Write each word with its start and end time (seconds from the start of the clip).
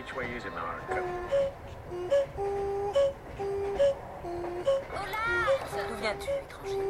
Which 0.00 0.16
way 0.16 0.28
is 0.34 0.44
America? 0.46 1.02
D'où 5.76 5.96
viens-tu, 6.00 6.30
étranger? 6.30 6.80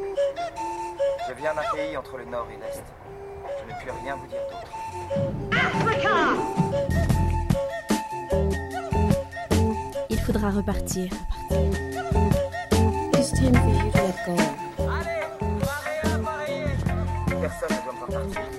Je 1.27 1.33
viens 1.33 1.53
d'un 1.53 1.67
pays 1.75 1.97
entre 1.97 2.17
le 2.19 2.23
nord 2.23 2.47
et 2.53 2.57
l'est. 2.57 2.85
Je 3.59 3.63
ne 3.65 3.73
puis 3.81 3.91
rien 4.01 4.15
vous 4.15 4.27
dire 4.27 4.39
d'autre. 4.49 4.71
Il 10.09 10.19
faudra 10.21 10.49
repartir. 10.51 11.09
Go. 14.25 14.35
Personne 17.41 17.73
ne 17.75 17.83
doit 17.83 17.93
me 17.93 17.97
faire 17.97 18.07
partir. 18.07 18.50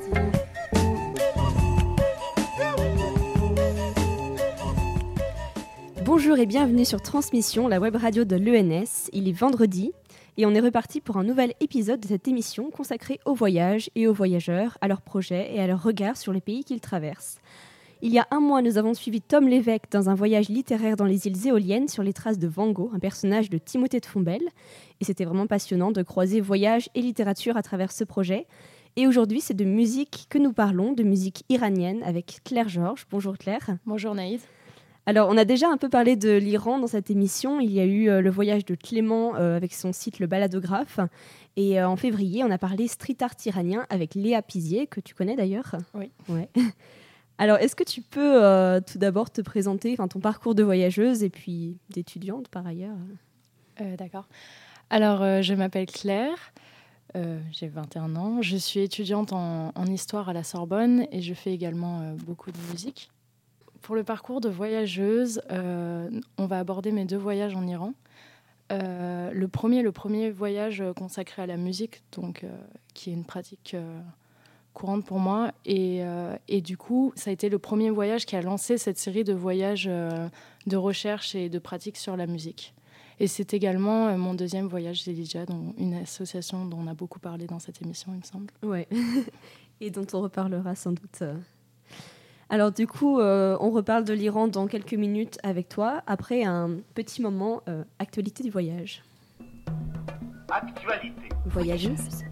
Bonjour 6.15 6.37
et 6.37 6.45
bienvenue 6.45 6.85
sur 6.85 7.01
Transmission, 7.01 7.69
la 7.69 7.81
web 7.81 7.97
radio 7.97 8.25
de 8.25 8.37
l'ENS. 8.37 9.09
Il 9.15 9.31
est 9.31 9.33
vendredi 9.33 9.93
et 10.37 10.45
on 10.45 10.53
est 10.53 10.61
reparti 10.61 11.01
pour 11.01 11.17
un 11.17 11.25
nouvel 11.25 11.55
épisode 11.61 12.01
de 12.01 12.07
cette 12.07 12.29
émission 12.29 12.71
consacrée 12.71 13.19
au 13.25 13.33
voyage 13.33 13.89
et 13.95 14.07
aux 14.07 14.13
voyageurs, 14.13 14.77
à 14.83 14.89
leurs 14.89 15.01
projets 15.01 15.55
et 15.55 15.59
à 15.59 15.67
leur 15.67 15.83
regard 15.83 16.19
sur 16.19 16.35
les 16.35 16.43
pays 16.43 16.65
qu'ils 16.65 16.83
traversent. 16.83 17.39
Il 18.03 18.13
y 18.13 18.19
a 18.19 18.27
un 18.31 18.41
mois, 18.41 18.61
nous 18.61 18.77
avons 18.77 18.93
suivi 18.93 19.23
Tom 19.23 19.49
Lévesque 19.49 19.91
dans 19.91 20.11
un 20.11 20.15
voyage 20.15 20.51
littéraire 20.51 20.97
dans 20.97 21.07
les 21.07 21.27
îles 21.27 21.47
éoliennes 21.47 21.89
sur 21.89 22.03
les 22.03 22.13
traces 22.13 22.39
de 22.39 22.47
Van 22.47 22.71
Gogh, 22.71 22.91
un 22.95 22.99
personnage 22.99 23.49
de 23.49 23.57
Timothée 23.57 24.01
de 24.01 24.07
Fombelle. 24.07 24.51
Et 25.01 25.07
c'était 25.07 25.25
vraiment 25.25 25.47
passionnant 25.47 25.93
de 25.93 26.03
croiser 26.03 26.43
voyage 26.43 26.91
et 26.95 27.01
littérature 27.01 27.57
à 27.57 27.63
travers 27.63 27.91
ce 27.91 28.05
projet. 28.05 28.47
Et 28.97 29.07
aujourd'hui, 29.07 29.41
c'est 29.41 29.57
de 29.57 29.65
musique 29.65 30.27
que 30.29 30.37
nous 30.37 30.53
parlons, 30.53 30.93
de 30.93 31.05
musique 31.05 31.45
iranienne 31.49 32.03
avec 32.05 32.41
Claire 32.45 32.69
Georges. 32.69 33.07
Bonjour 33.11 33.39
Claire. 33.39 33.79
Bonjour 33.87 34.15
Naïd. 34.15 34.41
Alors, 35.07 35.29
on 35.29 35.37
a 35.37 35.45
déjà 35.45 35.69
un 35.69 35.77
peu 35.77 35.89
parlé 35.89 36.17
de 36.17 36.31
l'Iran 36.31 36.79
dans 36.79 36.87
cette 36.87 37.11
émission. 37.11 37.61
Il 37.61 37.73
y 37.73 37.81
a 37.81 37.85
eu 37.85 38.09
euh, 38.09 38.21
le 38.21 38.31
voyage 38.31 38.65
de 38.65 38.75
Clément 38.75 39.35
euh, 39.35 39.57
avec 39.57 39.75
son 39.75 39.93
site 39.93 40.21
Le 40.21 40.27
Baladographe. 40.27 41.01
Et 41.57 41.81
euh, 41.81 41.89
en 41.89 41.97
février, 41.97 42.45
on 42.45 42.51
a 42.51 42.59
parlé 42.59 42.87
street 42.87 43.17
art 43.21 43.35
iranien 43.45 43.85
avec 43.91 44.15
Léa 44.15 44.43
Pizier, 44.43 44.87
que 44.87 45.01
tu 45.01 45.15
connais 45.15 45.35
d'ailleurs. 45.35 45.75
Oui. 45.95 46.11
Ouais. 46.29 46.49
Alors, 47.39 47.59
est-ce 47.59 47.75
que 47.75 47.85
tu 47.85 48.03
peux 48.03 48.41
tout 48.87 48.99
d'abord 48.99 49.31
te 49.31 49.41
présenter 49.41 49.97
ton 49.97 50.21
parcours 50.21 50.55
de 50.55 50.63
voyageuse 50.63 51.25
et 51.25 51.31
puis 51.31 51.77
d'étudiante 51.91 52.47
par 52.49 52.65
ailleurs? 52.65 52.95
D'accord. 53.99 54.29
Alors, 54.91 55.43
je 55.43 55.55
m'appelle 55.55 55.87
Claire, 55.87 56.53
euh, 57.15 57.41
j'ai 57.51 57.69
21 57.69 58.17
ans, 58.17 58.41
je 58.41 58.57
suis 58.57 58.81
étudiante 58.81 59.33
en, 59.33 59.73
en 59.75 59.87
histoire 59.87 60.31
à 60.31 60.33
la 60.33 60.43
Sorbonne 60.43 61.07
et 61.13 61.21
je 61.21 61.35
fais 61.35 61.53
également 61.53 62.01
euh, 62.01 62.15
beaucoup 62.15 62.51
de 62.51 62.59
musique. 62.71 63.11
Pour 63.83 63.97
le 63.97 64.05
parcours 64.05 64.41
de 64.41 64.49
voyageuse, 64.49 65.43
euh, 65.51 66.09
on 66.39 66.47
va 66.47 66.61
aborder 66.61 66.93
mes 66.93 67.05
deux 67.05 67.17
voyages 67.17 67.57
en 67.57 67.67
Iran. 67.67 67.95
Euh, 68.71 69.33
le 69.33 69.49
premier, 69.49 69.83
le 69.83 69.91
premier 69.91 70.31
voyage 70.31 70.83
consacré 70.97 71.43
à 71.43 71.47
la 71.47 71.57
musique, 71.57 72.03
donc 72.13 72.45
euh, 72.45 72.57
qui 72.95 73.11
est 73.11 73.13
une 73.13 73.25
pratique 73.25 73.77
courante 74.73 75.05
pour 75.05 75.19
moi, 75.19 75.53
et, 75.67 76.01
du 76.63 76.77
coup, 76.77 77.13
ça 77.17 77.31
a 77.31 77.33
été 77.33 77.49
le 77.49 77.59
premier 77.59 77.91
voyage 77.91 78.25
qui 78.25 78.37
a 78.37 78.41
lancé 78.41 78.79
cette 78.79 78.99
série 78.99 79.25
de 79.25 79.35
voyages 79.35 79.85
de 79.85 80.77
recherche 80.77 81.35
et 81.35 81.51
de 81.51 81.59
pratique 81.59 81.97
sur 81.97 82.17
la 82.17 82.27
musique. 82.27 82.75
Et 83.21 83.27
c'est 83.27 83.53
également 83.53 84.17
mon 84.17 84.33
deuxième 84.33 84.67
voyage 84.67 85.05
d'Elijah, 85.05 85.45
une 85.77 85.95
association 85.95 86.65
dont 86.65 86.79
on 86.79 86.87
a 86.87 86.95
beaucoup 86.95 87.19
parlé 87.19 87.47
dans 87.47 87.59
cette 87.59 87.83
émission, 87.83 88.13
il 88.15 88.19
me 88.19 88.25
semble. 88.25 88.47
Ouais. 88.63 88.89
et 89.81 89.91
dont 89.91 90.07
on 90.15 90.23
reparlera 90.23 90.75
sans 90.75 90.93
doute. 90.93 91.23
Alors, 92.51 92.71
du 92.71 92.87
coup, 92.87 93.19
euh, 93.19 93.57
on 93.61 93.71
reparle 93.71 94.05
de 94.05 94.13
l'Iran 94.13 94.49
dans 94.49 94.67
quelques 94.67 94.95
minutes 94.95 95.39
avec 95.43 95.69
toi, 95.69 96.03
après 96.07 96.45
un 96.45 96.79
petit 96.95 97.23
moment 97.23 97.63
euh, 97.69 97.83
actualité 97.99 98.43
du 98.43 98.51
voyage. 98.51 99.03
Actualité. 100.51 101.29
Voyageuse. 101.47 102.25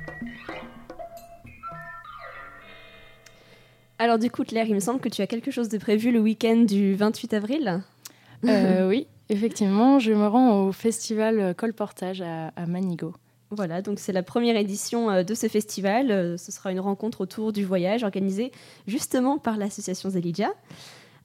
Alors, 3.98 4.18
du 4.18 4.30
coup, 4.30 4.44
Claire, 4.44 4.66
il 4.66 4.74
me 4.74 4.80
semble 4.80 5.00
que 5.00 5.08
tu 5.08 5.22
as 5.22 5.26
quelque 5.26 5.50
chose 5.50 5.68
de 5.68 5.78
prévu 5.78 6.10
le 6.10 6.20
week-end 6.20 6.58
du 6.58 6.94
28 6.94 7.34
avril. 7.34 7.82
Euh, 8.46 8.88
oui, 8.88 9.06
effectivement, 9.28 9.98
je 9.98 10.12
me 10.12 10.26
rends 10.26 10.64
au 10.64 10.72
festival 10.72 11.54
Colportage 11.54 12.22
à, 12.22 12.48
à 12.56 12.66
Manigo. 12.66 13.14
Voilà, 13.52 13.82
donc 13.82 13.98
c'est 13.98 14.12
la 14.12 14.22
première 14.22 14.56
édition 14.56 15.10
euh, 15.10 15.22
de 15.24 15.34
ce 15.34 15.48
festival. 15.48 16.12
Euh, 16.12 16.36
Ce 16.36 16.52
sera 16.52 16.70
une 16.70 16.78
rencontre 16.78 17.20
autour 17.20 17.52
du 17.52 17.64
voyage 17.64 18.04
organisée 18.04 18.52
justement 18.86 19.38
par 19.38 19.56
l'association 19.56 20.10
Zelidja. 20.10 20.50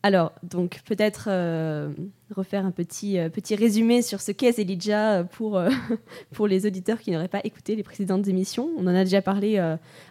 Alors, 0.02 0.32
donc 0.44 0.82
peut-être 0.86 1.28
euh, 1.30 1.92
refaire 2.36 2.66
un 2.66 2.72
petit, 2.72 3.18
petit 3.34 3.56
résumé 3.56 4.02
sur 4.02 4.22
ce 4.22 4.32
qu'est 4.32 4.54
Zelidja 4.54 5.24
pour, 5.24 5.60
pour 6.32 6.48
les 6.48 6.66
auditeurs 6.66 7.00
qui 7.00 7.12
n'auraient 7.12 7.28
pas 7.28 7.42
écouté 7.44 7.76
les 7.76 7.84
précédentes 7.84 8.28
émissions. 8.28 8.70
On 8.78 8.84
en 8.84 8.96
a 8.96 9.04
déjà 9.04 9.24
parlé 9.24 9.58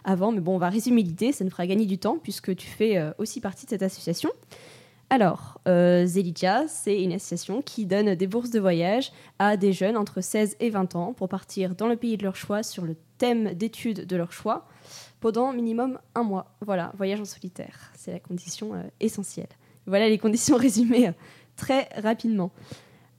avant, 0.03 0.33
mais 0.33 0.41
bon, 0.41 0.55
on 0.55 0.57
va 0.57 0.67
résumer 0.67 1.01
l'idée, 1.01 1.31
ça 1.31 1.45
nous 1.45 1.49
fera 1.49 1.65
gagner 1.65 1.85
du 1.85 1.97
temps 1.97 2.17
puisque 2.21 2.53
tu 2.57 2.67
fais 2.67 3.01
aussi 3.19 3.39
partie 3.39 3.65
de 3.65 3.69
cette 3.69 3.83
association. 3.83 4.31
Alors, 5.15 5.61
euh, 5.65 6.05
c'est 6.67 7.01
une 7.01 7.13
association 7.13 7.61
qui 7.61 7.85
donne 7.85 8.15
des 8.15 8.27
bourses 8.27 8.49
de 8.49 8.59
voyage 8.59 9.13
à 9.39 9.55
des 9.55 9.71
jeunes 9.71 9.95
entre 9.95 10.19
16 10.19 10.57
et 10.59 10.69
20 10.69 10.93
ans 10.97 11.13
pour 11.13 11.29
partir 11.29 11.73
dans 11.73 11.87
le 11.87 11.95
pays 11.95 12.17
de 12.17 12.23
leur 12.23 12.35
choix 12.35 12.63
sur 12.63 12.83
le 12.83 12.97
thème 13.17 13.53
d'études 13.53 14.05
de 14.05 14.15
leur 14.17 14.33
choix 14.33 14.67
pendant 15.21 15.53
minimum 15.53 15.99
un 16.15 16.23
mois. 16.23 16.53
Voilà, 16.59 16.91
voyage 16.97 17.21
en 17.21 17.25
solitaire, 17.25 17.93
c'est 17.95 18.11
la 18.11 18.19
condition 18.19 18.73
euh, 18.73 18.83
essentielle. 18.99 19.47
Voilà 19.85 20.09
les 20.09 20.17
conditions 20.17 20.57
résumées 20.67 21.07
euh, 21.07 21.13
très 21.55 21.87
rapidement. 21.95 22.51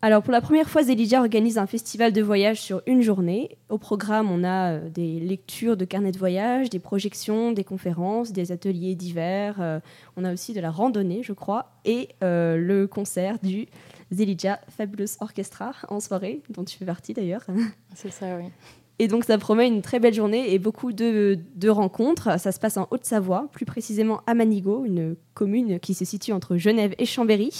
Alors 0.02 0.22
pour 0.22 0.32
la 0.32 0.42
première 0.42 0.68
fois, 0.68 0.82
Zelidja 0.82 1.20
organise 1.20 1.56
un 1.56 1.66
festival 1.66 2.12
de 2.12 2.20
voyage 2.20 2.60
sur 2.60 2.82
une 2.86 3.00
journée. 3.00 3.56
Au 3.70 3.78
programme, 3.78 4.30
on 4.30 4.44
a 4.44 4.72
euh, 4.72 4.88
des 4.90 5.18
lectures 5.18 5.76
de 5.76 5.86
carnets 5.86 6.12
de 6.12 6.18
voyage, 6.18 6.68
des 6.68 6.78
projections, 6.78 7.52
des 7.52 7.64
conférences, 7.64 8.32
des 8.32 8.52
ateliers 8.52 8.94
divers. 8.94 9.56
euh, 9.60 9.80
on 10.16 10.24
a 10.24 10.32
aussi 10.32 10.52
de 10.52 10.60
la 10.60 10.70
randonnée, 10.70 11.22
je 11.22 11.32
crois, 11.32 11.72
et 11.86 12.10
euh, 12.22 12.56
le 12.56 12.86
concert 12.86 13.38
du 13.42 13.66
Zelidja 14.10 14.60
Fabulous 14.68 15.16
Orchestra 15.20 15.72
en 15.88 15.98
soirée, 15.98 16.42
dont 16.50 16.64
tu 16.64 16.76
fais 16.76 16.84
partie 16.84 17.14
d'ailleurs. 17.14 17.44
C'est 17.94 18.12
ça, 18.12 18.36
oui. 18.36 18.50
Et 18.98 19.08
donc 19.08 19.24
ça 19.24 19.36
promet 19.38 19.66
une 19.66 19.82
très 19.82 19.98
belle 19.98 20.14
journée 20.14 20.54
et 20.54 20.58
beaucoup 20.58 20.92
de, 20.92 21.38
de 21.54 21.68
rencontres. 21.68 22.38
Ça 22.38 22.52
se 22.52 22.58
passe 22.58 22.76
en 22.76 22.86
Haute-Savoie, 22.90 23.48
plus 23.52 23.66
précisément 23.66 24.20
à 24.26 24.34
Manigo, 24.34 24.84
une 24.84 25.16
commune 25.34 25.80
qui 25.80 25.94
se 25.94 26.04
situe 26.04 26.32
entre 26.32 26.56
Genève 26.56 26.94
et 26.98 27.04
Chambéry. 27.06 27.50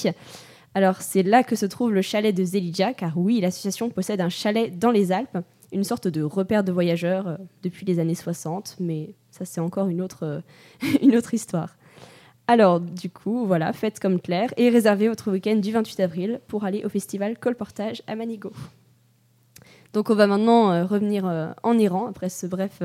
Alors 0.77 1.01
c'est 1.01 1.23
là 1.23 1.43
que 1.43 1.57
se 1.57 1.65
trouve 1.65 1.95
le 1.95 2.03
chalet 2.03 2.37
de 2.37 2.45
Zelidja, 2.45 2.93
car 2.93 3.17
oui, 3.17 3.41
l'association 3.41 3.89
possède 3.89 4.21
un 4.21 4.29
chalet 4.29 4.79
dans 4.79 4.91
les 4.91 5.11
Alpes, 5.11 5.39
une 5.73 5.85
sorte 5.85 6.07
de 6.07 6.23
repère 6.23 6.65
de 6.65 6.71
voyageurs 6.71 7.29
euh, 7.29 7.37
depuis 7.63 7.87
les 7.87 7.99
années 7.99 8.15
60, 8.15 8.77
mais 8.79 9.15
ça 9.31 9.47
c'est 9.47 9.63
encore 9.63 9.89
une 9.89 10.03
autre, 10.03 10.25
euh, 10.25 10.41
une 11.03 11.17
autre 11.17 11.33
histoire. 11.33 11.79
Alors 12.47 12.79
du 12.79 13.09
coup, 13.09 13.47
voilà, 13.47 13.73
faites 13.73 14.01
comme 14.01 14.21
Claire 14.21 14.53
et 14.59 14.69
réservez 14.69 15.09
votre 15.09 15.33
week-end 15.33 15.57
du 15.57 15.73
28 15.73 16.01
avril 16.01 16.41
pour 16.47 16.67
aller 16.67 16.85
au 16.85 16.91
festival 16.91 17.39
Colportage 17.39 18.03
à 18.07 18.15
Manigo. 18.15 18.53
Donc 19.95 20.11
on 20.11 20.15
va 20.15 20.27
maintenant 20.27 20.73
euh, 20.73 20.85
revenir 20.85 21.25
en 21.63 21.79
Iran 21.79 22.07
après 22.07 22.29
ce 22.29 22.47
bref 22.47 22.83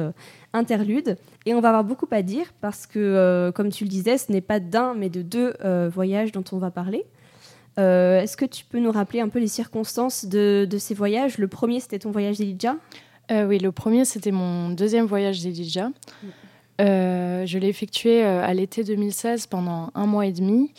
interlude. 0.54 1.18
Et 1.46 1.54
on 1.54 1.60
va 1.60 1.68
avoir 1.68 1.84
beaucoup 1.84 2.08
à 2.12 2.22
dire 2.22 2.54
parce 2.62 2.88
que, 2.88 3.52
comme 3.54 3.68
tu 3.68 3.84
le 3.84 3.90
disais, 3.90 4.18
ce 4.18 4.32
n'est 4.32 4.40
pas 4.40 4.62
d'un 4.62 4.94
mais 4.94 5.10
de 5.10 5.22
deux 5.22 5.54
voyages 5.90 6.32
dont 6.32 6.46
on 6.54 6.58
va 6.58 6.72
parler. 6.72 7.06
Euh, 7.80 8.22
Est-ce 8.22 8.36
que 8.38 8.46
tu 8.46 8.66
peux 8.66 8.80
nous 8.80 8.92
rappeler 8.92 9.22
un 9.22 9.30
peu 9.30 9.40
les 9.40 9.48
circonstances 9.48 10.26
de, 10.26 10.68
ces 10.78 10.94
voyages? 10.94 11.38
Le 11.38 11.48
premier, 11.48 11.80
c'était 11.80 12.00
ton 12.00 12.12
voyage 12.12 12.38
d'Elijah 12.38 12.76
Euh, 13.32 13.46
oui, 13.46 13.60
le 13.60 13.72
premier, 13.72 14.06
c'était 14.06 14.32
mon 14.32 14.70
deuxième 14.70 15.06
voyage 15.06 15.42
d'Elijah. 15.42 15.90
Euh, 16.82 17.46
je 17.46 17.58
l'ai 17.60 17.68
effectué 17.68 18.24
à 18.24 18.54
l'été 18.54 18.84
2016 18.84 19.48
pendant 19.48 19.92
un 19.96 20.06
mois 20.06 20.26
et 20.26 20.34
demi. 20.34 20.74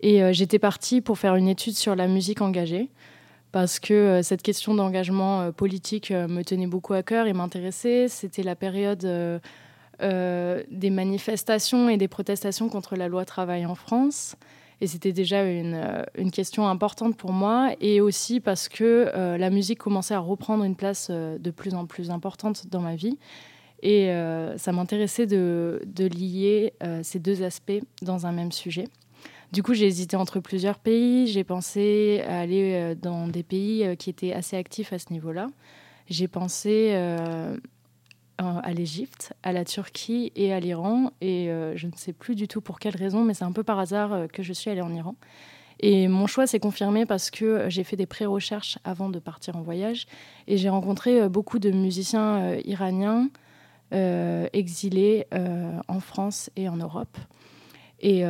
Et 0.00 0.32
j'étais 0.32 0.58
partie 0.58 1.00
pour 1.00 1.18
faire 1.18 1.36
une 1.36 1.48
étude 1.48 1.74
sur 1.74 1.96
la 1.96 2.06
musique 2.06 2.40
engagée. 2.42 2.90
Parce 3.50 3.80
que 3.80 4.20
cette 4.22 4.42
question 4.42 4.74
d'engagement 4.74 5.50
politique 5.52 6.10
me 6.10 6.42
tenait 6.42 6.66
beaucoup 6.66 6.92
à 6.92 7.02
cœur 7.02 7.26
et 7.26 7.32
m'intéressait. 7.32 8.06
C'était 8.08 8.42
la 8.42 8.54
période 8.54 9.08
des 10.00 10.90
manifestations 10.90 11.88
et 11.88 11.96
des 11.96 12.08
protestations 12.08 12.68
contre 12.68 12.94
la 12.94 13.08
loi 13.08 13.24
travail 13.24 13.64
en 13.66 13.74
France. 13.74 14.36
Et 14.80 14.86
c'était 14.86 15.12
déjà 15.12 15.42
une, 15.42 15.74
euh, 15.74 16.02
une 16.16 16.30
question 16.30 16.68
importante 16.68 17.16
pour 17.16 17.32
moi. 17.32 17.74
Et 17.80 18.00
aussi 18.00 18.40
parce 18.40 18.68
que 18.68 19.10
euh, 19.14 19.38
la 19.38 19.50
musique 19.50 19.78
commençait 19.78 20.14
à 20.14 20.18
reprendre 20.18 20.64
une 20.64 20.76
place 20.76 21.08
euh, 21.10 21.38
de 21.38 21.50
plus 21.50 21.74
en 21.74 21.86
plus 21.86 22.10
importante 22.10 22.66
dans 22.68 22.80
ma 22.80 22.94
vie. 22.94 23.18
Et 23.82 24.08
ça 24.56 24.72
m'intéressait 24.72 25.26
de, 25.26 25.82
de 25.84 26.06
lier 26.06 26.72
ces 27.02 27.18
deux 27.18 27.42
aspects 27.42 27.82
dans 28.00 28.26
un 28.26 28.32
même 28.32 28.50
sujet. 28.50 28.84
Du 29.52 29.62
coup, 29.62 29.74
j'ai 29.74 29.84
hésité 29.84 30.16
entre 30.16 30.40
plusieurs 30.40 30.78
pays. 30.78 31.26
J'ai 31.26 31.44
pensé 31.44 32.22
à 32.26 32.40
aller 32.40 32.94
dans 33.00 33.28
des 33.28 33.42
pays 33.42 33.94
qui 33.98 34.08
étaient 34.08 34.32
assez 34.32 34.56
actifs 34.56 34.94
à 34.94 34.98
ce 34.98 35.12
niveau-là. 35.12 35.48
J'ai 36.08 36.26
pensé 36.26 36.96
à 38.38 38.58
à 38.60 38.72
l'Égypte, 38.72 39.32
à 39.42 39.52
la 39.52 39.64
Turquie 39.64 40.32
et 40.36 40.52
à 40.52 40.60
l'Iran. 40.60 41.10
Et 41.20 41.50
euh, 41.50 41.76
je 41.76 41.86
ne 41.86 41.92
sais 41.96 42.12
plus 42.12 42.34
du 42.34 42.48
tout 42.48 42.60
pour 42.60 42.78
quelle 42.78 42.96
raison, 42.96 43.24
mais 43.24 43.34
c'est 43.34 43.44
un 43.44 43.52
peu 43.52 43.64
par 43.64 43.78
hasard 43.78 44.12
euh, 44.12 44.26
que 44.26 44.42
je 44.42 44.52
suis 44.52 44.70
allée 44.70 44.82
en 44.82 44.92
Iran. 44.94 45.14
Et 45.80 46.08
mon 46.08 46.26
choix 46.26 46.46
s'est 46.46 46.60
confirmé 46.60 47.04
parce 47.04 47.30
que 47.30 47.68
j'ai 47.68 47.84
fait 47.84 47.96
des 47.96 48.06
pré-recherches 48.06 48.78
avant 48.84 49.10
de 49.10 49.18
partir 49.18 49.56
en 49.56 49.62
voyage 49.62 50.06
et 50.46 50.56
j'ai 50.56 50.70
rencontré 50.70 51.28
beaucoup 51.28 51.58
de 51.58 51.70
musiciens 51.70 52.56
iraniens 52.64 53.28
exilés 53.92 55.26
en 55.86 56.00
France 56.00 56.48
et 56.56 56.70
en 56.70 56.76
Europe. 56.76 57.18
Et 58.00 58.24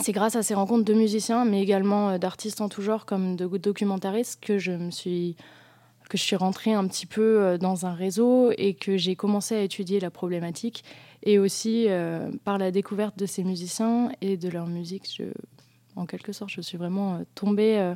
c'est 0.00 0.12
grâce 0.12 0.36
à 0.36 0.42
ces 0.42 0.54
rencontres 0.54 0.84
de 0.84 0.94
musiciens, 0.94 1.44
mais 1.44 1.62
également 1.62 2.10
euh, 2.10 2.18
d'artistes 2.18 2.60
en 2.60 2.68
tout 2.68 2.82
genre, 2.82 3.04
comme 3.04 3.36
de 3.36 3.46
documentaristes, 3.58 4.42
que 4.42 4.58
je 4.58 4.72
me 4.72 4.90
suis 4.90 5.36
que 6.12 6.18
je 6.18 6.24
suis 6.24 6.36
rentrée 6.36 6.74
un 6.74 6.86
petit 6.86 7.06
peu 7.06 7.40
euh, 7.40 7.56
dans 7.56 7.86
un 7.86 7.94
réseau 7.94 8.52
et 8.58 8.74
que 8.74 8.98
j'ai 8.98 9.16
commencé 9.16 9.56
à 9.56 9.62
étudier 9.62 9.98
la 9.98 10.10
problématique. 10.10 10.84
Et 11.22 11.38
aussi, 11.38 11.86
euh, 11.88 12.30
par 12.44 12.58
la 12.58 12.70
découverte 12.70 13.18
de 13.18 13.24
ces 13.24 13.44
musiciens 13.44 14.12
et 14.20 14.36
de 14.36 14.50
leur 14.50 14.66
musique, 14.66 15.08
je, 15.16 15.24
en 15.96 16.04
quelque 16.04 16.32
sorte, 16.32 16.50
je 16.50 16.60
suis 16.60 16.76
vraiment 16.76 17.22
tombée 17.34 17.94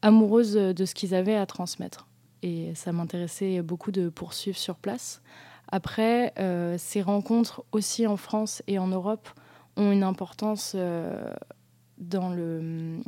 amoureuse 0.00 0.54
de 0.54 0.84
ce 0.84 0.94
qu'ils 0.94 1.14
avaient 1.14 1.36
à 1.36 1.46
transmettre. 1.46 2.08
Et 2.42 2.74
ça 2.74 2.90
m'intéressait 2.90 3.62
beaucoup 3.62 3.92
de 3.92 4.08
poursuivre 4.08 4.56
sur 4.56 4.76
place. 4.76 5.22
Après, 5.70 6.32
ces 6.78 7.02
rencontres 7.02 7.64
aussi 7.70 8.06
en 8.06 8.16
France 8.16 8.62
et 8.66 8.78
en 8.78 8.88
Europe 8.88 9.28
ont 9.76 9.92
une 9.92 10.02
importance 10.02 10.72
euh, 10.74 11.32
dans, 11.98 12.30
le, 12.30 12.98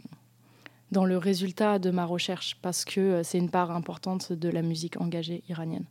dans 0.94 1.04
le 1.04 1.18
résultat 1.18 1.78
de 1.78 1.90
ma 1.90 2.06
recherche 2.06 2.56
parce 2.62 2.84
que 2.84 3.00
euh, 3.00 3.22
c'est 3.22 3.38
une 3.38 3.50
part 3.50 3.70
importante 3.70 4.32
de 4.32 4.48
la 4.48 4.62
musique 4.62 5.00
engagée 5.00 5.42
iranienne. 5.48 5.84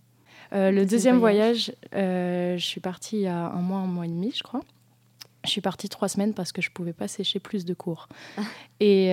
Euh, 0.54 0.72
le 0.72 0.86
deuxième 0.86 1.18
voyage, 1.18 1.72
je 1.94 2.58
suis 2.58 2.82
partie 2.82 3.18
il 3.18 3.22
y 3.24 3.28
a 3.28 3.48
un 3.52 3.62
mois, 3.62 3.80
un 3.80 3.86
mois 3.88 4.06
et 4.06 4.10
demi, 4.10 4.32
je 4.36 4.44
crois. 4.44 4.62
Je 5.46 5.50
suis 5.50 5.62
partie 5.62 5.90
trois 5.90 6.08
semaines 6.08 6.34
parce 6.34 6.52
que 6.52 6.62
je 6.62 6.70
ne 6.70 6.74
pouvais 6.74 6.94
pas 6.94 7.08
sécher 7.08 7.40
plus 7.40 7.66
de 7.66 7.74
cours. 7.74 8.08
Ah. 8.38 8.42
Et 8.80 9.08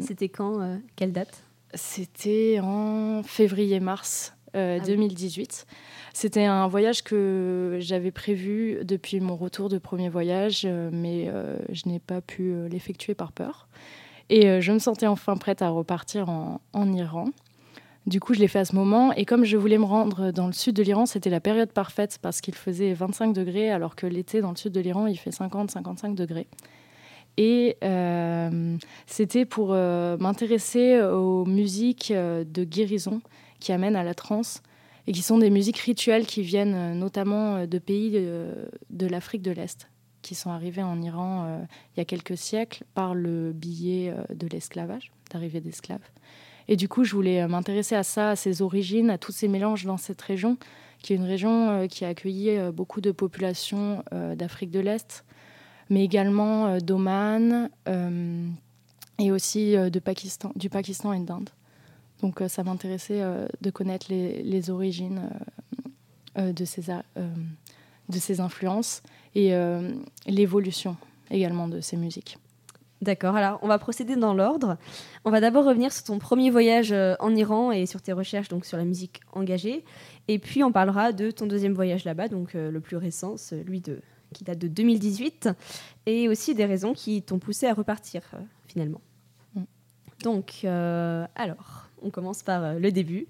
C'était 0.00 0.28
quand 0.28 0.78
Quelle 0.96 1.12
date? 1.12 1.42
C'était 1.74 2.60
en 2.62 3.22
février-mars 3.22 4.34
2018. 4.54 5.66
Ah 5.68 5.72
c'était 6.18 6.46
un 6.46 6.66
voyage 6.66 7.04
que 7.04 7.76
j'avais 7.78 8.10
prévu 8.10 8.80
depuis 8.82 9.20
mon 9.20 9.36
retour 9.36 9.68
de 9.68 9.78
premier 9.78 10.08
voyage, 10.08 10.62
euh, 10.64 10.90
mais 10.92 11.28
euh, 11.28 11.56
je 11.70 11.88
n'ai 11.88 12.00
pas 12.00 12.20
pu 12.20 12.50
euh, 12.50 12.68
l'effectuer 12.68 13.14
par 13.14 13.30
peur. 13.30 13.68
Et 14.30 14.60
je 14.60 14.72
me 14.72 14.78
sentais 14.78 15.06
enfin 15.06 15.36
prête 15.36 15.62
à 15.62 15.70
repartir 15.70 16.28
en, 16.28 16.92
Iran. 16.92 17.26
Du 18.06 18.20
coup, 18.20 18.34
je 18.34 18.40
l'ai 18.40 18.48
fait 18.48 18.58
à 18.58 18.64
ce 18.64 18.74
moment. 18.74 19.12
Et 19.12 19.24
comme 19.24 19.44
je 19.44 19.56
voulais 19.56 19.78
me 19.78 19.84
rendre 19.84 20.30
dans 20.30 20.46
le 20.46 20.52
sud 20.52 20.74
de 20.76 20.82
l'Iran, 20.82 21.06
c'était 21.06 21.30
la 21.30 21.40
période 21.40 21.72
parfaite 21.72 22.18
parce 22.20 22.40
qu'il 22.40 22.54
faisait 22.54 22.92
25 22.92 23.32
degrés, 23.32 23.70
alors 23.70 23.96
que 23.96 24.06
l'été 24.06 24.40
dans 24.40 24.50
le 24.50 24.56
sud 24.56 24.72
de 24.72 24.80
l'Iran, 24.80 25.06
il 25.06 25.16
fait 25.16 25.30
50-55 25.30 26.14
degrés. 26.14 26.46
Et 27.36 27.76
c'était 29.06 29.44
pour 29.44 29.70
m'intéresser 29.72 31.00
aux 31.00 31.44
musiques 31.44 32.12
de 32.12 32.64
guérison 32.64 33.20
qui 33.60 33.72
amènent 33.72 33.96
à 33.96 34.04
la 34.04 34.14
transe 34.14 34.62
et 35.08 35.12
qui 35.12 35.22
sont 35.22 35.38
des 35.38 35.50
musiques 35.50 35.78
rituelles 35.78 36.26
qui 36.26 36.42
viennent 36.42 36.74
euh, 36.74 36.94
notamment 36.94 37.56
euh, 37.56 37.66
de 37.66 37.78
pays 37.78 38.10
de, 38.10 39.06
l'Afrique 39.06 39.42
de 39.42 39.50
l'Est, 39.50 39.88
qui 40.22 40.34
sont 40.34 40.50
arrivés 40.50 40.82
en 40.82 41.00
Iran 41.00 41.44
euh, 41.44 41.64
il 41.94 41.98
y 41.98 42.00
a 42.00 42.04
quelques 42.04 42.36
siècles 42.36 42.84
par 42.94 43.14
le 43.14 43.52
billet 43.52 44.14
de 44.34 44.46
l'esclavage, 44.46 45.12
d'arrivée 45.30 45.60
d'esclaves. 45.60 46.06
Et 46.68 46.76
du 46.76 46.88
coup, 46.88 47.04
je 47.04 47.14
voulais 47.14 47.46
m'intéresser 47.48 47.94
à 47.94 48.02
ça, 48.02 48.30
à 48.30 48.36
ses 48.36 48.60
origines, 48.60 49.10
à 49.10 49.18
tous 49.18 49.32
ces 49.32 49.48
mélanges 49.48 49.84
dans 49.84 49.96
cette 49.96 50.20
région, 50.20 50.58
qui 51.02 51.14
est 51.14 51.16
une 51.16 51.24
région 51.24 51.86
qui 51.88 52.04
a 52.04 52.08
accueilli 52.08 52.58
beaucoup 52.72 53.00
de 53.00 53.10
populations 53.10 54.04
d'Afrique 54.36 54.70
de 54.70 54.80
l'Est, 54.80 55.24
mais 55.88 56.04
également 56.04 56.76
d'Oman 56.78 57.70
et 59.18 59.32
aussi 59.32 59.76
du 59.90 60.00
Pakistan 60.00 61.12
et 61.14 61.20
d'Inde. 61.20 61.48
Donc 62.20 62.40
euh, 62.40 62.48
ça 62.48 62.64
m'intéressait 62.64 63.22
euh, 63.22 63.46
de 63.60 63.70
connaître 63.70 64.06
les, 64.10 64.70
origines 64.70 65.30
euh, 66.36 66.52
de, 66.52 66.64
ces, 66.64 66.82
de 66.82 68.18
ces 68.18 68.40
influences 68.40 69.02
et 69.38 69.52
l'évolution 70.26 70.96
également 71.30 71.68
de 71.68 71.80
ces 71.80 71.96
musiques. 71.96 72.38
D'accord, 73.00 73.36
alors 73.36 73.60
on 73.62 73.68
va 73.68 73.78
procéder 73.78 74.16
dans 74.16 74.34
l'ordre. 74.34 74.76
On 75.24 75.30
va 75.30 75.40
d'abord 75.40 75.64
revenir 75.64 75.92
sur 75.92 76.04
ton 76.04 76.18
premier 76.18 76.50
voyage 76.50 76.92
en 77.20 77.34
Iran 77.36 77.70
et 77.70 77.86
sur 77.86 78.02
tes 78.02 78.12
recherches 78.12 78.48
donc 78.48 78.64
sur 78.64 78.76
la 78.76 78.84
musique 78.84 79.20
engagée. 79.32 79.84
Et 80.26 80.38
puis 80.38 80.64
on 80.64 80.72
parlera 80.72 81.12
de 81.12 81.30
ton 81.30 81.46
deuxième 81.46 81.74
voyage 81.74 82.04
là-bas, 82.04 82.28
donc 82.28 82.54
le 82.54 82.80
plus 82.80 82.96
récent, 82.96 83.36
celui 83.36 83.80
de, 83.80 84.00
qui 84.34 84.42
date 84.44 84.58
de 84.58 84.68
2018, 84.68 85.50
et 86.06 86.28
aussi 86.28 86.54
des 86.54 86.64
raisons 86.64 86.92
qui 86.92 87.22
t'ont 87.22 87.38
poussé 87.38 87.66
à 87.66 87.74
repartir 87.74 88.22
finalement. 88.66 89.00
Mm. 89.54 89.62
Donc, 90.24 90.64
alors, 90.64 91.88
on 92.02 92.10
commence 92.10 92.42
par 92.42 92.64
euh, 92.64 92.78
le 92.78 92.92
début. 92.92 93.26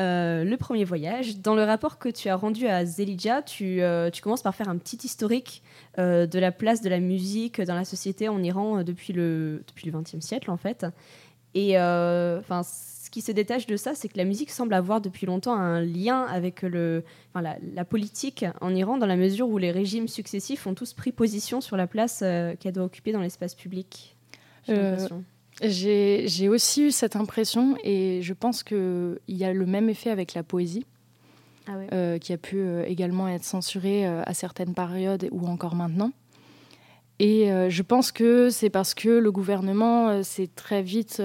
Euh, 0.00 0.44
le 0.44 0.56
premier 0.56 0.84
voyage. 0.84 1.38
Dans 1.38 1.54
le 1.54 1.64
rapport 1.64 1.98
que 1.98 2.08
tu 2.08 2.28
as 2.28 2.36
rendu 2.36 2.66
à 2.66 2.84
Zelidja, 2.84 3.42
tu, 3.42 3.82
euh, 3.82 4.10
tu 4.10 4.22
commences 4.22 4.42
par 4.42 4.54
faire 4.54 4.68
un 4.68 4.78
petit 4.78 4.98
historique 5.04 5.62
de 5.98 6.38
la 6.38 6.52
place 6.52 6.80
de 6.80 6.88
la 6.88 7.00
musique 7.00 7.60
dans 7.60 7.74
la 7.74 7.84
société 7.84 8.30
en 8.30 8.42
Iran 8.42 8.82
depuis 8.82 9.12
le, 9.12 9.62
depuis 9.68 9.90
le 9.90 9.98
XXe 9.98 10.24
siècle, 10.24 10.50
en 10.50 10.56
fait. 10.56 10.86
Et 11.54 11.78
enfin, 11.78 12.62
ce 12.62 13.10
qui 13.10 13.20
se 13.20 13.30
détache 13.30 13.66
de 13.66 13.76
ça, 13.76 13.94
c'est 13.94 14.08
que 14.08 14.16
la 14.16 14.24
musique 14.24 14.50
semble 14.50 14.72
avoir 14.72 15.02
depuis 15.02 15.26
longtemps 15.26 15.54
un 15.54 15.82
lien 15.82 16.22
avec 16.22 16.62
le, 16.62 17.04
la, 17.34 17.58
la, 17.74 17.84
politique 17.84 18.46
en 18.62 18.74
Iran, 18.74 18.96
dans 18.96 19.06
la 19.06 19.16
mesure 19.16 19.50
où 19.50 19.58
les 19.58 19.70
régimes 19.70 20.08
successifs 20.08 20.66
ont 20.66 20.72
tous 20.72 20.94
pris 20.94 21.12
position 21.12 21.60
sur 21.60 21.76
la 21.76 21.86
place 21.86 22.24
qu'elle 22.58 22.72
doit 22.72 22.84
occuper 22.84 23.12
dans 23.12 23.20
l'espace 23.20 23.54
public. 23.54 24.16
J'ai 25.62 26.48
aussi 26.48 26.82
eu 26.84 26.90
cette 26.90 27.16
impression 27.16 27.76
et 27.84 28.20
je 28.22 28.32
pense 28.32 28.62
qu'il 28.62 29.18
y 29.28 29.44
a 29.44 29.52
le 29.52 29.66
même 29.66 29.88
effet 29.88 30.10
avec 30.10 30.34
la 30.34 30.42
poésie. 30.42 30.84
Ah 31.68 31.74
euh, 31.92 32.18
qui 32.18 32.32
a 32.32 32.38
pu 32.38 32.58
euh, 32.58 32.84
également 32.86 33.28
être 33.28 33.44
censurée 33.44 34.04
euh, 34.04 34.22
à 34.26 34.34
certaines 34.34 34.74
périodes 34.74 35.28
ou 35.30 35.46
encore 35.46 35.76
maintenant. 35.76 36.10
Et 37.18 37.50
je 37.68 37.82
pense 37.82 38.10
que 38.10 38.50
c'est 38.50 38.70
parce 38.70 38.94
que 38.94 39.08
le 39.08 39.30
gouvernement 39.30 40.24
s'est 40.24 40.50
très 40.56 40.82
vite, 40.82 41.22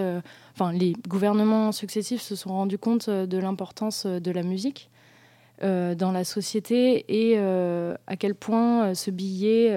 enfin 0.53 0.71
les 0.71 0.93
gouvernements 1.07 1.71
successifs 1.71 2.21
se 2.21 2.35
sont 2.35 2.49
rendus 2.49 2.77
compte 2.77 3.09
de 3.09 3.37
l'importance 3.39 4.05
de 4.05 4.31
la 4.31 4.43
musique 4.43 4.91
dans 5.59 6.11
la 6.13 6.23
société 6.23 7.03
et 7.07 7.39
à 7.39 8.15
quel 8.19 8.35
point 8.35 8.93
ce 8.93 9.09
billet 9.09 9.75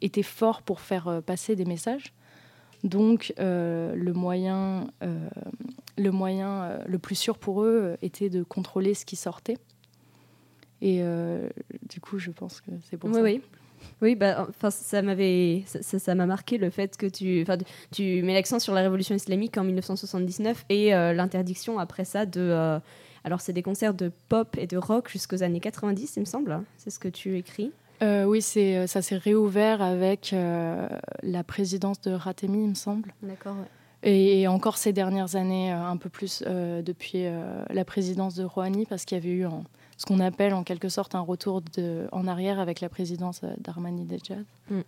était 0.00 0.22
fort 0.22 0.62
pour 0.62 0.80
faire 0.80 1.20
passer 1.26 1.56
des 1.56 1.66
messages. 1.66 2.14
Donc 2.84 3.34
euh, 3.38 3.94
le 3.94 4.12
moyen, 4.12 4.90
euh, 5.02 5.28
le, 5.98 6.10
moyen 6.10 6.62
euh, 6.62 6.78
le 6.86 6.98
plus 6.98 7.14
sûr 7.14 7.38
pour 7.38 7.62
eux 7.62 7.96
était 8.02 8.30
de 8.30 8.42
contrôler 8.42 8.94
ce 8.94 9.04
qui 9.04 9.16
sortait. 9.16 9.58
Et 10.82 11.02
du 11.90 12.00
coup, 12.00 12.18
je 12.18 12.30
pense 12.30 12.62
que 12.62 12.70
c'est 12.88 12.96
pour 12.96 13.10
oui, 13.10 13.16
ça. 13.16 13.22
Oui. 13.22 13.42
Oui, 14.02 14.14
bah, 14.14 14.48
ça 14.70 15.02
m'avait, 15.02 15.64
ça, 15.66 16.14
m'a 16.14 16.26
marqué 16.26 16.58
le 16.58 16.70
fait 16.70 16.96
que 16.96 17.06
tu, 17.06 17.46
tu 17.92 18.22
mets 18.22 18.32
l'accent 18.34 18.58
sur 18.58 18.72
la 18.74 18.80
révolution 18.80 19.14
islamique 19.14 19.58
en 19.58 19.64
1979 19.64 20.64
et 20.70 20.90
l'interdiction 20.90 21.78
après 21.78 22.04
ça 22.06 22.24
de, 22.24 22.80
alors 23.24 23.40
c'est 23.42 23.52
des 23.52 23.62
concerts 23.62 23.94
de 23.94 24.10
pop 24.28 24.56
et 24.58 24.66
de 24.66 24.78
rock 24.78 25.10
jusqu'aux 25.10 25.42
années 25.42 25.60
90, 25.60 26.16
il 26.16 26.20
me 26.20 26.24
semble. 26.24 26.62
C'est 26.78 26.90
ce 26.90 26.98
que 26.98 27.08
tu 27.08 27.36
écris. 27.36 27.72
Euh, 28.02 28.24
oui, 28.24 28.40
c'est, 28.40 28.76
euh, 28.76 28.86
ça 28.86 29.02
s'est 29.02 29.16
réouvert 29.16 29.82
avec 29.82 30.32
euh, 30.32 30.88
la 31.22 31.44
présidence 31.44 32.00
de 32.00 32.12
Ratemi, 32.12 32.64
il 32.64 32.70
me 32.70 32.74
semble. 32.74 33.12
D'accord. 33.22 33.56
Et, 34.02 34.48
encore 34.48 34.78
ces 34.78 34.94
dernières 34.94 35.36
années, 35.36 35.70
un 35.70 35.98
peu 35.98 36.08
plus 36.08 36.42
depuis 36.42 37.26
la 37.68 37.84
présidence 37.84 38.34
de 38.34 38.44
Rouhani, 38.44 38.86
parce 38.86 39.04
qu'il 39.04 39.18
y 39.18 39.20
avait 39.20 39.28
eu 39.28 39.44
ce 39.98 40.06
qu'on 40.06 40.20
appelle 40.20 40.54
en 40.54 40.64
quelque 40.64 40.88
sorte 40.88 41.14
un 41.14 41.20
retour 41.20 41.60
de, 41.60 42.06
en 42.10 42.26
arrière 42.26 42.58
avec 42.60 42.80
la 42.80 42.88
présidence 42.88 43.42
d'Armani-Dejad. 43.58 44.46
Mm. 44.70 44.80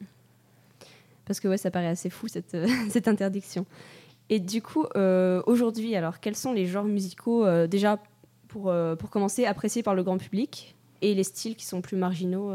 Parce 1.27 1.41
que 1.41 1.49
ouais, 1.49 1.59
ça 1.59 1.71
paraît 1.71 1.89
assez 1.89 2.09
fou 2.09 2.27
cette, 2.27 2.57
cette 2.89 3.07
interdiction. 3.07 3.67
Et 4.31 4.41
du 4.41 4.63
coup, 4.63 4.87
aujourd'hui, 5.45 5.95
alors 5.95 6.19
quels 6.19 6.37
sont 6.37 6.55
les 6.55 6.65
genres 6.65 6.85
musicaux 6.85 7.45
déjà 7.67 7.99
pour, 8.49 8.73
pour 8.99 9.11
commencer 9.11 9.45
appréciés 9.45 9.83
par 9.83 9.95
le 9.95 10.03
grand 10.03 10.17
public 10.17 10.75
et 11.03 11.15
les 11.15 11.25
styles 11.25 11.55
qui 11.55 11.67
sont 11.67 11.83
plus 11.83 11.99
marginaux 11.99 12.51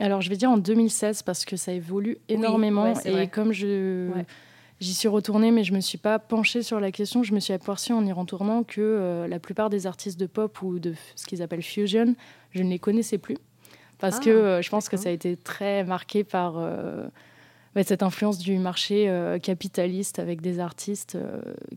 alors, 0.00 0.20
je 0.20 0.28
vais 0.30 0.36
dire 0.36 0.50
en 0.50 0.58
2016 0.58 1.22
parce 1.22 1.44
que 1.44 1.56
ça 1.56 1.72
évolue 1.72 2.18
énormément. 2.28 2.92
et 3.04 3.28
comme 3.28 3.52
je. 3.52 4.10
J'y 4.80 4.94
suis 4.94 5.08
retournée, 5.08 5.50
mais 5.50 5.64
je 5.64 5.72
me 5.72 5.80
suis 5.80 5.98
pas 5.98 6.20
penchée 6.20 6.62
sur 6.62 6.78
la 6.78 6.92
question. 6.92 7.24
Je 7.24 7.34
me 7.34 7.40
suis 7.40 7.52
aperçue 7.52 7.92
en 7.92 8.06
y 8.06 8.12
retournant 8.12 8.62
que 8.62 8.80
euh, 8.80 9.26
la 9.26 9.40
plupart 9.40 9.70
des 9.70 9.88
artistes 9.88 10.20
de 10.20 10.26
pop 10.26 10.62
ou 10.62 10.78
de 10.78 10.94
ce 11.16 11.26
qu'ils 11.26 11.42
appellent 11.42 11.64
fusion, 11.64 12.14
je 12.52 12.62
ne 12.62 12.70
les 12.70 12.78
connaissais 12.78 13.18
plus. 13.18 13.38
Parce 13.98 14.18
ah, 14.20 14.24
que 14.24 14.30
euh, 14.30 14.62
je 14.62 14.70
pense 14.70 14.88
que 14.88 14.96
ça 14.96 15.08
a 15.08 15.12
été 15.12 15.36
très 15.36 15.82
marqué 15.82 16.22
par 16.22 16.54
euh, 17.78 17.82
cette 17.86 18.02
influence 18.02 18.38
du 18.38 18.58
marché 18.58 19.10
capitaliste 19.42 20.18
avec 20.18 20.40
des 20.40 20.60
artistes 20.60 21.18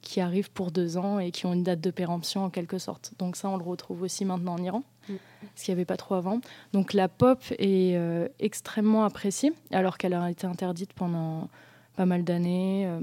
qui 0.01 0.21
arrivent 0.21 0.51
pour 0.51 0.71
deux 0.71 0.97
ans 0.97 1.19
et 1.19 1.31
qui 1.31 1.45
ont 1.45 1.53
une 1.53 1.63
date 1.63 1.81
de 1.81 1.91
péremption 1.91 2.43
en 2.45 2.49
quelque 2.49 2.77
sorte. 2.77 3.13
Donc 3.19 3.35
ça, 3.35 3.49
on 3.49 3.57
le 3.57 3.63
retrouve 3.63 4.01
aussi 4.01 4.25
maintenant 4.25 4.53
en 4.53 4.63
Iran. 4.63 4.83
Mm. 5.09 5.13
ce 5.55 5.63
qu'il 5.63 5.73
n'y 5.73 5.79
avait 5.79 5.85
pas 5.85 5.97
trop 5.97 6.15
avant. 6.15 6.41
Donc 6.73 6.93
la 6.93 7.07
pop 7.07 7.39
est 7.57 7.95
euh, 7.95 8.27
extrêmement 8.39 9.03
appréciée, 9.03 9.53
alors 9.71 9.97
qu'elle 9.97 10.13
a 10.13 10.29
été 10.29 10.45
interdite 10.47 10.93
pendant 10.93 11.49
pas 11.95 12.05
mal 12.05 12.23
d'années. 12.23 12.87
Euh, 12.87 12.99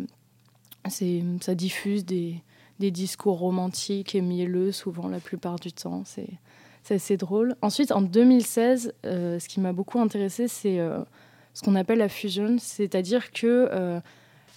ça 1.41 1.55
diffuse 1.55 2.05
des, 2.05 2.41
des, 2.79 2.91
discours 2.91 3.39
romantiques 3.39 4.15
et 4.15 4.21
mielleux, 4.21 4.73
souvent 4.73 5.09
la 5.09 5.21
plupart 5.21 5.59
du 5.59 5.73
temps. 5.73 6.05
C'est 6.05 6.95
assez 6.95 7.19
drôle. 7.19 7.57
Ensuite, 7.61 7.93
en 7.93 8.01
2016, 8.01 8.95
ce 9.05 9.49
qui 9.49 9.61
m'a 9.61 9.75
beaucoup 9.75 10.01
intéressé, 10.01 10.49
c'est 10.49 10.81
ce 11.59 11.65
qu'on 11.65 11.75
appelle 11.75 11.99
la 11.99 12.09
fusion, 12.09 12.57
c'est-à-dire 12.59 13.33
que 13.33 14.01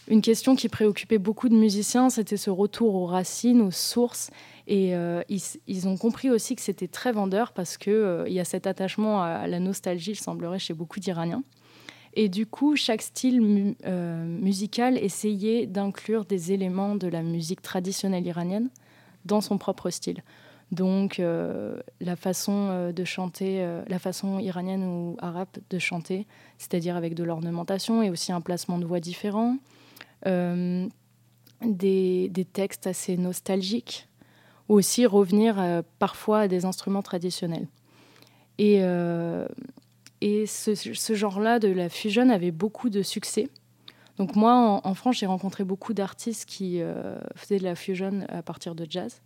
une 0.08 0.22
question 0.22 0.56
qui 0.56 0.68
préoccupait 0.68 1.20
beaucoup 1.20 1.48
de 1.48 1.56
musiciens, 1.56 2.10
c'était 2.10 2.38
ce 2.38 2.50
retour 2.50 2.96
aux 2.96 3.06
racines, 3.06 3.62
aux 3.62 3.72
sources. 3.72 4.30
Et 4.68 4.96
euh, 4.96 5.22
ils, 5.30 5.88
ont 5.88 5.98
compris 5.98 6.30
aussi 6.30 6.56
que 6.56 6.62
c'était 6.62 6.88
très 6.88 7.12
vendeur 7.12 7.54
parce 7.54 7.78
qu'il 7.78 7.94
euh, 7.94 8.28
y 8.28 8.40
a 8.40 8.46
cet 8.46 8.68
attachement 8.68 9.22
à, 9.22 9.48
la 9.48 9.60
nostalgie, 9.60 10.12
il 10.12 10.16
semblerait, 10.16 10.60
chez 10.60 10.74
beaucoup 10.74 11.00
d'Iraniens. 11.00 11.44
Et 12.14 12.30
du 12.30 12.46
coup, 12.46 12.76
chaque 12.76 13.02
style 13.02 13.76
euh, 13.86 14.26
musical 14.26 14.98
essayait 14.98 15.66
d'inclure 15.66 16.26
des 16.26 16.52
éléments 16.52 16.96
de 16.96 17.08
la 17.08 17.22
musique 17.22 17.62
traditionnelle 17.62 18.26
iranienne 18.26 18.70
dans 19.24 19.40
son 19.40 19.58
propre 19.58 19.90
style. 19.92 20.24
Donc, 20.72 21.22
la 22.00 22.16
façon 22.16 22.92
de 22.92 23.04
chanter, 23.04 23.68
la 23.88 24.00
façon 24.00 24.40
iranienne 24.40 24.84
ou 24.84 25.18
arabe 25.20 25.50
de 25.70 25.80
chanter, 25.80 26.28
c'est-à-dire 26.58 26.96
avec 26.96 27.14
de 27.14 27.24
l'ornementation 27.26 28.02
et 28.02 28.10
aussi 28.10 28.32
un 28.32 28.40
placement 28.40 28.78
de 28.78 28.86
voix 28.86 29.02
différent, 29.02 29.58
euh, 30.28 30.88
des, 31.64 32.48
textes 32.54 32.88
assez 32.88 33.18
nostalgiques, 33.18 34.08
ou 34.68 34.76
aussi 34.76 35.06
revenir 35.06 35.60
euh, 35.60 35.82
parfois 36.00 36.42
à 36.42 36.48
des 36.48 36.66
instruments 36.66 37.04
traditionnels. 37.04 37.68
Et, 38.58 38.80
euh, 38.82 39.48
et 40.22 40.46
ce, 40.48 41.14
genre-là 41.14 41.60
de 41.60 41.68
la 41.68 41.90
fusion 41.90 42.30
avait 42.30 42.52
beaucoup 42.52 42.90
de 42.90 43.04
succès. 43.04 43.48
Donc 44.18 44.36
moi, 44.36 44.82
en, 44.84 44.94
France, 44.94 45.18
j'ai 45.18 45.26
rencontré 45.26 45.64
beaucoup 45.64 45.94
d'artistes 45.94 46.46
qui 46.46 46.80
faisaient 47.36 47.58
de 47.58 47.64
la 47.64 47.76
fusion 47.76 48.26
à 48.30 48.44
partir 48.44 48.76
de 48.76 48.86
jazz. 48.88 49.22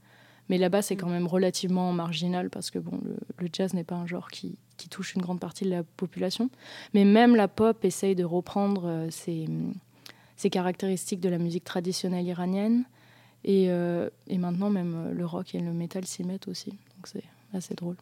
Mais 0.50 0.58
là-bas, 0.58 0.82
c'est 0.82 0.96
quand 0.96 1.10
même 1.10 1.28
relativement 1.28 1.92
marginal 1.92 2.50
parce 2.50 2.72
que 2.72 2.80
bon, 2.80 3.00
le, 3.38 3.50
jazz 3.52 3.74
n'est 3.74 3.84
pas 3.84 3.96
un 3.96 4.06
genre 4.06 4.30
qui, 4.30 4.58
qui, 4.78 4.90
touche 4.90 5.16
une 5.16 5.22
grande 5.22 5.40
partie 5.40 5.66
de 5.66 5.72
la 5.72 5.84
population. 5.84 6.50
Mais 6.94 7.04
même 7.04 7.36
la 7.36 7.48
pop 7.48 7.84
essaye 7.84 8.16
de 8.16 8.24
reprendre 8.24 9.08
ces, 9.10 9.48
ces 10.36 10.50
caractéristiques 10.50 11.22
de 11.22 11.30
la 11.30 11.38
musique 11.38 11.64
traditionnelle 11.64 12.26
iranienne. 12.26 12.86
Et, 13.44 13.68
euh, 13.70 14.10
et 14.28 14.38
maintenant, 14.38 14.70
même 14.70 14.96
euh, 14.96 15.14
le 15.14 15.26
rock 15.26 15.54
et 15.54 15.60
le 15.60 15.72
metal 15.72 16.06
s'y 16.06 16.24
mettent 16.24 16.48
aussi. 16.48 16.72
Donc 16.72 17.06
c'est 17.06 17.24
assez 17.54 17.76
drôle. 17.76 17.96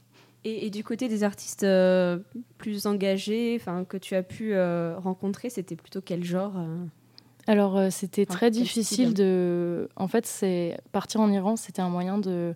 Et, 0.45 0.69
du 0.69 0.83
côté 0.83 1.07
des 1.07 1.23
artistes 1.23 1.63
euh, 1.63 2.19
plus 2.57 2.85
engagés 2.85 3.61
que 3.87 3.95
tu 3.95 4.15
as 4.15 4.23
pu 4.23 4.53
rencontrer, 4.97 5.49
c'était 5.49 5.77
plutôt 5.77 6.01
quel 6.01 6.25
genre 6.25 6.55
Alors, 7.47 7.91
c'était 7.91 8.25
très 8.25 8.51
difficile 8.51 9.13
de. 9.13 9.89
En 9.95 10.07
fait, 10.07 10.25
c'est 10.25 10.77
partir 10.91 11.19
en 11.21 11.29
Iran, 11.29 11.55
c'était 11.55 11.81
un 11.81 11.89
moyen 11.89 12.17
de, 12.17 12.55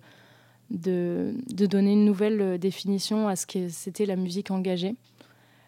de, 0.70 1.34
de, 1.54 1.66
donner 1.66 1.92
une 1.94 2.06
nouvelle 2.06 2.58
définition 2.58 3.28
à 3.28 3.36
ce 3.36 3.46
que 3.46 3.68
c'était 3.68 4.06
la 4.06 4.16
musique 4.16 4.50
engagée 4.50 4.96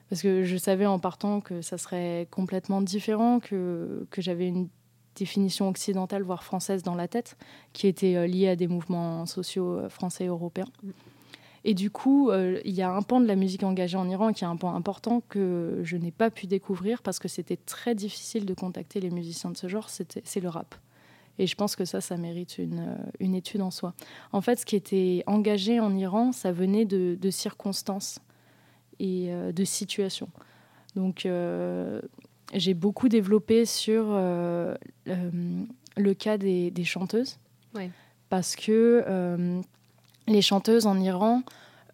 parce 0.09 0.21
que 0.21 0.43
je 0.43 0.57
savais 0.57 0.85
en 0.85 0.99
partant 0.99 1.39
que 1.39 1.61
ça 1.61 1.77
serait 1.77 2.27
complètement 2.31 2.81
différent, 2.81 3.39
que, 3.39 4.07
que 4.09 4.21
j'avais 4.21 4.47
une 4.47 4.67
définition 5.15 5.69
occidentale, 5.69 6.23
voire 6.23 6.43
française 6.43 6.81
dans 6.81 6.95
la 6.95 7.07
tête, 7.07 7.37
qui 7.73 7.87
était 7.87 8.15
euh, 8.15 8.25
liée 8.25 8.49
à 8.49 8.55
des 8.55 8.67
mouvements 8.67 9.25
sociaux 9.25 9.77
euh, 9.77 9.89
français 9.89 10.25
et 10.25 10.27
européens. 10.27 10.67
Et 11.63 11.73
du 11.73 11.91
coup, 11.91 12.29
euh, 12.29 12.59
il 12.65 12.73
y 12.73 12.81
a 12.81 12.91
un 12.91 13.01
pan 13.01 13.19
de 13.19 13.25
la 13.25 13.35
musique 13.35 13.63
engagée 13.63 13.97
en 13.97 14.07
Iran 14.09 14.31
qui 14.31 14.43
est 14.43 14.47
un 14.47 14.55
pan 14.55 14.73
important 14.73 15.21
que 15.29 15.81
je 15.83 15.97
n'ai 15.97 16.11
pas 16.11 16.29
pu 16.29 16.47
découvrir 16.47 17.01
parce 17.01 17.19
que 17.19 17.27
c'était 17.27 17.57
très 17.57 17.95
difficile 17.95 18.45
de 18.45 18.53
contacter 18.53 18.99
les 18.99 19.09
musiciens 19.09 19.51
de 19.51 19.57
ce 19.57 19.67
genre, 19.67 19.89
c'est 19.89 20.39
le 20.39 20.49
rap. 20.49 20.75
Et 21.37 21.47
je 21.47 21.55
pense 21.55 21.77
que 21.77 21.85
ça, 21.85 22.01
ça 22.01 22.17
mérite 22.17 22.57
une, 22.57 22.97
une, 23.21 23.33
étude 23.33 23.61
en 23.61 23.71
soi. 23.71 23.93
En 24.33 24.41
fait, 24.41 24.59
ce 24.59 24.65
qui 24.65 24.75
était 24.75 25.23
engagé 25.25 25.79
en 25.79 25.95
Iran, 25.95 26.33
ça 26.33 26.51
venait 26.51 26.83
de, 26.83 27.17
de 27.19 27.29
circonstances 27.29 28.19
et 28.99 29.27
euh, 29.29 29.51
de 29.51 29.63
situation. 29.63 30.29
Donc, 30.95 31.25
euh, 31.25 32.01
j'ai 32.53 32.73
beaucoup 32.73 33.09
développé 33.09 33.65
sur 33.65 34.05
euh, 34.09 34.75
le 35.97 36.13
cas 36.13 36.37
des, 36.37 36.71
chanteuses. 36.83 37.39
Parce 38.29 38.55
que 38.55 39.61
les 40.29 40.41
chanteuses 40.41 40.87
en 40.87 40.99
Iran 40.99 41.43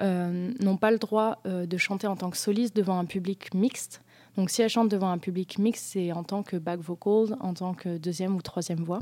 n'ont 0.02 0.78
pas 0.78 0.92
le 0.92 0.98
droit 0.98 1.40
de 1.46 1.78
chanter 1.78 2.06
en 2.08 2.16
tant 2.16 2.30
que 2.30 2.38
soliste 2.38 2.76
devant 2.76 3.00
un 3.00 3.06
public 3.06 3.54
mixte. 3.54 4.02
Donc 4.36 4.50
si 4.50 4.62
elles 4.62 4.70
chantent 4.70 4.92
devant 4.92 5.10
un 5.10 5.18
public 5.18 5.58
mixte, 5.58 5.86
c'est 5.94 6.12
en 6.12 6.24
tant 6.24 6.44
que 6.44 6.58
back 6.58 6.82
vocal, 6.82 7.38
en 7.40 7.54
tant 7.54 7.74
que 7.74 7.98
deuxième 7.98 8.36
ou 8.36 8.42
troisième 8.42 8.84
voix. 8.84 9.00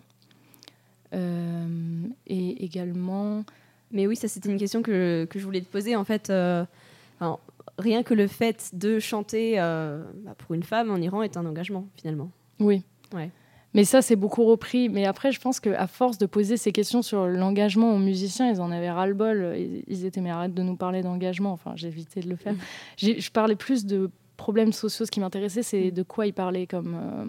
et 1.12 2.64
également... 2.64 3.44
Mais 3.92 4.08
oui, 4.08 4.16
ça 4.16 4.28
c'était 4.28 4.50
une 4.50 4.58
question 4.58 4.82
que, 4.82 5.28
que, 5.30 5.38
je 5.38 5.46
voulais 5.46 5.62
te 5.62 5.70
poser. 5.70 5.96
En 5.96 6.04
fait, 6.04 6.32
rien 7.78 8.04
que 8.04 8.14
le 8.14 8.28
fait 8.28 8.72
de 8.74 9.00
chanter 9.00 9.60
euh, 9.60 10.04
bah, 10.24 10.36
pour 10.38 10.54
une 10.54 10.64
femme 10.64 10.92
en 10.92 10.98
Iran 10.98 11.22
est 11.22 11.38
un 11.38 11.46
engagement 11.46 11.88
finalement. 11.96 12.32
Oui. 12.60 12.84
Ouais. 13.14 13.30
Mais 13.74 13.86
ça, 13.86 14.02
c'est 14.02 14.16
beaucoup 14.16 14.44
repris. 14.44 14.90
Mais 14.90 15.06
après, 15.06 15.32
je 15.32 15.40
pense 15.40 15.60
qu'à 15.60 15.88
force 15.88 16.18
de 16.18 16.26
poser 16.26 16.58
ces 16.58 16.72
questions 16.72 17.02
sur 17.02 17.26
l'engagement 17.28 17.94
aux 17.94 18.00
musiciens, 18.00 18.50
ils 18.50 18.62
en 18.62 18.72
avaient 18.72 18.92
ras-le-bol. 18.92 19.56
Ils 19.88 20.06
étaient, 20.06 20.22
mais 20.22 20.30
arrête 20.30 20.54
de 20.54 20.62
nous 20.62 20.76
parler 20.76 21.02
d'engagement. 21.02 21.52
Enfin, 21.52 21.74
j'ai 21.76 21.88
évité 21.88 22.22
de 22.22 22.30
le 22.30 22.36
faire. 22.36 22.54
Mm. 22.54 22.58
Je 22.98 23.32
parlais 23.32 23.56
plus 23.56 23.86
de 23.86 24.12
problèmes 24.38 24.74
sociaux. 24.74 25.06
Ce 25.06 25.12
qui 25.12 25.20
m'intéressait, 25.20 25.64
c'est 25.64 25.92
de 25.92 26.04
quoi 26.04 26.28
ils 26.28 26.34
parlaient 26.34 26.68
comme, 26.68 26.96
euh, 26.96 27.26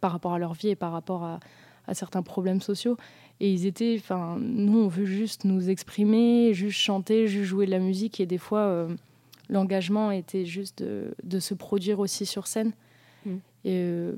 par 0.00 0.12
rapport 0.12 0.34
à 0.34 0.38
leur 0.38 0.54
vie 0.54 0.68
et 0.68 0.76
par 0.76 0.92
rapport 0.92 1.24
à, 1.24 1.40
certains 1.94 2.22
problèmes 2.22 2.60
sociaux. 2.60 2.96
Et 3.40 3.52
ils 3.52 3.66
étaient, 3.66 3.96
enfin, 3.98 4.36
nous, 4.38 4.78
on 4.78 4.88
veut 4.88 5.04
juste 5.04 5.44
nous 5.44 5.68
exprimer, 5.68 6.54
juste 6.54 6.78
chanter, 6.78 7.26
juste 7.26 7.44
jouer 7.44 7.66
de 7.66 7.72
la 7.72 7.80
musique. 7.80 8.20
Et 8.20 8.24
des 8.24 8.38
fois, 8.38 8.60
euh, 8.60 8.88
l'engagement 9.50 10.10
était 10.12 10.44
juste 10.44 10.82
de, 10.82 11.40
se 11.40 11.54
produire 11.54 11.98
aussi 11.98 12.24
sur 12.24 12.46
scène. 12.46 12.72
Mm. 13.26 13.30
Et 13.64 13.76
euh, 13.82 14.12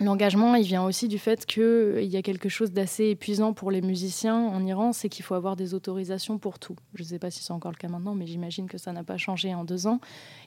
l'engagement, 0.00 0.54
il 0.54 0.64
vient 0.64 0.82
aussi 0.82 1.08
du 1.08 1.18
fait 1.18 1.46
qu'il 1.46 1.62
euh, 1.62 2.02
y 2.02 2.16
a 2.16 2.22
quelque 2.22 2.48
chose 2.48 2.72
d'assez 2.72 3.10
épuisant 3.10 3.52
pour 3.52 3.70
les 3.70 3.82
musiciens 3.82 4.36
en 4.36 4.64
Iran, 4.64 4.92
c'est 4.92 5.08
qu'il 5.08 5.24
faut 5.24 5.34
avoir 5.34 5.56
des 5.56 5.74
autorisations 5.74 6.38
pour 6.38 6.58
tout. 6.58 6.76
Je 6.94 7.02
ne 7.02 7.08
sais 7.08 7.18
pas 7.18 7.30
si 7.30 7.42
c'est 7.42 7.52
encore 7.52 7.70
le 7.70 7.76
cas 7.76 7.88
maintenant, 7.88 8.14
mais 8.14 8.26
j'imagine 8.26 8.66
que 8.66 8.78
ça 8.78 8.92
n'a 8.92 9.04
pas 9.04 9.18
changé 9.18 9.54
en 9.54 9.64
deux 9.64 9.86
ans. 9.86 10.00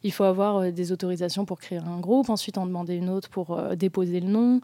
Il 0.03 0.11
faut 0.11 0.23
avoir 0.23 0.57
euh, 0.57 0.71
des 0.71 0.91
autorisations 0.91 1.45
pour 1.45 1.59
créer 1.59 1.77
un 1.77 1.99
groupe, 1.99 2.29
ensuite 2.29 2.57
en 2.57 2.65
demander 2.65 2.95
une 2.95 3.09
autre 3.09 3.29
pour 3.29 3.61
déposer 3.75 4.19
le 4.19 4.27
nom. 4.27 4.61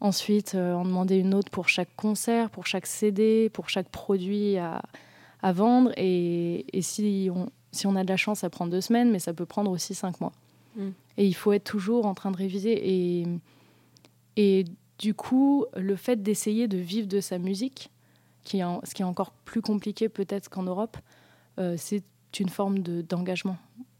Ensuite, 0.00 0.54
en 0.54 0.84
demander 0.84 1.16
une 1.16 1.34
autre 1.34 1.50
pour 1.50 1.68
chaque 1.68 1.88
concert, 1.96 2.50
pour 2.50 2.66
chaque 2.66 2.86
CD, 2.86 3.50
pour 3.52 3.68
chaque 3.68 3.88
produit 3.88 4.56
à, 4.56 4.80
vendre. 5.42 5.90
Et, 5.96 6.66
et 6.72 6.82
si 6.82 7.28
on, 7.34 7.48
si 7.72 7.88
on 7.88 7.96
a 7.96 8.04
de 8.04 8.08
la 8.08 8.16
chance, 8.16 8.40
ça 8.40 8.50
prend 8.50 8.68
deux 8.68 8.80
semaines, 8.80 9.10
mais 9.10 9.18
ça 9.18 9.32
peut 9.32 9.44
prendre 9.44 9.72
aussi 9.72 9.96
cinq 9.96 10.20
mois. 10.20 10.32
Mm. 10.76 10.90
Et 11.16 11.26
il 11.26 11.34
faut 11.34 11.52
être 11.52 11.64
toujours 11.64 12.06
en 12.06 12.14
train 12.14 12.30
de 12.30 12.36
réviser. 12.36 12.78
Et, 12.88 13.26
et 14.38 14.64
du 15.00 15.14
coup, 15.14 15.66
le 15.76 15.96
fait 15.96 16.22
d'essayer 16.22 16.68
de 16.68 16.78
vivre 16.78 17.08
de 17.08 17.20
sa 17.20 17.38
musique, 17.38 17.90
qui 18.44 18.60
est 18.60 18.64
ce 18.84 18.94
qui 18.94 19.02
est 19.02 19.04
encore 19.04 19.32
plus 19.32 19.60
compliqué 19.62 20.08
peut-être 20.08 20.48
qu'en 20.48 20.62
Europe, 20.62 20.96
euh, 21.58 21.74
c'est 21.76 22.04
une 22.38 22.48
forme 22.48 22.78
d'engagement. 22.78 23.56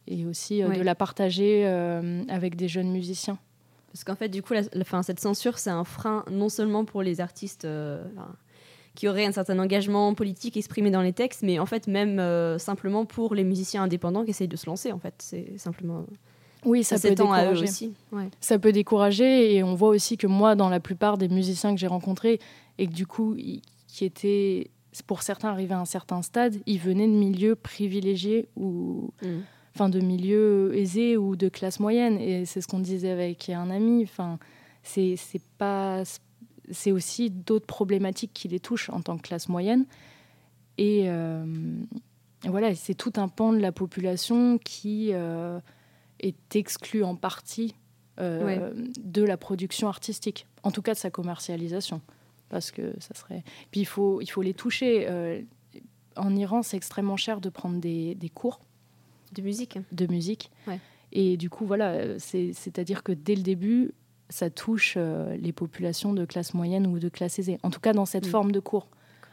et 0.06 0.24
aussi 0.26 0.62
euh, 0.62 0.68
de 0.68 0.80
la 0.80 0.94
partager 0.94 1.66
euh, 1.66 2.22
avec 2.28 2.54
des 2.54 2.68
jeunes 2.68 2.92
musiciens. 2.92 3.36
Parce 3.92 4.04
qu'en 4.04 4.14
fait, 4.14 4.28
du 4.28 4.42
coup, 4.42 4.52
la, 4.54 5.02
cette 5.02 5.18
censure, 5.18 5.58
c'est 5.58 5.70
un 5.70 5.82
frein 5.82 6.24
non 6.30 6.48
seulement 6.48 6.84
pour 6.84 7.02
les 7.02 7.20
artistes 7.20 7.66
qui 8.94 9.08
aurait 9.08 9.24
un 9.24 9.32
certain 9.32 9.58
engagement 9.58 10.14
politique 10.14 10.56
exprimé 10.56 10.92
dans 10.92 11.02
les 11.02 11.12
textes, 11.12 11.42
mais 11.42 11.58
en 11.58 11.66
fait 11.66 11.88
même 11.88 12.58
simplement 12.58 13.06
pour 13.06 13.34
les 13.34 13.44
musiciens 13.44 13.82
indépendants 13.82 14.22
qui 14.22 14.30
essayent 14.30 14.46
de 14.46 14.56
se 14.56 14.66
lancer. 14.66 14.92
En 14.92 15.00
fait, 15.00 15.14
c'est 15.18 15.58
simplement. 15.58 16.06
Oui, 16.64 16.84
ça, 16.84 16.98
peut 16.98 17.10
décourager. 17.10 17.62
aussi. 17.62 17.94
Ça 18.40 18.58
peut 18.58 18.72
décourager 18.72 19.54
et 19.54 19.62
on 19.62 19.74
voit 19.74 19.90
aussi 19.90 20.16
que 20.16 20.26
moi, 20.26 20.54
dans 20.56 20.68
la 20.68 20.80
plupart 20.80 21.18
des 21.18 21.28
musiciens 21.28 21.74
que 21.74 21.80
j'ai 21.80 21.86
rencontrés 21.86 22.40
et 22.78 22.86
que 22.86 22.92
du 22.92 23.06
coup, 23.06 23.36
qui 23.86 24.04
étaient 24.04 24.70
pour 25.06 25.22
certains 25.22 25.50
arrivés 25.50 25.74
à 25.74 25.80
un 25.80 25.84
certain 25.84 26.22
stade, 26.22 26.56
ils 26.66 26.80
venaient 26.80 27.06
de 27.06 27.12
milieux 27.12 27.54
privilégiés 27.54 28.48
ou 28.56 29.10
mm. 29.22 29.38
enfin 29.74 29.88
de 29.88 30.00
milieux 30.00 30.76
aisés 30.76 31.16
ou 31.16 31.36
de 31.36 31.48
classe 31.48 31.78
moyenne. 31.78 32.18
Et 32.18 32.44
c'est 32.46 32.60
ce 32.60 32.66
qu'on 32.66 32.80
disait 32.80 33.10
avec 33.10 33.48
un 33.50 33.70
ami. 33.70 34.02
Enfin, 34.02 34.38
c'est 34.82 35.16
pas 35.58 36.02
c'est 36.70 36.92
aussi 36.92 37.30
d'autres 37.30 37.66
problématiques 37.66 38.32
qui 38.34 38.48
les 38.48 38.60
touchent 38.60 38.90
en 38.90 39.00
tant 39.00 39.16
que 39.16 39.22
classe 39.22 39.48
moyenne. 39.48 39.86
Et 40.76 41.04
euh, 41.06 41.44
voilà, 42.44 42.74
c'est 42.74 42.94
tout 42.94 43.12
un 43.16 43.28
pan 43.28 43.52
de 43.52 43.58
la 43.58 43.72
population 43.72 44.58
qui 44.58 45.10
euh, 45.12 45.58
est 46.20 46.56
exclu 46.56 47.04
en 47.04 47.14
partie 47.14 47.74
euh, 48.20 48.72
de 49.00 49.22
la 49.22 49.36
production 49.36 49.88
artistique, 49.88 50.46
en 50.62 50.70
tout 50.70 50.82
cas 50.82 50.94
de 50.94 50.98
sa 50.98 51.10
commercialisation. 51.10 52.00
Parce 52.48 52.70
que 52.70 52.94
ça 52.98 53.14
serait. 53.14 53.44
Puis 53.70 53.80
il 53.80 53.86
faut, 53.86 54.20
il 54.20 54.26
faut 54.26 54.42
les 54.42 54.54
toucher. 54.54 55.06
en 56.16 56.34
Iran, 56.34 56.62
c'est 56.62 56.76
extrêmement 56.76 57.16
cher 57.16 57.40
de 57.40 57.50
prendre 57.50 57.78
des, 57.78 58.14
des, 58.14 58.30
cours. 58.30 58.60
De 59.32 59.42
musique 59.42 59.78
De 59.92 60.06
musique. 60.06 60.50
Et 61.12 61.36
du 61.36 61.50
coup, 61.50 61.66
voilà, 61.66 62.18
c'est-à-dire 62.18 63.02
que 63.02 63.12
dès 63.12 63.34
le 63.34 63.42
début, 63.42 63.92
ça 64.30 64.48
touche 64.48 64.96
les 64.96 65.52
populations 65.52 66.14
de 66.14 66.24
classe 66.24 66.54
moyenne 66.54 66.86
ou 66.86 66.98
de 66.98 67.10
classe 67.10 67.38
aisée. 67.38 67.58
En 67.62 67.70
tout 67.70 67.80
cas, 67.80 67.92
dans 67.92 68.06
cette 68.06 68.26
forme 68.26 68.50
de 68.50 68.60
cours. 68.60 68.88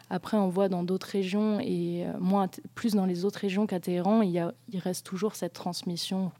Après, 0.09 0.37
on 0.37 0.49
voit 0.49 0.69
dans 0.69 0.83
d'autres 0.83 1.07
régions, 1.07 1.59
et 1.59 2.05
moins, 2.19 2.49
plus 2.75 2.93
dans 2.93 3.05
les 3.05 3.25
autres 3.25 3.39
régions 3.39 3.65
qu'à 3.65 3.79
Téhéran, 3.79 4.21
il, 4.21 4.31
y 4.31 4.39
a, 4.39 4.53
il 4.69 4.79
reste 4.79 5.05
toujours 5.05 5.35
cette 5.35 5.53
transmission 5.53 6.31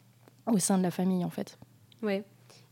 au 0.48 0.60
sein 0.60 0.78
de 0.78 0.84
la 0.84 0.92
famille, 0.92 1.25
en 1.25 1.30
fait. 1.30 1.58
Ouais. 2.02 2.24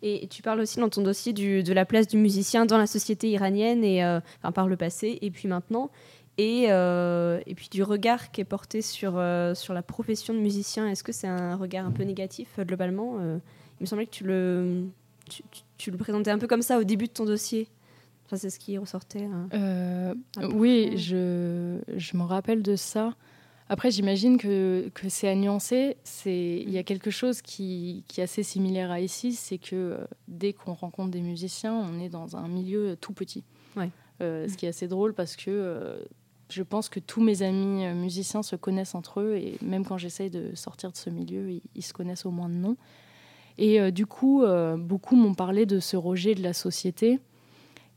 Et 0.06 0.28
tu 0.28 0.42
parles 0.42 0.60
aussi 0.60 0.80
dans 0.80 0.90
ton 0.90 1.02
dossier 1.02 1.32
du, 1.32 1.64
de 1.64 1.72
la 1.72 1.86
place 1.86 2.08
du 2.08 2.18
musicien 2.18 2.66
dans 2.66 2.78
la 2.78 2.88
société 2.88 3.30
iranienne, 3.30 3.86
et, 3.86 4.04
euh, 4.04 4.20
enfin, 4.40 4.52
par 4.52 4.68
le 4.68 4.76
passé 4.76 5.18
et 5.22 5.32
puis 5.32 5.48
maintenant, 5.48 5.92
et, 6.38 6.66
euh, 6.70 7.40
et 7.46 7.56
puis 7.56 7.70
du 7.72 7.84
regard 7.84 8.32
qui 8.32 8.42
est 8.42 8.46
porté 8.46 8.82
sur, 8.82 9.14
euh, 9.16 9.56
sur 9.56 9.74
la 9.74 9.82
profession 9.82 10.34
de 10.34 10.40
musicien. 10.40 10.90
Est-ce 10.90 11.06
que 11.06 11.14
c'est 11.14 11.28
un 11.28 11.56
regard 11.56 11.86
un 11.86 11.92
peu 11.92 12.04
négatif 12.04 12.60
globalement 12.60 13.18
Il 13.20 13.82
me 13.82 13.86
semblait 13.86 14.06
que 14.06 14.12
tu 14.12 14.26
le, 14.26 14.88
tu, 15.30 15.42
tu, 15.78 15.90
le 15.90 15.98
présentais 15.98 16.32
un 16.32 16.38
peu 16.38 16.48
comme 16.48 16.64
ça 16.64 16.80
au 16.80 16.84
début 16.84 17.06
de 17.08 17.14
ton 17.14 17.24
dossier. 17.24 17.70
Enfin, 18.26 18.36
c'est 18.36 18.50
ce 18.50 18.60
qui 18.60 18.78
ressortait. 18.78 19.30
oui, 20.54 20.98
je, 20.98 21.80
je 21.96 22.18
me 22.18 22.24
rappelle 22.24 22.62
de 22.62 22.76
ça. 22.76 23.16
Après, 23.74 23.90
j'imagine 23.90 24.38
que, 24.38 24.92
que 24.94 25.10
c'est 25.10 25.28
à 25.28 25.34
nuancer. 25.34 25.98
Il 26.28 26.70
y 26.70 26.78
a 26.78 26.84
quelque 26.84 27.10
chose 27.10 27.42
qui, 27.42 28.04
qui, 28.08 28.22
est 28.22 28.24
assez 28.24 28.44
similaire 28.44 28.92
à 28.92 29.00
ici, 29.00 29.34
c'est 29.34 29.58
que 29.58 29.76
euh, 29.76 29.98
dès 30.28 30.54
qu'on 30.54 30.74
rencontre 30.74 31.10
des 31.10 31.22
musiciens, 31.22 31.74
on 31.74 32.00
est 32.00 32.08
dans 32.08 32.36
un 32.36 32.48
milieu 32.48 32.96
tout 33.02 33.14
petit. 33.14 33.44
Ouais. 33.76 33.90
Euh, 34.22 34.48
ce 34.48 34.58
qui 34.58 34.68
est 34.68 34.70
assez 34.70 34.88
drôle 34.88 35.16
parce 35.16 35.36
que 35.36 35.50
euh, 35.50 35.98
je 36.52 36.62
pense 36.62 36.88
que 36.88 37.00
tous 37.00 37.24
mes 37.24 37.42
amis 37.42 37.88
musiciens 37.96 38.44
se 38.44 38.56
connaissent 38.56 38.94
entre 38.94 39.22
eux 39.22 39.38
et 39.38 39.58
même 39.64 39.86
quand 39.86 39.98
j'essaye 39.98 40.30
de 40.30 40.54
sortir 40.54 40.92
de 40.92 40.98
ce 40.98 41.10
milieu, 41.10 41.60
ils, 41.74 41.82
se 41.84 41.94
connaissent 41.94 42.28
au 42.28 42.32
moins 42.32 42.50
de 42.50 42.54
nom. 42.54 42.78
Et 43.58 43.92
du 43.92 44.06
coup, 44.06 44.44
beaucoup 44.78 45.16
m'ont 45.16 45.34
parlé 45.34 45.66
de 45.66 45.80
ce 45.80 45.98
rejet 45.98 46.36
de 46.36 46.44
la 46.44 46.54
société. 46.54 47.20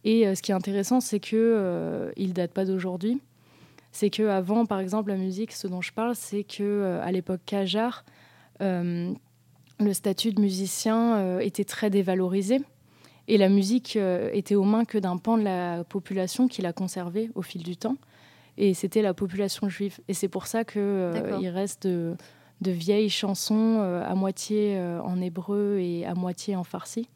Et 0.04 0.34
ce 0.34 0.40
qui 0.40 0.52
est 0.52 0.54
intéressant, 0.54 1.00
c'est 1.00 1.20
qu'il 1.20 1.36
ne 1.38 2.32
date 2.32 2.52
pas 2.52 2.64
d'aujourd'hui 2.64 3.20
c'est 3.96 4.10
que 4.10 4.28
avant, 4.28 4.66
par 4.66 4.78
exemple, 4.78 5.08
la 5.08 5.16
musique, 5.16 5.52
ce 5.52 5.66
dont 5.66 5.80
je 5.80 5.90
parle, 5.90 6.14
c'est 6.14 6.44
que 6.44 6.62
euh, 6.62 7.02
à 7.02 7.10
l'époque 7.12 7.40
Kajar, 7.46 8.04
euh, 8.60 9.10
le 9.80 9.92
statut 9.94 10.34
de 10.34 10.40
musicien 10.40 11.16
euh, 11.16 11.38
était 11.38 11.64
très 11.64 11.88
dévalorisé 11.88 12.60
et 13.26 13.38
la 13.38 13.48
musique 13.48 13.96
était 13.96 14.54
aux 14.54 14.64
mains 14.64 14.84
que 14.84 14.98
d'un 14.98 15.16
pan 15.16 15.38
de 15.38 15.42
la 15.42 15.82
population 15.84 16.46
qui 16.46 16.60
l'a 16.60 16.74
conservée 16.74 17.30
au 17.34 17.42
fil 17.42 17.62
du 17.62 17.76
temps. 17.76 17.96
Et 18.58 18.74
c'était 18.74 19.02
la 19.02 19.14
population 19.14 19.68
juive. 19.68 19.98
Et 20.08 20.14
c'est 20.14 20.28
pour 20.28 20.46
ça 20.46 20.62
qu'il 20.62 21.48
reste 21.48 21.88
de, 21.88 22.16
vieilles 22.60 23.10
chansons 23.10 23.80
à 23.80 24.14
moitié 24.14 24.78
en 25.02 25.20
hébreu 25.20 25.78
et 25.80 26.06
à 26.06 26.14
moitié 26.14 26.54
en 26.54 26.62
farsi 26.62 27.08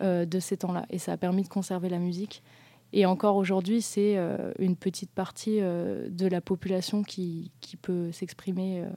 de 0.00 0.38
ces 0.38 0.58
temps-là. 0.58 0.86
Et 0.90 0.98
ça 0.98 1.10
a 1.10 1.16
permis 1.16 1.42
de 1.42 1.48
conserver 1.48 1.88
la 1.88 1.98
musique. 1.98 2.44
Et 2.92 3.06
encore 3.06 3.36
aujourd'hui, 3.36 3.80
c'est 3.80 4.16
euh, 4.16 4.52
une 4.58 4.76
petite 4.76 5.10
partie 5.10 5.58
euh, 5.60 6.08
de 6.10 6.26
la 6.26 6.40
population 6.40 7.02
qui, 7.02 7.50
qui 7.60 7.76
peut 7.76 8.12
s'exprimer 8.12 8.80
euh, 8.80 8.88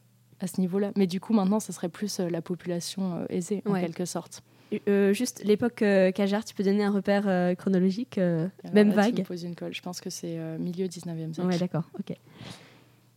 à 0.42 0.48
ce 0.48 0.60
niveau-là. 0.60 0.92
Mais 0.98 1.08
du 1.08 1.22
coup, 1.22 1.34
maintenant, 1.34 1.62
ce 1.62 1.72
serait 1.72 1.90
plus 1.90 2.20
la 2.20 2.42
population 2.42 3.26
aisée, 3.30 3.64
en 3.66 3.74
quelque 3.76 4.06
sorte. 4.06 4.44
juste 5.14 5.42
l'époque 5.46 5.84
Kajar, 6.14 6.44
tu 6.44 6.54
peux 6.54 6.64
donner 6.64 6.84
un 6.84 6.92
repère 6.92 7.56
chronologique, 7.56 8.20
même 8.74 8.92
vague 8.92 9.16
tu 9.16 9.22
me 9.22 9.26
poses 9.26 9.44
une 9.44 9.56
colle. 9.56 9.74
Je 9.74 9.82
pense 9.82 10.02
que 10.02 10.10
c'est 10.10 10.38
milieu 10.60 10.88
19e 10.88 11.34
siècle. 11.34 11.48
Ouais, 11.48 11.58
d'accord. 11.58 11.90
Ok. 11.98 12.18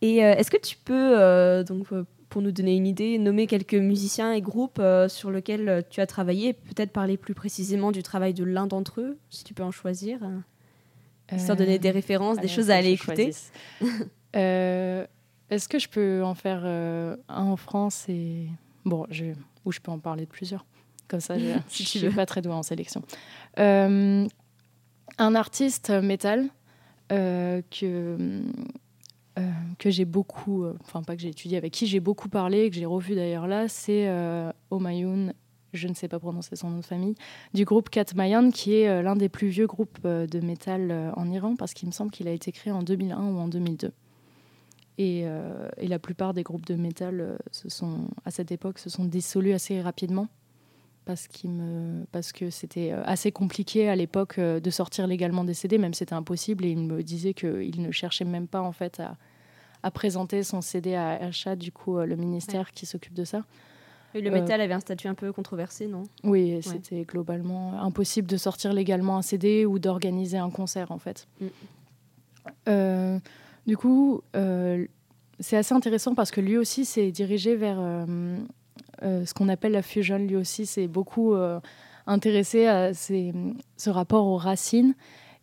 Et 0.01 0.17
est-ce 0.19 0.49
que 0.49 0.57
tu 0.57 0.77
peux, 0.77 1.61
donc, 1.65 1.87
pour 2.29 2.41
nous 2.41 2.53
donner 2.53 2.77
une 2.77 2.87
idée, 2.87 3.17
nommer 3.17 3.47
quelques 3.47 3.73
musiciens 3.73 4.31
et 4.31 4.39
groupes 4.39 4.81
sur 5.09 5.29
lesquels 5.29 5.83
tu 5.89 5.99
as 5.99 6.07
travaillé, 6.07 6.53
peut-être 6.53 6.93
parler 6.93 7.17
plus 7.17 7.33
précisément 7.33 7.91
du 7.91 8.01
travail 8.01 8.33
de 8.33 8.45
l'un 8.45 8.65
d'entre 8.65 9.01
eux, 9.01 9.17
si 9.29 9.43
tu 9.43 9.53
peux 9.53 9.63
en 9.63 9.71
choisir 9.71 10.21
Histoire 11.35 11.57
de 11.57 11.63
donner 11.63 11.79
des 11.79 11.91
références, 11.91 12.37
des 12.37 12.47
choses 12.47 12.69
à 12.71 12.75
aller 12.75 12.91
écouter. 12.91 13.33
Euh, 14.35 15.07
est-ce 15.49 15.67
que 15.67 15.79
je 15.79 15.89
peux 15.89 16.23
en 16.23 16.35
faire 16.35 16.61
euh, 16.63 17.17
un 17.29 17.45
en 17.45 17.55
France 17.55 18.05
et 18.09 18.45
bon, 18.85 19.07
je... 19.09 19.25
ou 19.65 19.71
je 19.71 19.79
peux 19.79 19.89
en 19.89 19.97
parler 19.97 20.25
de 20.25 20.29
plusieurs. 20.29 20.67
Comme 21.07 21.19
ça, 21.19 21.39
je 21.39 21.45
ne 21.45 21.59
suis 21.67 22.09
pas 22.11 22.27
très 22.27 22.43
douée 22.43 22.53
en 22.53 22.61
sélection. 22.61 23.01
Euh, 23.57 24.27
un 25.17 25.35
artiste 25.35 25.89
métal 25.89 26.49
que 27.09 28.43
que 29.79 29.89
j'ai 29.89 30.05
beaucoup, 30.05 30.67
enfin 30.81 31.01
pas 31.01 31.15
que 31.15 31.23
j'ai 31.23 31.29
étudié, 31.29 31.57
avec 31.57 31.73
qui 31.73 31.87
j'ai 31.87 31.99
beaucoup 31.99 32.29
parlé, 32.29 32.69
que 32.69 32.75
j'ai 32.75 32.85
revu 32.85 33.15
d'ailleurs 33.15 33.47
là, 33.47 33.67
c'est 33.67 34.07
Omayun 34.69 35.33
je 35.73 35.87
ne 35.87 35.93
sais 35.93 36.07
pas 36.07 36.19
prononcer 36.19 36.55
son 36.55 36.69
nom 36.69 36.79
de 36.79 36.85
famille, 36.85 37.15
du 37.53 37.65
groupe 37.65 37.89
Katmayan, 37.89 38.51
qui 38.51 38.75
est 38.75 38.87
euh, 38.87 39.01
l'un 39.01 39.15
des 39.15 39.29
plus 39.29 39.47
vieux 39.47 39.67
groupes 39.67 39.99
euh, 40.05 40.25
de 40.27 40.39
métal 40.39 40.91
euh, 40.91 41.11
en 41.15 41.29
Iran, 41.31 41.55
parce 41.55 41.73
qu'il 41.73 41.87
me 41.87 41.93
semble 41.93 42.11
qu'il 42.11 42.27
a 42.27 42.31
été 42.31 42.51
créé 42.51 42.71
en 42.71 42.83
2001 42.83 43.17
ou 43.17 43.39
en 43.39 43.47
2002. 43.47 43.91
Et, 44.97 45.21
et 45.77 45.87
la 45.87 45.97
plupart 45.97 46.33
des 46.33 46.43
groupes 46.43 46.65
de 46.65 46.75
métal, 46.75 47.37
se 47.53 47.69
sont, 47.69 48.09
à 48.25 48.31
cette 48.31 48.51
époque, 48.51 48.79
se 48.79 48.89
sont 48.89 49.05
dissolus 49.05 49.53
assez 49.53 49.81
rapidement, 49.81 50.27
parce, 51.05 51.29
me, 51.45 52.03
parce 52.11 52.33
que 52.33 52.49
c'était 52.49 52.91
assez 52.91 53.31
compliqué 53.31 53.87
à 53.87 53.95
l'époque 53.95 54.41
de 54.41 54.69
sortir 54.69 55.07
légalement 55.07 55.45
des 55.45 55.53
CD, 55.53 55.77
même 55.77 55.93
c'était 55.93 56.15
impossible, 56.15 56.65
et 56.65 56.71
il 56.71 56.79
me 56.79 57.01
disait 57.01 57.33
qu'il 57.33 57.81
ne 57.81 57.91
cherchait 57.91 58.25
même 58.25 58.49
pas 58.49 58.59
en 58.59 58.73
fait 58.73 58.99
à, 58.99 59.15
à 59.83 59.89
présenter 59.89 60.43
son 60.43 60.59
CD 60.59 60.95
à 60.95 61.11
achat, 61.11 61.55
du 61.55 61.71
coup, 61.71 61.97
le 61.97 62.17
ministère 62.17 62.71
qui 62.71 62.85
s'occupe 62.85 63.13
de 63.13 63.23
ça 63.23 63.45
le 64.13 64.27
euh, 64.27 64.31
métal 64.31 64.61
avait 64.61 64.73
un 64.73 64.79
statut 64.79 65.07
un 65.07 65.13
peu 65.13 65.31
controversé, 65.31 65.87
non? 65.87 66.03
Oui, 66.23 66.59
c'était 66.61 67.03
globalement 67.03 67.81
impossible 67.81 68.27
de 68.27 68.37
sortir 68.37 68.73
légalement 68.73 69.17
un 69.17 69.21
CD 69.21 69.65
ou 69.65 69.79
d'organiser 69.79 70.37
un 70.37 70.49
concert, 70.49 70.91
en 70.91 70.97
fait. 70.99 71.27
Mm. 71.39 71.45
Euh, 72.67 73.19
du 73.67 73.77
coup, 73.77 74.21
euh, 74.35 74.85
c'est 75.39 75.57
assez 75.57 75.73
intéressant 75.73 76.15
parce 76.15 76.31
que 76.31 76.41
lui 76.41 76.57
aussi 76.57 76.85
s'est 76.85 77.11
dirigé 77.11 77.55
vers 77.55 77.77
ce 79.01 79.33
qu'on 79.33 79.49
appelle 79.49 79.73
la 79.73 79.81
fusion. 79.81 80.17
Lui 80.17 80.35
aussi 80.35 80.65
s'est 80.65 80.87
beaucoup 80.87 81.35
intéressé 82.07 82.65
à 82.65 82.93
ce 82.93 83.89
rapport 83.89 84.25
aux 84.25 84.37
racines 84.37 84.95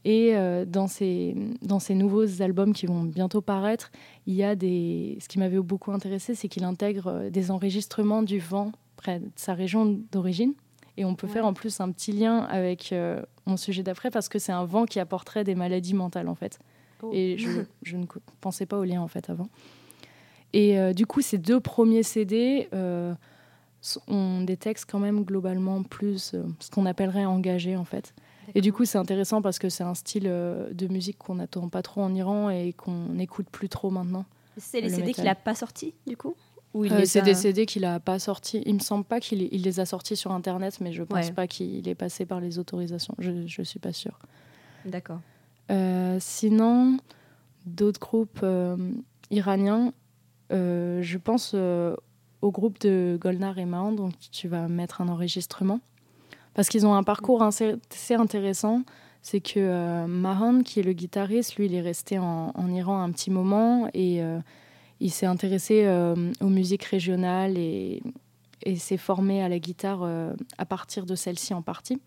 et 0.07 0.37
euh, 0.37 0.65
dans, 0.65 0.87
ces, 0.87 1.35
dans 1.63 1.81
ces 1.81 1.97
nouveaux 1.97 2.41
albums 2.41 2.73
qui 2.73 2.87
vont 2.87 3.03
bientôt 3.03 3.41
paraître, 3.41 3.91
il 4.29 4.35
y 4.35 4.45
a 4.45 4.55
des. 4.55 5.19
Ce 5.21 5.27
qui 5.27 5.41
m'avait 5.41 5.59
beaucoup 5.59 5.91
intéressé, 5.91 6.37
c'est 6.37 6.47
qu'il 6.47 6.63
intègre 6.63 7.09
euh, 7.09 7.29
des 7.29 7.51
enregistrements 7.51 8.23
du 8.23 8.39
vent 8.39 8.71
près 8.95 9.19
de 9.19 9.29
sa 9.35 9.53
région 9.53 9.99
d'origine. 10.13 10.55
Et 10.97 11.05
on 11.05 11.17
peut 11.17 11.27
faire 11.27 11.45
en 11.45 11.55
plus 11.55 11.81
un 11.81 11.91
petit 11.91 12.13
lien 12.13 12.39
avec 12.39 12.93
euh, 12.93 13.21
mon 13.47 13.57
sujet 13.57 13.83
d'après 13.83 14.13
parce 14.13 14.29
que 14.29 14.39
c'est 14.39 14.53
un 14.53 14.65
vent 14.65 14.87
qui 14.87 15.01
apporterait 15.01 15.43
des 15.43 15.57
maladies 15.57 15.95
mentales 15.95 16.29
en 16.29 16.37
fait. 16.37 16.61
Oh. 17.03 17.11
Et 17.13 17.37
je, 17.37 17.63
je, 17.83 17.97
ne 17.97 18.07
pensais 18.41 18.65
pas 18.65 18.79
au 18.79 18.85
lien 18.85 19.03
en 19.03 19.09
fait 19.09 19.29
avant. 19.29 19.49
Et 20.53 20.95
du 20.95 21.05
coup, 21.05 21.21
ces 21.21 21.37
deux 21.37 21.61
premiers 21.61 22.03
CD 22.03 22.69
ont 22.73 24.41
des 24.41 24.57
textes 24.57 24.89
quand 24.91 25.01
même 25.01 25.23
globalement 25.25 25.83
plus 25.83 26.35
ce 26.61 26.71
qu'on 26.71 26.87
appellerait 26.87 27.27
engagés 27.27 27.77
en 27.77 27.85
fait. 27.85 28.15
Et 28.55 28.61
du 28.61 28.73
coup, 28.73 28.85
c'est 28.85 28.99
intéressant 28.99 29.43
parce 29.43 29.59
que 29.59 29.69
c'est 29.69 29.85
un 29.85 29.95
style 29.95 30.27
euh, 30.27 30.73
de 30.73 30.87
musique 30.87 31.19
qu'on 31.19 31.37
n'attend 31.37 31.69
pas 31.69 31.83
trop 31.83 32.03
en 32.03 32.15
Iran 32.15 32.51
et 32.51 32.73
qu'on 32.73 33.09
n'écoute 33.09 33.49
plus 33.51 33.69
trop 33.69 33.91
maintenant. 33.91 34.25
C'est 34.57 34.81
les 34.81 34.91
CD 34.91 35.13
qu'il 35.13 35.25
n'a 35.25 35.35
pas 35.35 35.55
sortis, 35.55 35.95
du 36.07 36.17
coup? 36.17 36.35
Euh, 36.75 37.03
C'est 37.05 37.23
des 37.23 37.35
CD 37.35 37.67
qu'il 37.67 37.83
n'a 37.83 38.01
pas 38.01 38.19
sortis. 38.19 38.63
Il 38.67 38.75
me 38.75 38.81
semble 38.81 39.05
pas 39.05 39.21
qu'il 39.21 39.39
les 39.41 39.81
a 39.81 39.87
sortis 39.87 40.17
sur 40.17 40.33
Internet, 40.33 40.79
mais 40.81 40.93
je 40.93 41.03
pense 41.03 41.31
pas 41.31 41.47
qu'il 41.47 41.89
est 41.89 41.95
passé 41.95 42.27
par 42.27 42.41
les 42.41 42.59
autorisations. 42.59 43.15
Je 43.19 43.31
ne 43.31 43.65
suis 43.65 43.79
pas 43.79 43.93
sûre. 43.93 44.19
D'accord. 44.85 45.21
Euh, 45.71 46.19
sinon, 46.21 46.99
d'autres 47.65 48.01
groupes 48.01 48.45
iraniens, 49.31 49.93
je 50.51 51.19
pense 51.19 51.55
au 51.55 52.51
groupe 52.51 52.79
de 52.81 53.19
Golnar 53.21 53.59
et 53.59 53.65
Mahan, 53.65 53.93
donc 53.93 54.13
tu 54.31 54.49
vas 54.49 54.69
mettre 54.69 55.01
un 55.01 55.09
enregistrement 55.09 55.81
parce 56.57 56.71
qu'ils 56.71 56.87
ont 56.87 56.95
un 56.95 57.03
parcours 57.03 57.43
assez, 57.43 57.77
intéressant. 58.11 58.81
C'est 59.21 59.41
que 59.41 59.59
euh, 59.59 60.07
Mahan, 60.07 60.63
qui 60.63 60.81
est 60.81 60.83
le 60.83 60.95
guitariste, 60.95 61.57
lui, 61.57 61.67
il 61.67 61.75
est 61.75 61.83
resté 61.83 62.19
en, 62.19 62.51
Iran 62.71 63.03
un 63.03 63.11
petit 63.13 63.31
moment 63.31 63.91
et 63.93 64.23
euh, 64.23 64.39
il 64.99 65.11
s'est 65.11 65.27
intéressé 65.27 65.83
euh, 65.85 66.33
aux 66.41 66.49
musiques 66.49 66.85
régionales 66.85 67.59
et, 67.59 68.03
s'est 68.79 68.97
formé 68.97 69.43
à 69.43 69.51
la 69.51 69.59
guitare 69.61 70.09
à 70.59 70.65
partir 70.65 71.07
de 71.07 71.15
celle-ci 71.15 71.55
en 71.55 71.63
partie. 71.63 72.01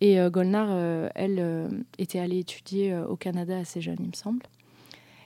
Et 0.00 0.18
Golnar, 0.28 1.10
elle, 1.14 1.68
était 1.98 2.18
allée 2.18 2.40
étudier 2.40 2.96
au 2.96 3.14
Canada 3.14 3.58
assez 3.58 3.80
jeune, 3.80 3.98
il 4.00 4.08
me 4.08 4.14
semble. 4.14 4.42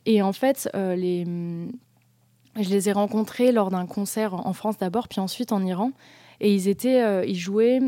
Et 0.04 0.20
en 0.20 0.34
fait, 0.34 0.68
je 0.74 1.70
les 2.54 2.88
ai 2.90 2.92
rencontrés 2.92 3.50
lors 3.50 3.70
d'un 3.70 3.86
concert 3.86 4.34
en 4.34 4.52
France 4.52 4.76
d'abord, 4.76 5.08
puis 5.08 5.20
ensuite 5.20 5.52
en 5.52 5.64
Iran. 5.64 5.92
Et 6.40 6.54
ils, 6.54 6.68
étaient, 6.68 7.26
ils 7.26 7.38
jouaient 7.38 7.80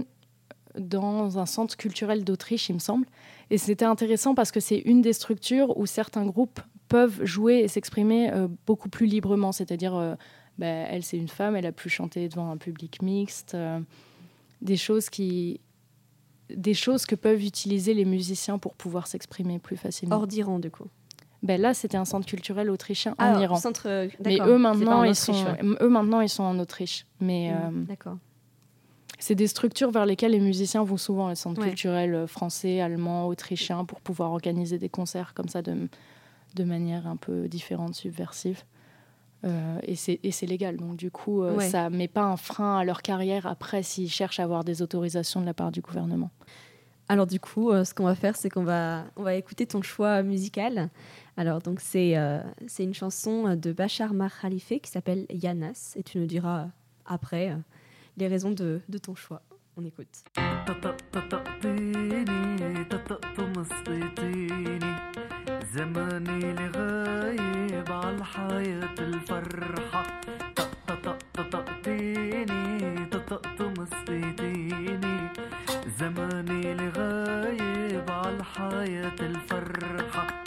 dans 0.78 1.38
un 1.38 1.46
centre 1.46 1.76
culturel 1.76 2.24
d'Autriche, 2.24 2.68
il 2.68 2.74
me 2.74 2.78
semble. 2.78 3.06
Et 3.50 3.58
c'était 3.58 3.84
intéressant 3.84 4.34
parce 4.34 4.50
que 4.52 4.60
c'est 4.60 4.78
une 4.78 5.02
des 5.02 5.12
structures 5.12 5.76
où 5.78 5.86
certains 5.86 6.24
groupes 6.26 6.60
peuvent 6.88 7.24
jouer 7.24 7.58
et 7.60 7.68
s'exprimer 7.68 8.32
euh, 8.32 8.48
beaucoup 8.66 8.88
plus 8.88 9.06
librement. 9.06 9.52
C'est-à-dire, 9.52 9.94
euh, 9.96 10.14
bah, 10.58 10.66
elle, 10.66 11.02
c'est 11.02 11.16
une 11.18 11.28
femme, 11.28 11.56
elle 11.56 11.66
a 11.66 11.72
pu 11.72 11.88
chanter 11.88 12.28
devant 12.28 12.50
un 12.50 12.56
public 12.56 13.02
mixte. 13.02 13.54
Euh, 13.54 13.80
des 14.62 14.76
choses 14.76 15.08
qui. 15.10 15.60
des 16.54 16.74
choses 16.74 17.06
que 17.06 17.14
peuvent 17.14 17.42
utiliser 17.44 17.94
les 17.94 18.04
musiciens 18.04 18.58
pour 18.58 18.74
pouvoir 18.74 19.06
s'exprimer 19.06 19.58
plus 19.58 19.76
facilement. 19.76 20.16
Hors 20.16 20.26
d'Iran, 20.26 20.58
du 20.58 20.70
coup. 20.70 20.86
Ben 21.42 21.58
là, 21.58 21.72
c'était 21.72 21.96
un 21.96 22.04
centre 22.04 22.26
culturel 22.26 22.68
autrichien 22.68 23.12
en 23.12 23.34
Ah, 23.36 23.40
Iran. 23.40 23.56
centre, 23.56 24.08
Mais 24.22 24.38
eux 24.40 24.58
maintenant, 24.58 24.98
en 24.98 25.04
ils 25.04 25.10
Autriche, 25.12 25.24
sont, 25.36 25.44
ouais. 25.46 25.76
eux 25.80 25.88
maintenant, 25.88 26.20
ils 26.20 26.28
sont 26.28 26.42
en 26.42 26.58
Autriche. 26.58 27.06
Mais 27.20 27.50
Mm, 27.54 27.84
D'accord. 27.86 28.18
C'est 29.20 29.34
des 29.36 29.46
structures 29.46 29.90
vers 29.92 30.04
lesquelles 30.06 30.32
les 30.32 30.40
musiciens 30.40 30.82
vont 30.82 30.96
souvent, 30.96 31.28
les 31.28 31.34
centres 31.36 31.60
Ouais. 31.60 31.68
culturels 31.68 32.14
euh, 32.14 32.26
français, 32.26 32.80
allemands, 32.80 33.28
autrichiens, 33.28 33.84
pour 33.84 34.00
pouvoir 34.00 34.32
organiser 34.32 34.78
des 34.78 34.88
concerts 34.88 35.32
comme 35.34 35.48
ça 35.48 35.62
de, 35.62 35.88
de 36.56 36.64
manière 36.64 37.06
un 37.06 37.16
peu 37.16 37.46
différente, 37.46 37.94
subversive. 37.94 38.62
Euh, 39.44 39.78
et 39.84 39.94
c'est 39.96 40.46
légal. 40.46 40.76
Donc, 40.76 40.96
du 40.96 41.10
coup, 41.10 41.42
euh, 41.42 41.56
Ouais. 41.56 41.68
ça 41.70 41.88
met 41.88 42.08
pas 42.08 42.24
un 42.24 42.36
frein 42.36 42.78
à 42.78 42.84
leur 42.84 43.00
carrière 43.00 43.46
après 43.46 43.82
s'ils 43.82 44.10
cherchent 44.10 44.40
à 44.40 44.42
avoir 44.44 44.64
des 44.64 44.82
autorisations 44.82 45.40
de 45.40 45.46
la 45.46 45.54
part 45.54 45.70
du 45.72 45.80
gouvernement. 45.80 46.30
Alors 47.08 47.26
du 47.26 47.40
coup, 47.40 47.70
euh, 47.72 47.82
ce 47.84 47.92
qu'on 47.92 48.04
va 48.04 48.14
faire, 48.14 48.36
c'est 48.36 48.50
qu'on 48.50 48.62
va, 48.62 49.04
on 49.16 49.22
va 49.24 49.34
écouter 49.34 49.66
ton 49.66 49.82
choix 49.82 50.22
musical. 50.22 50.90
Alors 51.36 51.60
donc 51.60 51.80
c'est 51.80 52.14
c'est 52.68 52.84
une 52.84 52.92
chanson 52.94 53.56
de 53.56 53.72
Bachar 53.72 54.12
Mar 54.12 54.30
Khalife 54.40 54.74
qui 54.82 54.90
s'appelle 54.90 55.26
Yanas 55.30 55.94
et 55.96 56.02
tu 56.02 56.18
nous 56.18 56.26
diras 56.26 56.68
après 57.06 57.56
les 58.17 58.27
raisons 58.27 58.51
de, 58.51 58.81
de 58.89 58.97
ton 58.97 59.15
choix. 59.15 59.41
On 59.77 59.85
écoute. 59.85 60.23
طقطقتيني 60.67 62.25
طقطق 62.83 63.39
مسقيتيني 63.57 64.95
زماني 65.73 66.53
لغايب 66.53 67.91
عالحياة 67.91 68.95
الفرحة 68.99 70.03
طقطقتيني 71.75 73.05
طقطق 73.05 73.61
مسقيتيني 73.79 75.29
زماني 75.99 76.73
لغايب 76.73 78.09
عالحياة 78.11 79.15
الفرحة 79.19 80.38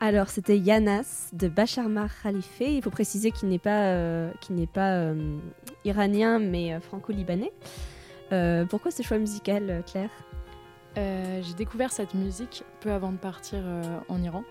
Alors 0.00 0.28
c'était 0.28 0.56
Yanas 0.56 1.30
de 1.32 1.48
Bachar 1.48 1.88
Mar 1.88 2.10
Khalife. 2.22 2.60
Il 2.60 2.82
faut 2.82 2.90
préciser 2.90 3.32
qu'il 3.32 3.48
n'est 3.48 3.58
pas 3.58 3.86
euh, 3.88 4.30
qu'il 4.40 4.54
n'est 4.54 4.66
pas 4.66 4.92
euh, 4.92 5.38
iranien 5.84 6.38
mais 6.38 6.72
euh, 6.72 6.80
franco-libanais. 6.80 7.52
Euh, 8.32 8.64
pourquoi 8.66 8.90
ce 8.90 9.02
choix 9.02 9.18
musical, 9.18 9.82
Claire? 9.90 10.10
Euh, 10.96 11.40
j'ai 11.42 11.54
découvert 11.54 11.92
cette 11.92 12.14
musique 12.14 12.64
peu 12.80 12.90
avant 12.90 13.12
de 13.12 13.16
partir 13.18 13.60
euh, 13.62 13.82
en 14.08 14.22
Iran. 14.22 14.44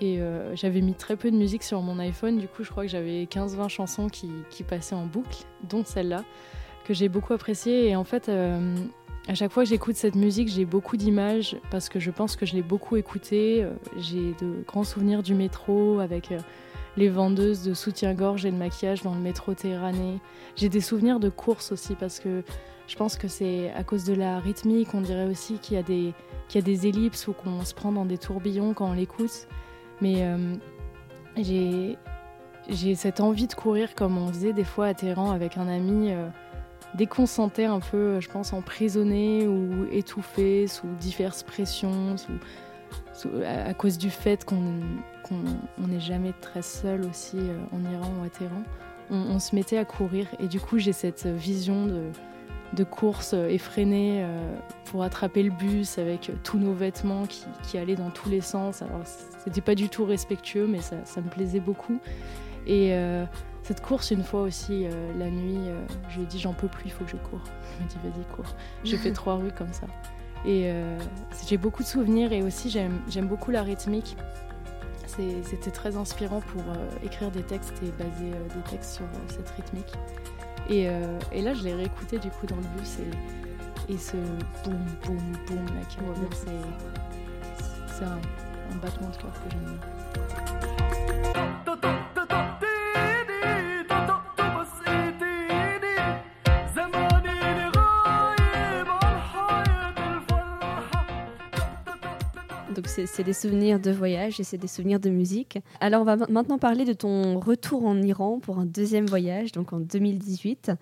Et 0.00 0.20
euh, 0.20 0.56
j'avais 0.56 0.80
mis 0.80 0.94
très 0.94 1.16
peu 1.16 1.30
de 1.30 1.36
musique 1.36 1.62
sur 1.62 1.82
mon 1.82 1.98
iPhone, 1.98 2.38
du 2.38 2.48
coup 2.48 2.64
je 2.64 2.70
crois 2.70 2.84
que 2.84 2.88
j'avais 2.88 3.24
15-20 3.24 3.68
chansons 3.68 4.08
qui, 4.08 4.30
qui 4.48 4.62
passaient 4.62 4.94
en 4.94 5.04
boucle, 5.04 5.44
dont 5.68 5.84
celle-là, 5.84 6.24
que 6.86 6.94
j'ai 6.94 7.10
beaucoup 7.10 7.34
appréciée. 7.34 7.88
Et 7.88 7.96
en 7.96 8.04
fait, 8.04 8.28
euh, 8.28 8.74
à 9.28 9.34
chaque 9.34 9.52
fois 9.52 9.64
que 9.64 9.68
j'écoute 9.68 9.96
cette 9.96 10.14
musique, 10.14 10.48
j'ai 10.48 10.64
beaucoup 10.64 10.96
d'images, 10.96 11.56
parce 11.70 11.88
que 11.88 12.00
je 12.00 12.10
pense 12.10 12.36
que 12.36 12.46
je 12.46 12.54
l'ai 12.54 12.62
beaucoup 12.62 12.96
écoutée. 12.96 13.62
Euh, 13.62 13.72
J'ai 13.98 14.34
de 14.40 14.64
grands 14.66 14.84
souvenirs 14.84 15.22
du 15.22 15.34
métro, 15.34 16.00
avec 16.00 16.32
euh, 16.32 16.38
les 16.96 17.08
vendeuses 17.08 17.62
de 17.62 17.74
soutien-gorge 17.74 18.46
et 18.46 18.50
de 18.50 18.56
maquillage 18.56 19.02
dans 19.02 19.14
le 19.14 19.20
métro 19.20 19.54
téhéranais. 19.54 20.18
J'ai 20.56 20.68
des 20.68 20.80
souvenirs 20.80 21.20
de 21.20 21.28
courses 21.28 21.70
aussi, 21.72 21.94
parce 21.94 22.18
que 22.18 22.42
je 22.86 22.96
pense 22.96 23.16
que 23.16 23.28
c'est 23.28 23.70
à 23.72 23.84
cause 23.84 24.04
de 24.04 24.14
la 24.14 24.40
rythmique, 24.40 24.94
on 24.94 25.00
dirait 25.00 25.28
aussi 25.28 25.58
qu'il 25.58 25.76
y 25.76 25.78
a 25.78 25.82
des, 25.82 26.12
qu'il 26.48 26.60
y 26.60 26.64
a 26.64 26.66
des 26.66 26.88
ellipses 26.88 27.28
ou 27.28 27.32
qu'on 27.32 27.64
se 27.64 27.74
prend 27.74 27.92
dans 27.92 28.04
des 28.06 28.18
tourbillons 28.18 28.74
quand 28.74 28.88
on 28.88 28.94
l'écoute. 28.94 29.46
Mais 30.00 30.24
euh, 30.24 30.54
j'ai, 31.36 31.96
cette 32.96 33.20
envie 33.20 33.46
de 33.46 33.54
courir 33.54 33.94
comme 33.94 34.18
on 34.18 34.28
faisait 34.28 34.52
des 34.52 34.64
fois 34.64 34.86
à 34.86 34.94
Téhéran 34.94 35.30
avec 35.30 35.56
un 35.56 35.68
ami. 35.68 36.12
Dès 36.94 37.06
qu'on 37.06 37.26
se 37.26 37.34
sentait 37.34 37.64
un 37.64 37.80
peu, 37.80 38.20
je 38.20 38.28
pense, 38.28 38.52
emprisonné 38.52 39.46
ou 39.46 39.86
étouffé 39.92 40.66
sous 40.66 40.88
diverses 41.00 41.42
pressions, 41.42 42.16
à, 43.44 43.74
cause 43.74 43.98
du 43.98 44.10
fait 44.10 44.44
qu'on 44.44 44.80
qu'on- 45.22 45.44
on 45.82 45.88
n'est 45.88 46.00
jamais 46.00 46.32
très 46.40 46.62
seul 46.62 47.04
aussi 47.04 47.36
euh, 47.36 47.58
en 47.72 47.90
Iran 47.90 48.10
ou 48.20 48.24
à 48.24 48.28
Téhéran, 48.28 48.62
on, 49.10 49.38
se 49.38 49.54
mettait 49.54 49.76
à 49.76 49.84
courir. 49.84 50.26
Et 50.38 50.46
du 50.46 50.60
coup, 50.60 50.78
j'ai 50.78 50.92
cette 50.92 51.26
vision 51.26 51.86
de, 52.72 52.84
course 52.84 53.34
euh, 53.34 53.48
effrénée 53.48 54.20
euh, 54.22 54.54
pour 54.84 55.02
attraper 55.02 55.42
le 55.42 55.50
bus 55.50 55.98
avec 55.98 56.30
tous 56.44 56.58
nos 56.58 56.72
vêtements 56.72 57.24
qui, 57.26 57.76
allaient 57.76 57.96
dans 57.96 58.10
tous 58.10 58.28
les 58.28 58.40
sens. 58.40 58.82
Alors, 58.82 59.02
c'était 59.44 59.60
pas 59.60 59.74
du 59.74 59.88
tout 59.88 60.04
respectueux, 60.04 60.66
mais 60.66 60.80
ça, 60.80 61.20
me 61.20 61.28
plaisait 61.28 61.60
beaucoup. 61.60 61.98
Et 62.66 62.92
cette 63.70 63.82
course, 63.82 64.10
une 64.10 64.24
fois 64.24 64.42
aussi, 64.42 64.84
euh, 64.84 64.90
la 65.16 65.30
nuit, 65.30 65.68
euh, 65.68 65.80
je 66.08 66.16
lui 66.16 66.22
ai 66.24 66.26
dit 66.26 66.40
j'en 66.40 66.52
peux 66.52 66.66
plus, 66.66 66.86
il 66.86 66.90
faut 66.90 67.04
que 67.04 67.12
je 67.12 67.16
cours. 67.16 67.40
Il 67.78 67.84
m'a 67.84 67.88
dit 67.88 67.98
vas-y, 68.02 68.34
cours. 68.34 68.56
J'ai 68.82 68.96
fait 68.96 69.12
trois 69.22 69.36
rues 69.36 69.52
comme 69.56 69.72
ça. 69.72 69.86
Et 70.44 70.72
euh, 70.72 70.98
j'ai 71.46 71.56
beaucoup 71.56 71.84
de 71.84 71.86
souvenirs 71.86 72.32
et 72.32 72.42
aussi 72.42 72.68
j'aime 72.68 73.28
beaucoup 73.28 73.52
la 73.52 73.62
rythmique. 73.62 74.16
C'était 75.06 75.70
très 75.70 75.96
inspirant 75.96 76.40
pour 76.40 76.62
écrire 77.04 77.30
des 77.30 77.42
textes 77.42 77.80
et 77.82 77.92
baser 77.92 78.30
des 78.30 78.70
textes 78.70 78.94
sur 78.94 79.04
cette 79.28 79.50
rythmique. 79.50 79.92
Et, 80.68 80.88
et 81.32 81.42
là, 81.42 81.52
je 81.52 81.62
l'ai 81.62 81.74
réécouté 81.74 82.18
du 82.18 82.30
coup 82.30 82.46
dans 82.46 82.56
le 82.56 82.62
bus 82.78 82.96
et, 83.00 83.92
et 83.92 83.98
ce 83.98 84.16
boum, 84.64 84.78
boum, 85.04 85.18
boum 85.46 85.66
là 85.76 85.84
qui 85.90 85.98
revient, 85.98 86.32
c'est 86.32 87.94
c'est 87.98 88.04
un, 88.04 88.18
un 88.72 88.76
battement 88.80 89.10
de 89.10 89.16
cœur 89.16 89.32
que 89.32 89.50
j'aime 89.50 89.64
bien. 89.64 90.79
Donc 102.80 102.88
c'est 102.88 103.24
des 103.24 103.34
souvenirs 103.34 103.78
de 103.78 103.90
voyage 103.90 104.40
et 104.40 104.42
c'est 104.42 104.56
des 104.56 104.66
souvenirs 104.66 105.00
de 105.00 105.10
musique. 105.10 105.58
Alors 105.80 106.00
on 106.00 106.04
va 106.06 106.16
ma- 106.16 106.26
maintenant 106.28 106.56
parler 106.56 106.86
de 106.86 106.94
ton 106.94 107.38
retour 107.38 107.84
en 107.84 108.00
Iran 108.00 108.38
pour 108.40 108.58
un 108.58 108.64
deuxième 108.64 109.04
voyage, 109.04 109.52
donc 109.52 109.74
en 109.74 109.80
2018. 109.80 110.72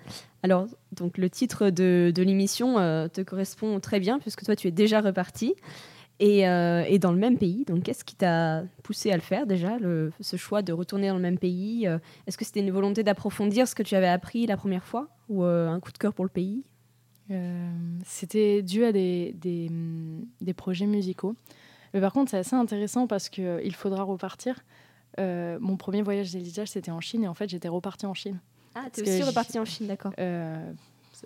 Alors 0.45 0.69
donc 0.93 1.19
le 1.19 1.29
titre 1.29 1.71
de, 1.71 2.13
l'émission 2.17 2.79
euh, 2.79 3.09
te 3.09 3.21
correspond 3.23 3.81
très 3.81 3.99
bien 3.99 4.21
puisque 4.21 4.45
toi 4.45 4.55
tu 4.55 4.69
es 4.69 4.71
déjà 4.71 5.01
reparti 5.01 5.55
et, 6.21 6.49
euh, 6.49 6.85
et 6.87 7.01
dans 7.01 7.11
le 7.11 7.19
même 7.19 7.37
pays. 7.37 7.65
Donc 7.67 7.83
qu'est-ce 7.83 8.05
qui 8.05 8.15
t'a 8.15 8.63
poussé 8.85 9.11
à 9.11 9.17
le 9.17 9.21
faire 9.23 9.45
déjà, 9.49 9.77
le- 9.79 10.13
ce 10.21 10.37
choix 10.37 10.63
de 10.63 10.73
retourner 10.73 11.09
dans 11.09 11.17
le 11.17 11.21
même 11.21 11.39
pays 11.39 11.89
euh, 11.89 11.99
Est-ce 12.29 12.39
que 12.39 12.45
c'était 12.45 12.61
une 12.61 12.71
volonté 12.71 13.03
d'approfondir 13.03 13.67
ce 13.67 13.75
que 13.75 13.83
tu 13.83 13.97
avais 13.97 14.07
appris 14.07 14.47
la 14.47 14.57
première 14.57 14.85
fois 14.85 15.09
ou 15.29 15.43
un 15.43 15.81
coup 15.81 15.91
de 15.91 15.99
cœur 15.99 16.15
pour 16.15 16.25
le 16.25 16.31
pays? 16.31 16.63
C'était 18.07 18.63
dû 18.63 18.85
à 18.85 18.93
des 18.93 19.35
projets 20.57 20.87
musicaux. 20.87 21.35
Mais 21.95 22.01
par 22.01 22.13
contre, 22.13 22.31
c'est 22.31 22.39
assez 22.39 22.57
intéressant 22.57 23.07
parce 23.07 23.29
qu'il 23.29 23.75
faudra 23.75 24.03
repartir 24.03 24.61
euh, 25.19 25.59
mon 25.61 25.77
premier 25.77 26.03
voyage 26.03 26.31
d'Elijah, 26.33 26.67
c'était 26.67 26.91
en 26.91 27.01
Chine 27.01 27.25
et 27.25 27.29
en 27.29 27.35
fait, 27.35 27.49
j'étais 27.49 27.69
repartie 27.69 28.07
en 28.07 28.15
Chine. 28.15 28.39
Ah, 28.75 28.87
t'es 28.93 29.03
aussi 29.03 29.21
que 29.21 29.25
reparti 29.25 29.59
en 29.59 29.65
Chine, 29.65 29.87
d'accord. 29.87 30.13
Euh, 30.19 30.73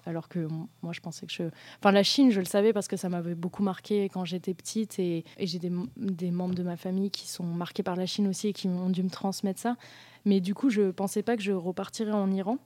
alors 0.07 0.29
que 0.29 0.49
moi, 0.83 0.93
je 0.93 1.01
pensais 1.01 1.27
que 1.27 1.33
je. 1.33 1.43
Enfin, 1.79 1.93
la 1.93 2.03
Chine, 2.03 2.31
je 2.31 2.41
le 2.41 2.47
savais 2.47 2.73
parce 2.73 2.89
que 2.89 2.97
ça 2.97 3.09
m'avait 3.09 3.35
beaucoup 3.35 3.63
marqué 3.63 4.09
quand 4.09 4.25
j'étais 4.25 4.55
petite 4.55 4.99
et, 4.99 5.25
et 5.37 5.47
j'ai 5.47 5.59
des, 5.59 5.71
des 5.97 6.31
membres 6.31 6.55
de 6.55 6.63
ma 6.63 6.77
famille 6.77 7.11
qui 7.11 7.29
sont 7.29 7.45
marqués 7.45 7.83
par 7.83 7.97
la 7.97 8.07
Chine 8.07 8.29
aussi 8.29 8.49
et 8.49 8.53
qui 8.53 8.69
ont 8.69 8.89
dû 8.89 9.03
me 9.03 9.11
transmettre 9.11 9.61
ça. 9.61 9.77
Mais 10.25 10.41
du 10.41 10.55
coup, 10.55 10.71
je 10.71 10.91
pensais 10.91 11.23
pas 11.23 11.37
que 11.37 11.43
je 11.43 11.53
repartirais 11.53 12.13
en 12.13 12.31
Iran. 12.31 12.59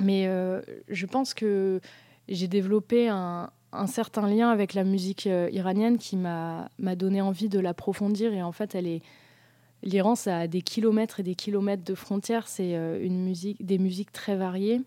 Mais 0.00 0.26
euh, 0.26 0.62
je 0.88 1.06
pense 1.06 1.34
que 1.34 1.80
j'ai 2.28 2.48
développé 2.48 3.08
un, 3.08 3.50
un 3.72 3.86
certain 3.86 4.26
lien 4.28 4.50
avec 4.50 4.74
la 4.74 4.84
musique 4.84 5.26
euh, 5.26 5.48
iranienne 5.52 5.98
qui 5.98 6.16
m'a 6.16 6.68
donné 6.96 7.20
envie 7.20 7.48
de 7.48 7.58
l'approfondir. 7.58 8.32
Et 8.32 8.42
en 8.42 8.52
fait, 8.52 8.74
elle 8.74 8.86
est. 8.86 9.02
L'Iran, 9.82 10.14
ça 10.14 10.40
a 10.40 10.46
des 10.46 10.60
kilomètres 10.60 11.20
et 11.20 11.22
des 11.22 11.34
kilomètres 11.34 11.84
de 11.84 11.94
frontières. 11.94 12.48
C'est 12.48 12.76
euh, 12.76 13.02
une 13.02 13.22
musique, 13.24 13.64
des 13.64 13.78
musiques 13.78 14.12
très 14.12 14.36
variées. 14.36 14.82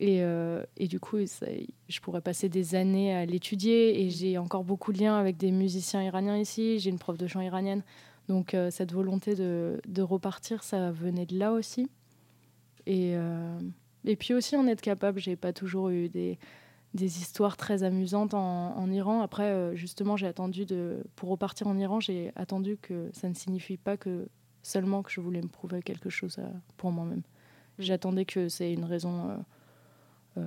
Et, 0.00 0.22
euh, 0.22 0.64
et 0.76 0.88
du 0.88 0.98
coup, 0.98 1.18
je 1.18 2.00
pourrais 2.00 2.22
passer 2.22 2.48
des 2.48 2.74
années 2.74 3.14
à 3.14 3.26
l'étudier. 3.26 4.02
Et 4.02 4.10
j'ai 4.10 4.38
encore 4.38 4.64
beaucoup 4.64 4.92
de 4.92 4.98
liens 4.98 5.18
avec 5.18 5.36
des 5.36 5.50
musiciens 5.50 6.02
iraniens 6.02 6.38
ici. 6.38 6.78
J'ai 6.78 6.90
une 6.90 6.98
prof 6.98 7.18
de 7.18 7.26
chant 7.26 7.42
iranienne. 7.42 7.82
Donc 8.28 8.56
cette 8.70 8.92
volonté 8.92 9.34
de, 9.34 9.82
de 9.86 10.00
repartir, 10.00 10.62
ça 10.62 10.90
venait 10.90 11.26
de 11.26 11.38
là 11.38 11.52
aussi. 11.52 11.90
Et, 12.86 13.12
et 14.06 14.16
puis 14.16 14.32
aussi 14.32 14.56
en 14.56 14.66
être 14.66 14.80
capable. 14.80 15.20
J'ai 15.20 15.36
pas 15.36 15.52
toujours 15.52 15.90
eu 15.90 16.08
des, 16.08 16.38
des 16.94 17.18
histoires 17.18 17.56
très 17.56 17.82
amusantes 17.82 18.34
en, 18.34 18.76
en 18.76 18.90
Iran. 18.90 19.20
Après, 19.20 19.50
euh, 19.50 19.74
justement, 19.74 20.16
j'ai 20.16 20.26
attendu 20.28 20.64
de 20.64 21.02
pour 21.16 21.28
repartir 21.28 21.66
en 21.66 21.76
Iran, 21.76 22.00
j'ai 22.00 22.32
attendu 22.36 22.76
que 22.80 23.10
ça 23.12 23.28
ne 23.28 23.34
signifie 23.34 23.76
pas 23.76 23.96
que 23.96 24.28
seulement 24.62 25.02
que 25.02 25.10
je 25.10 25.20
voulais 25.20 25.42
me 25.42 25.48
prouver 25.48 25.82
quelque 25.82 26.08
chose 26.08 26.38
à- 26.38 26.50
pour 26.76 26.92
moi-même. 26.92 27.22
J'attendais 27.78 28.24
que 28.24 28.48
c'est 28.48 28.72
une 28.72 28.84
raison 28.84 29.28
euh, 29.30 29.36
euh, 30.38 30.46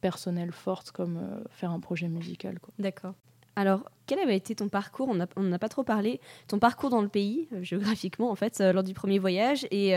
personnelle 0.00 0.52
forte 0.52 0.90
comme 0.90 1.16
euh, 1.18 1.40
faire 1.50 1.70
un 1.70 1.80
projet 1.80 2.08
musical. 2.08 2.58
D'accord. 2.78 3.14
Alors, 3.54 3.88
quel 4.06 4.18
avait 4.18 4.36
été 4.36 4.54
ton 4.54 4.68
parcours? 4.68 5.08
On 5.08 5.14
n'a- 5.14 5.28
on 5.36 5.42
n'en 5.44 5.52
a 5.52 5.58
pas 5.58 5.68
trop 5.70 5.84
parlé. 5.84 6.20
Ton 6.48 6.58
parcours 6.58 6.90
dans 6.90 7.00
le 7.00 7.08
pays, 7.08 7.48
euh, 7.54 7.62
géographiquement, 7.62 8.30
en 8.30 8.34
fait, 8.34 8.60
euh, 8.60 8.72
lors 8.72 8.82
du 8.82 8.92
premier 8.92 9.18
voyage 9.18 9.66
et, 9.70 9.94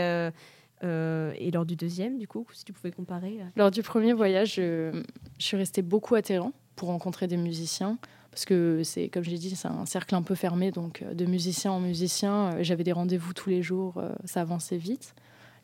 euh, 0.82 1.32
et 1.38 1.50
lors 1.50 1.66
du 1.66 1.76
deuxième, 1.76 2.18
du 2.18 2.26
coup, 2.26 2.46
si 2.52 2.64
tu 2.64 2.72
pouvais 2.72 2.90
comparer. 2.90 3.38
euh. 3.40 3.44
Lors 3.56 3.70
du 3.70 3.82
premier 3.82 4.12
voyage, 4.12 4.54
je, 4.54 5.02
je 5.38 5.44
suis 5.44 5.56
restée 5.56 5.82
beaucoup 5.82 6.14
à 6.14 6.22
Téhéran 6.22 6.52
pour 6.76 6.88
rencontrer 6.88 7.26
des 7.26 7.36
musiciens. 7.36 7.98
Parce 8.30 8.44
que 8.44 8.82
c'est, 8.84 9.08
comme 9.08 9.24
j'ai 9.24 9.38
dit, 9.38 9.50
c'est 9.56 9.66
un 9.68 9.86
cercle 9.86 10.14
un 10.14 10.22
peu 10.22 10.36
fermé, 10.36 10.70
donc 10.70 11.02
euh, 11.02 11.14
de 11.14 11.26
musicien 11.26 11.72
en 11.72 11.80
musicien, 11.80 12.62
j'avais 12.62 12.84
des 12.84 12.92
rendez-vous 12.92 13.32
tous 13.32 13.50
les 13.50 13.60
jours, 13.62 14.00
ça 14.24 14.42
avançait 14.42 14.76
vite. 14.76 15.14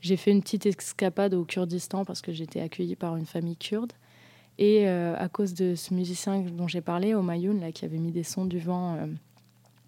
J'ai 0.00 0.16
fait 0.16 0.32
une 0.32 0.42
petite 0.42 0.66
escapade 0.66 1.32
au 1.34 1.44
Kurdistan 1.44 2.04
parce 2.04 2.20
que 2.20 2.32
j'étais 2.32 2.60
accueillie 2.60 2.96
par 2.96 3.16
une 3.16 3.26
famille 3.26 3.56
kurde. 3.56 3.92
Et 4.58 4.86
à 4.88 5.28
cause 5.28 5.54
de 5.54 5.74
ce 5.74 5.94
musicien 5.94 6.40
dont 6.40 6.68
j'ai 6.68 6.80
parlé, 6.80 7.14
Omayoun, 7.14 7.60
là, 7.60 7.72
qui 7.72 7.84
avait 7.84 7.98
mis 7.98 8.12
des 8.12 8.22
sons 8.22 8.44
du 8.44 8.58
vent 8.58 8.98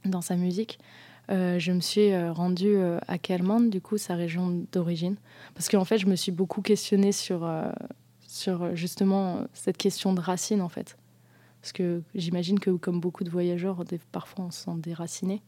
dans 0.05 0.21
sa 0.21 0.37
musique, 0.37 0.79
euh, 1.31 1.59
je 1.59 1.73
me 1.73 1.81
suis 1.81 2.13
euh, 2.13 2.33
rendue 2.33 2.77
euh, 2.77 2.99
à 3.07 3.19
Kelman, 3.19 3.69
du 3.69 3.81
coup, 3.81 3.99
sa 3.99 4.15
région 4.15 4.65
d'origine. 4.73 5.17
Parce 5.55 5.69
qu'en 5.69 5.85
fait, 5.85 5.99
je 5.99 6.07
me 6.07 6.17
suis 6.17 6.33
beaucoup 6.33 6.63
questionnée 6.63 7.13
sur, 7.13 7.47
justement 8.75 9.45
cette 9.53 9.77
question 9.77 10.13
de 10.15 10.21
racines, 10.21 10.63
en 10.63 10.69
fait. 10.69 10.97
Parce 11.61 11.73
que 11.73 12.03
j'imagine 12.15 12.59
que, 12.59 12.71
comme 12.71 13.01
beaucoup 13.01 13.25
de 13.25 13.31
voyageurs, 13.31 13.83
parfois 14.13 14.47
on 14.47 14.51
se 14.51 14.65
sent. 14.65 15.41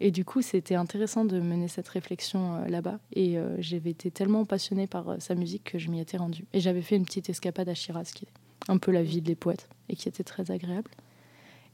Et 0.00 0.10
du 0.10 0.24
coup, 0.24 0.42
c'était 0.42 0.74
intéressant 0.74 1.24
de 1.24 1.38
mener 1.38 1.68
cette 1.68 1.88
réflexion 1.88 2.64
là-bas. 2.66 2.98
Et 3.14 3.36
j'avais 3.58 3.90
été 3.90 4.10
tellement 4.10 4.44
passionnée 4.44 4.88
par 4.88 5.16
sa 5.20 5.36
musique 5.36 5.64
que 5.64 5.78
je 5.78 5.90
m'y 5.90 6.00
étais 6.00 6.16
rendue. 6.16 6.44
Et 6.52 6.60
j'avais 6.60 6.82
fait 6.82 6.96
une 6.96 7.04
petite 7.04 7.30
escapade 7.30 7.68
à 7.68 7.74
Shiraz, 7.74 8.10
qui 8.14 8.24
est 8.24 8.72
un 8.72 8.78
peu 8.78 8.90
la 8.90 9.02
ville 9.02 9.22
des 9.22 9.36
poètes, 9.36 9.68
et 9.88 9.94
qui 9.94 10.08
était 10.08 10.24
très 10.24 10.50
agréable. 10.50 10.90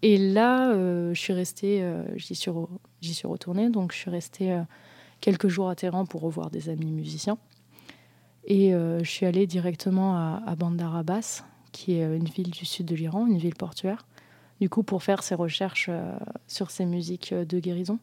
Et 0.02 0.18
là, 0.18 0.74
je 0.74 1.18
suis 1.18 1.32
restée, 1.32 1.82
j'y 2.16 2.34
suis, 2.34 2.50
j'y 3.00 3.14
suis 3.14 3.26
retournée, 3.26 3.70
donc 3.70 3.92
je 3.92 3.98
suis 3.98 4.10
restée 4.10 4.52
euh, 4.52 4.62
quelques 5.20 5.48
jours 5.48 5.68
à 5.68 5.74
Téhéran 5.74 6.06
pour 6.06 6.22
revoir 6.22 6.50
des 6.50 6.68
amis 6.68 6.92
musiciens. 6.92 7.38
Et 8.44 8.74
euh, 8.74 9.02
je 9.04 9.10
suis 9.10 9.26
allée 9.26 9.46
directement 9.46 10.16
à, 10.16 10.42
à 10.46 10.56
Bandar 10.56 10.96
Abbas, 10.96 11.44
qui 11.72 11.94
est 11.94 12.04
euh, 12.04 12.16
une 12.16 12.28
ville 12.28 12.50
du 12.50 12.64
sud 12.64 12.86
de 12.86 12.94
l'Iran, 12.94 13.26
une 13.26 13.38
ville 13.38 13.54
portuaire, 13.54 14.06
du 14.60 14.68
coup 14.68 14.82
pour 14.82 15.02
faire 15.02 15.22
ces 15.22 15.34
recherches 15.34 15.90
sur 16.46 16.70
ces 16.70 16.84
musiques 16.84 17.32
de 17.32 17.58
guérison 17.60 17.98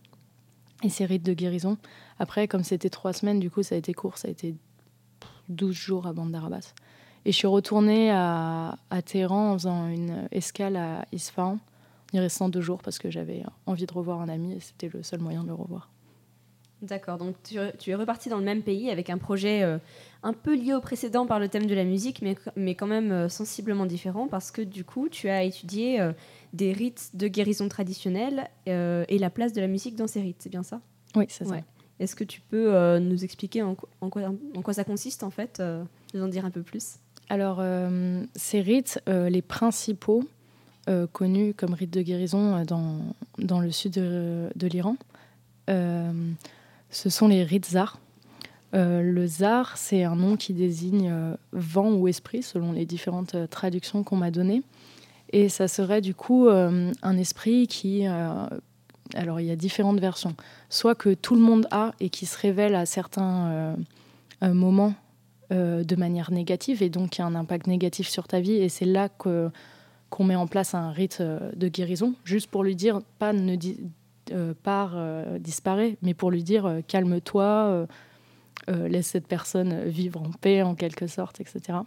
et 0.84 0.90
ces 0.90 1.06
rites 1.06 1.24
de 1.24 1.34
guérison. 1.34 1.78
Après, 2.20 2.48
comme 2.48 2.64
c'était 2.64 2.90
trois 2.90 3.14
semaines, 3.14 3.40
du 3.40 3.52
coup 3.52 3.64
ça 3.64 3.76
a 3.76 3.78
été 3.78 3.94
court, 3.94 4.18
ça 4.18 4.28
a 4.28 4.32
été 4.32 4.56
12 5.50 5.76
jours 5.76 6.08
à 6.08 6.14
Bandar 6.14 6.46
Abbas. 6.46 6.74
Et 7.26 7.32
je 7.32 7.38
suis 7.38 7.48
retournée 7.48 8.10
à, 8.10 8.78
à 8.90 9.02
Téhéran 9.02 9.52
en 9.52 9.54
faisant 9.54 9.88
une 9.88 10.28
escale 10.32 10.78
à 10.78 11.06
Isfahan, 11.12 11.60
y 12.14 12.20
restant 12.20 12.50
deux 12.50 12.62
jours 12.62 12.82
parce 12.82 13.00
que 13.00 13.10
j'avais 13.12 13.44
envie 13.66 13.86
de 13.86 13.94
revoir 13.94 14.22
un 14.22 14.30
ami 14.30 14.54
et 14.54 14.60
c'était 14.60 14.90
le 14.90 15.04
seul 15.04 15.20
moyen 15.20 15.44
de 15.44 15.48
le 15.50 15.54
revoir. 15.54 15.90
D'accord, 16.84 17.18
donc 17.18 17.36
tu, 17.44 17.58
tu 17.80 17.90
es 17.90 17.96
reparti 17.96 18.30
dans 18.30 18.38
le 18.38 18.44
même 18.44 18.62
pays 18.62 18.92
avec 18.92 19.10
un 19.10 19.18
projet 19.18 19.64
euh, 19.64 19.80
un 20.22 20.32
peu 20.34 20.56
lié 20.56 20.76
au 20.76 20.80
précédent 20.80 21.26
par 21.26 21.40
le 21.40 21.50
thème 21.50 21.66
de 21.66 21.74
la 21.74 21.84
musique, 21.84 22.22
mais, 22.22 22.36
mais 22.56 22.76
quand 22.76 22.86
même 22.86 23.12
euh, 23.12 23.30
sensiblement 23.30 23.88
différent 23.88 24.28
parce 24.28 24.52
que 24.52 24.62
du 24.62 24.84
coup, 24.84 25.10
tu 25.10 25.28
as 25.28 25.42
étudié 25.44 26.00
euh, 26.00 26.14
des 26.54 26.74
rites 26.74 27.10
de 27.16 27.28
guérison 27.28 27.68
traditionnels 27.68 28.48
euh, 28.68 29.06
et 29.10 29.18
la 29.18 29.32
place 29.32 29.54
de 29.54 29.62
la 29.62 29.66
musique 29.68 29.96
dans 29.96 30.06
ces 30.06 30.22
rites, 30.22 30.38
c'est 30.40 30.52
bien 30.52 30.62
ça? 30.62 30.80
Oui, 31.16 31.26
c'est 31.30 31.46
ça. 31.46 31.52
Ouais. 31.52 31.64
Est-ce 32.00 32.16
que 32.16 32.24
tu 32.24 32.42
peux 32.42 33.00
nous 33.00 33.24
expliquer 33.24 33.64
en, 33.64 33.74
quoi- 33.74 33.90
en 34.02 34.10
quoi, 34.12 34.22
en 34.56 34.62
quoi 34.62 34.74
ça 34.76 34.84
consiste 34.84 35.24
en 35.24 35.32
fait 35.32 35.60
Nous 36.14 36.22
en 36.22 36.28
dire 36.28 36.46
un 36.46 36.52
peu 36.52 36.62
plus? 36.62 36.98
Alors, 37.28 37.60
ces 38.36 38.62
rites, 38.62 39.02
les 39.08 39.42
principaux 39.42 40.24
euh, 40.90 41.06
connus 41.06 41.54
comme 41.54 41.74
rites 41.74 41.92
de 41.92 42.02
guérison 42.02 42.56
euh, 42.56 42.64
dans, 42.64 43.00
dans 43.40 43.60
le 43.60 43.72
sud 43.72 43.94
de, 43.94 44.68
l'Iran, 44.68 44.96
euh, 45.70 46.12
ce 46.90 47.10
sont 47.10 47.28
les 47.28 47.44
rites 47.44 47.66
zar. 47.66 48.00
Le 48.74 49.26
zar, 49.26 49.76
c'est 49.76 50.04
un 50.04 50.16
nom 50.16 50.38
qui 50.38 50.54
désigne 50.54 51.12
vent 51.52 51.92
ou 51.92 52.08
esprit, 52.08 52.44
selon 52.44 52.74
les 52.74 52.86
différentes 52.86 53.36
traductions 53.50 54.04
qu'on 54.04 54.18
m'a 54.18 54.30
données. 54.30 54.62
Et 55.34 55.50
ça 55.50 55.68
serait 55.68 56.00
du 56.00 56.14
coup 56.14 56.48
un 56.48 57.18
esprit 57.18 57.66
qui... 57.66 58.06
alors, 58.06 59.40
il 59.40 59.48
y 59.48 59.52
a 59.52 59.56
différentes 59.56 60.00
versions. 60.00 60.36
Soit 60.70 60.94
que 60.94 61.16
tout 61.16 61.34
le 61.34 61.42
monde 61.42 61.68
a 61.72 61.94
et 62.00 62.10
qui 62.10 62.28
se 62.28 62.38
révèle 62.38 62.76
à 62.76 62.86
certains 62.86 63.76
moments 64.44 64.94
de 65.50 65.96
manière 65.96 66.30
négative 66.30 66.84
et 66.84 66.90
donc 66.90 67.12
qui 67.12 67.24
a 67.24 67.26
un 67.26 67.36
impact 67.36 67.66
négatif 67.66 68.08
sur 68.08 68.28
ta 68.28 68.42
vie. 68.42 68.58
Et 68.58 68.70
c'est 68.70 68.86
là 68.86 69.10
que 69.10 69.50
qu'on 70.10 70.24
met 70.24 70.36
en 70.36 70.48
place 70.48 70.74
un 70.74 70.92
rite 70.92 71.18
euh, 71.22 71.52
de 71.56 71.68
guérison, 71.68 72.14
juste 72.24 72.50
pour 72.50 72.64
lui 72.64 72.76
dire 72.76 73.00
pas 73.20 73.34
ne 73.34 73.56
di- 73.56 73.80
euh, 74.32 74.54
euh, 74.68 75.40
disparaît, 75.40 75.98
mais 76.02 76.14
pour 76.14 76.32
lui 76.32 76.44
dire 76.44 76.66
euh, 76.66 76.82
calme-toi, 76.86 77.88
laisse 78.68 79.08
cette 79.08 79.28
personne 79.28 79.86
vivre 79.86 80.22
en 80.22 80.32
paix 80.32 80.62
en 80.62 80.76
quelque 80.76 81.08
sorte, 81.08 81.40
etc. 81.40 81.80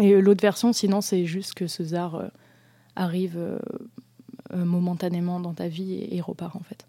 Et 0.00 0.20
l'autre 0.20 0.42
version, 0.42 0.72
sinon, 0.72 1.00
c'est 1.00 1.26
juste 1.26 1.54
que 1.54 1.66
ce 1.68 1.84
zar 1.84 2.22
arrive 2.96 3.38
momentanément 4.52 5.38
dans 5.40 5.54
ta 5.54 5.68
vie 5.68 5.94
et, 5.94 6.16
et 6.16 6.20
repart 6.20 6.56
en 6.56 6.60
fait. 6.60 6.86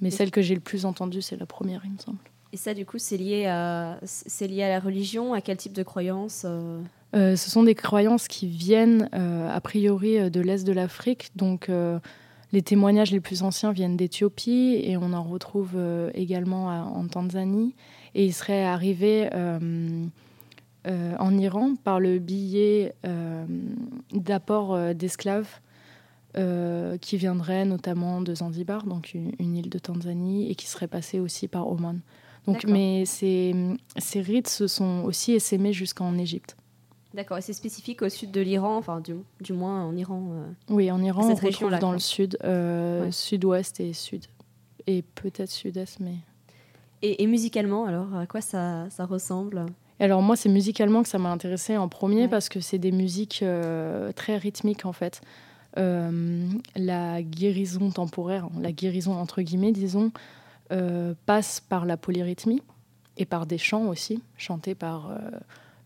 Mais 0.00 0.08
Et- 0.08 0.10
celle 0.10 0.30
que 0.30 0.40
j'ai 0.42 0.54
le 0.54 0.60
plus 0.60 0.84
entendue, 0.86 1.20
c'est 1.22 1.36
la 1.36 1.46
première, 1.46 1.82
il 1.84 1.92
me 1.92 1.98
semble. 1.98 2.18
Et 2.52 2.56
ça, 2.56 2.74
du 2.74 2.84
coup, 2.84 2.98
c'est 2.98 3.16
lié, 3.16 3.46
à, 3.46 3.98
c'est 4.04 4.46
lié 4.46 4.62
à 4.62 4.68
la 4.68 4.80
religion, 4.80 5.32
à 5.32 5.40
quel 5.40 5.56
type 5.56 5.72
de 5.72 5.82
croyance 5.82 6.44
ce 7.14 7.50
sont 7.50 7.62
des 7.62 7.74
croyances 7.74 8.26
qui 8.28 8.46
viennent 8.46 9.08
euh, 9.14 9.48
a 9.50 9.60
priori 9.60 10.18
euh, 10.18 10.30
de 10.30 10.40
l'Est 10.40 10.64
de 10.66 10.72
l'Afrique. 10.72 11.30
Donc 11.36 11.68
euh, 11.68 11.98
les 12.52 12.62
témoignages 12.62 13.10
les 13.10 13.20
plus 13.20 13.42
anciens 13.42 13.72
viennent 13.72 13.96
d'Éthiopie 13.96 14.80
et 14.82 14.96
on 14.96 15.12
en 15.12 15.22
retrouve 15.22 15.72
euh, 15.76 16.10
également 16.14 16.70
à- 16.70 16.82
en 16.84 17.06
Tanzanie. 17.08 17.74
Et 18.14 18.24
ils 18.26 18.32
seraient 18.34 18.64
arrivés 18.64 19.28
euh, 19.32 20.04
euh, 20.86 21.14
en 21.18 21.36
Iran 21.38 21.74
par 21.82 22.00
le 22.00 22.18
billet 22.18 22.94
euh, 23.06 23.44
d'apport 24.12 24.74
euh, 24.74 24.92
d'esclaves 24.94 25.48
euh, 26.36 26.96
qui 26.98 27.16
viendraient 27.18 27.64
notamment 27.66 28.20
de 28.22 28.34
Zanzibar, 28.34 28.84
donc 28.84 29.12
une, 29.14 29.32
une 29.38 29.56
île 29.56 29.68
de 29.68 29.78
Tanzanie, 29.78 30.50
et 30.50 30.54
qui 30.54 30.66
seraient 30.66 30.88
passés 30.88 31.20
aussi 31.20 31.46
par 31.48 31.68
Oman. 31.68 32.00
Donc, 32.46 32.64
mais 32.66 33.04
ces, 33.04 33.54
ces 33.98 34.20
rites 34.20 34.48
se 34.48 34.66
sont 34.66 35.02
aussi 35.04 35.32
essaimés 35.32 35.72
jusqu'en 35.72 36.16
Égypte. 36.18 36.56
D'accord, 37.14 37.38
et 37.38 37.42
c'est 37.42 37.52
spécifique 37.52 38.00
au 38.02 38.08
sud 38.08 38.30
de 38.30 38.40
l'Iran, 38.40 38.76
enfin 38.78 39.00
du, 39.00 39.14
du 39.40 39.52
moins 39.52 39.84
en 39.84 39.94
Iran. 39.96 40.30
euh. 40.32 40.46
Oui, 40.70 40.90
en 40.90 41.02
Iran, 41.02 41.22
Cette 41.22 41.30
on 41.30 41.34
retrouve 41.34 41.44
région-là, 41.50 41.78
dans 41.78 41.88
quoi. 41.88 41.94
le 41.96 42.00
sud, 42.00 42.38
euh, 42.44 43.04
Ouais. 43.06 43.12
sud-ouest 43.12 43.80
et 43.80 43.92
sud. 43.92 44.24
Et 44.86 45.02
peut-être 45.02 45.50
sud-est, 45.50 46.00
mais... 46.00 46.14
Et, 47.02 47.22
et 47.22 47.26
musicalement, 47.26 47.84
alors, 47.84 48.14
à 48.16 48.26
quoi 48.26 48.40
ça, 48.40 48.86
ça 48.90 49.04
ressemble? 49.04 49.66
Alors 50.00 50.22
moi, 50.22 50.34
c'est 50.36 50.48
musicalement 50.48 51.02
que 51.02 51.08
ça 51.08 51.18
m'a 51.18 51.30
intéressé 51.30 51.76
en 51.76 51.88
premier 51.88 52.22
Ouais. 52.22 52.28
parce 52.28 52.48
que 52.48 52.60
c'est 52.60 52.78
des 52.78 52.92
musiques 52.92 53.40
euh, 53.42 54.10
très 54.12 54.36
rythmiques 54.36 54.84
en 54.86 54.92
fait. 54.92 55.20
La 56.76 57.22
guérison 57.22 57.90
temporaire, 57.90 58.48
la 58.60 58.72
guérison 58.72 59.14
entre 59.14 59.42
guillemets, 59.42 59.72
disons, 59.72 60.12
passe 61.26 61.60
par 61.60 61.84
la 61.84 61.96
polyrythmie 61.96 62.62
et 63.16 63.26
par 63.26 63.46
des 63.46 63.58
chants 63.58 63.86
aussi, 63.88 64.22
chantés 64.36 64.74
par 64.74 65.10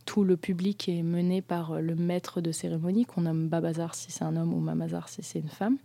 tout 0.06 0.24
le 0.24 0.38
public 0.38 0.88
et 0.88 1.02
menés 1.02 1.42
par 1.42 1.72
euh, 1.72 1.80
le 1.80 1.94
maître 1.94 2.40
de 2.40 2.52
cérémonie, 2.52 3.04
qu'on 3.04 3.22
nomme 3.22 3.48
Babazar 3.48 3.94
si 3.94 4.10
c'est 4.10 4.24
un 4.24 4.36
homme 4.36 4.54
ou 4.54 4.60
Mamazar 4.60 5.10
si 5.10 5.22
c'est 5.22 5.40
une 5.40 5.50
femme. 5.50 5.76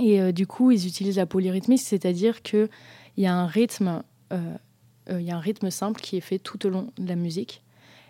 Et 0.00 0.20
euh, 0.20 0.30
du 0.30 0.46
coup, 0.46 0.70
ils 0.70 0.86
utilisent 0.86 1.16
la 1.16 1.26
polyrythmie, 1.26 1.78
c'est-à-dire 1.78 2.42
qu'il 2.42 2.68
y 3.16 3.26
a 3.26 3.34
un 3.34 3.46
rythme, 3.46 4.04
euh, 4.32 4.56
il 5.10 5.22
y 5.22 5.30
a 5.30 5.36
un 5.36 5.40
rythme 5.40 5.70
simple 5.70 6.00
qui 6.00 6.16
est 6.18 6.20
fait 6.20 6.38
tout 6.38 6.64
au 6.66 6.68
long 6.68 6.92
de 6.98 7.08
la 7.08 7.16
musique, 7.16 7.62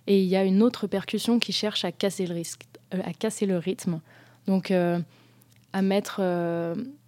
et 0.07 0.21
il 0.21 0.27
y 0.27 0.37
a 0.37 0.45
une 0.45 0.63
autre 0.63 0.87
percussion 0.87 1.39
qui 1.39 1.53
cherche 1.53 1.85
à 1.85 1.93
casser 1.93 2.27
le, 2.27 2.35
risque, 2.35 2.63
à 2.91 3.13
casser 3.13 3.47
le 3.47 3.59
rythme, 3.59 4.01
donc 4.47 4.71
à 4.71 5.83
mettre 5.83 6.23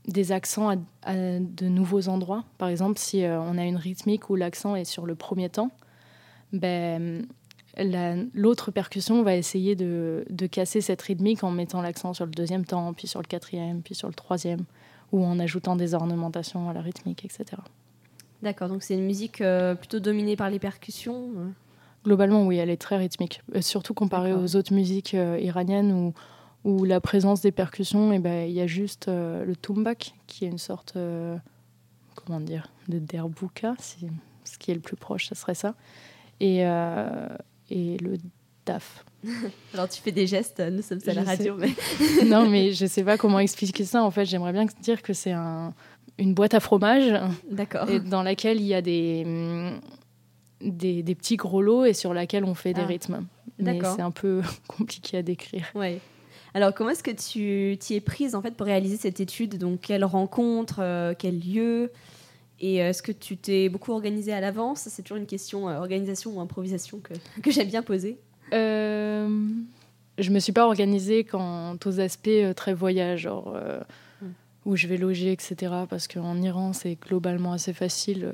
des 0.06 0.32
accents 0.32 0.68
à, 0.68 0.76
à 1.02 1.14
de 1.38 1.68
nouveaux 1.68 2.08
endroits. 2.08 2.44
Par 2.58 2.68
exemple, 2.68 2.98
si 2.98 3.22
on 3.24 3.56
a 3.56 3.64
une 3.64 3.76
rythmique 3.76 4.30
où 4.30 4.36
l'accent 4.36 4.74
est 4.74 4.84
sur 4.84 5.06
le 5.06 5.14
premier 5.14 5.48
temps, 5.48 5.70
ben, 6.52 7.24
la- 7.78 8.16
l'autre 8.34 8.70
percussion 8.70 9.22
va 9.22 9.34
essayer 9.36 9.76
de, 9.76 10.24
de 10.30 10.46
casser 10.46 10.80
cette 10.80 11.02
rythmique 11.02 11.44
en 11.44 11.50
mettant 11.50 11.80
l'accent 11.80 12.12
sur 12.14 12.24
le 12.26 12.30
deuxième 12.32 12.64
temps, 12.64 12.92
puis 12.92 13.06
sur 13.06 13.20
le 13.20 13.26
quatrième, 13.26 13.82
puis 13.82 13.94
sur 13.94 14.08
le 14.08 14.14
troisième, 14.14 14.64
ou 15.12 15.24
en 15.24 15.38
ajoutant 15.38 15.76
des 15.76 15.94
ornementations 15.94 16.68
à 16.68 16.72
la 16.72 16.80
rythmique, 16.80 17.24
etc. 17.24 17.44
D'accord, 18.42 18.68
donc 18.68 18.82
c'est 18.82 18.94
une 18.94 19.04
musique 19.04 19.40
euh, 19.40 19.74
plutôt 19.74 20.00
dominée 20.00 20.36
par 20.36 20.50
les 20.50 20.58
percussions. 20.58 21.30
euh. 21.36 21.48
Globalement, 22.04 22.46
oui, 22.46 22.56
elle 22.56 22.70
est 22.70 22.76
très 22.80 22.96
rythmique, 22.96 23.42
Euh, 23.54 23.60
surtout 23.60 23.94
comparée 23.94 24.32
aux 24.32 24.54
autres 24.56 24.72
musiques 24.72 25.14
euh, 25.14 25.38
iraniennes 25.40 25.92
où, 25.92 26.14
où 26.64 26.84
la 26.84 27.00
présence 27.00 27.40
des 27.40 27.50
percussions, 27.52 28.12
eh 28.12 28.18
ben, 28.20 28.48
il 28.48 28.54
y 28.54 28.60
a 28.60 28.66
juste 28.68 29.08
euh, 29.08 29.44
le 29.44 29.56
tumbak, 29.56 30.14
qui 30.26 30.44
est 30.44 30.48
une 30.48 30.58
sorte, 30.58 30.96
comment 32.14 32.40
dire, 32.40 32.68
de 32.88 32.98
derbouka, 32.98 33.74
si, 33.78 34.06
ce 34.44 34.58
qui 34.58 34.70
est 34.70 34.74
le 34.74 34.80
plus 34.80 34.96
proche, 34.96 35.28
ça 35.28 35.34
serait 35.34 35.54
ça, 35.54 35.74
et, 36.40 36.64
euh, 36.66 37.28
et 37.70 37.96
le 37.98 38.16
daf. 38.66 39.04
Alors 39.74 39.88
tu 39.88 40.00
fais 40.00 40.12
des 40.12 40.26
gestes, 40.26 40.60
nous 40.60 40.82
sommes 40.82 41.00
à 41.06 41.12
la 41.14 41.22
Je 41.22 41.26
radio, 41.26 41.56
mais 41.56 41.70
non, 42.26 42.48
mais 42.48 42.72
je 42.72 42.86
sais 42.86 43.02
pas 43.04 43.16
comment 43.18 43.38
expliquer 43.40 43.84
ça. 43.84 44.02
En 44.02 44.10
fait, 44.10 44.24
j'aimerais 44.24 44.52
bien 44.52 44.66
dire 44.82 45.02
que 45.02 45.12
c'est 45.12 45.32
un- 45.32 45.74
une 46.18 46.34
boîte 46.34 46.54
à 46.54 46.60
fromage 46.60 47.12
d'accord. 47.50 47.86
dans 48.06 48.22
laquelle 48.22 48.60
il 48.60 48.66
y 48.66 48.74
a 48.74 48.82
des, 48.82 49.72
des, 50.60 51.02
des 51.02 51.14
petits 51.14 51.36
gros 51.36 51.62
lots 51.62 51.84
et 51.84 51.92
sur 51.92 52.12
laquelle 52.14 52.44
on 52.44 52.54
fait 52.54 52.72
des 52.74 52.80
Ah, 52.82 52.86
rythmes. 52.86 53.24
Mais 53.58 53.78
c'est 53.82 54.02
un 54.02 54.10
peu 54.10 54.42
compliqué 54.68 55.18
à 55.18 55.22
décrire. 55.22 55.66
Ouais. 55.74 56.00
Alors 56.54 56.72
comment 56.74 56.90
est-ce 56.90 57.02
que 57.02 57.10
tu 57.10 57.76
t'y 57.78 57.94
es 57.94 58.00
prise 58.00 58.34
en 58.34 58.42
fait 58.42 58.54
pour 58.54 58.66
réaliser 58.66 58.96
cette 58.96 59.20
étude? 59.20 59.58
Donc 59.58 59.80
quelle 59.82 60.04
rencontre, 60.04 60.76
euh, 60.80 61.14
quel 61.16 61.38
lieu? 61.40 61.92
Et 62.60 62.82
euh, 62.82 62.88
est-ce 62.90 63.02
que 63.02 63.12
tu 63.12 63.36
t'es 63.36 63.68
beaucoup 63.68 63.92
organisée 63.92 64.32
à 64.32 64.40
l'avance? 64.40 64.88
C'est 64.90 65.02
toujours 65.02 65.18
une 65.18 65.26
question 65.26 65.68
euh, 65.68 65.78
organisation 65.78 66.36
ou 66.36 66.40
improvisation 66.40 66.98
que, 67.00 67.14
que 67.42 67.50
j'aime 67.50 67.68
bien 67.68 67.82
poser. 67.82 68.18
Euh, 68.52 69.28
je 70.18 70.30
me 70.30 70.38
suis 70.40 70.52
pas 70.52 70.66
organisée 70.66 71.24
quant 71.24 71.76
aux 71.84 72.00
aspects 72.00 72.28
euh, 72.28 72.52
très 72.54 72.74
voyage, 72.74 73.20
genre 73.20 73.52
euh, 73.56 73.80
Mm. 74.20 74.26
où 74.64 74.74
je 74.76 74.88
vais 74.88 74.96
loger, 74.96 75.30
etc. 75.30 75.72
Parce 75.88 76.08
qu'en 76.08 76.42
Iran, 76.42 76.72
c'est 76.72 76.96
globalement 77.00 77.52
assez 77.52 77.72
facile. 77.72 78.32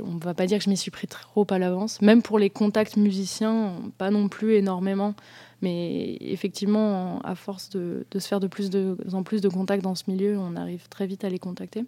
On 0.00 0.16
va 0.16 0.34
pas 0.34 0.46
dire 0.46 0.58
que 0.58 0.64
je 0.64 0.70
m'y 0.70 0.76
suis 0.76 0.90
pris 0.90 1.06
trop 1.06 1.46
à 1.50 1.58
l'avance. 1.58 2.00
Même 2.02 2.22
pour 2.22 2.38
les 2.38 2.50
contacts 2.50 2.96
musiciens, 2.96 3.72
pas 3.98 4.10
non 4.10 4.28
plus 4.28 4.54
énormément. 4.54 5.14
Mais 5.62 6.18
effectivement, 6.20 7.20
à 7.20 7.34
force 7.34 7.70
de, 7.70 8.04
se 8.12 8.26
faire 8.28 8.40
de 8.40 8.46
plus 8.46 8.70
en 9.12 9.22
plus 9.22 9.40
de 9.40 9.48
contacts 9.48 9.82
dans 9.82 9.94
ce 9.94 10.04
milieu, 10.08 10.38
on 10.38 10.54
arrive 10.54 10.88
très 10.88 11.06
vite 11.06 11.24
à 11.24 11.30
les 11.30 11.38
contacter. 11.38 11.84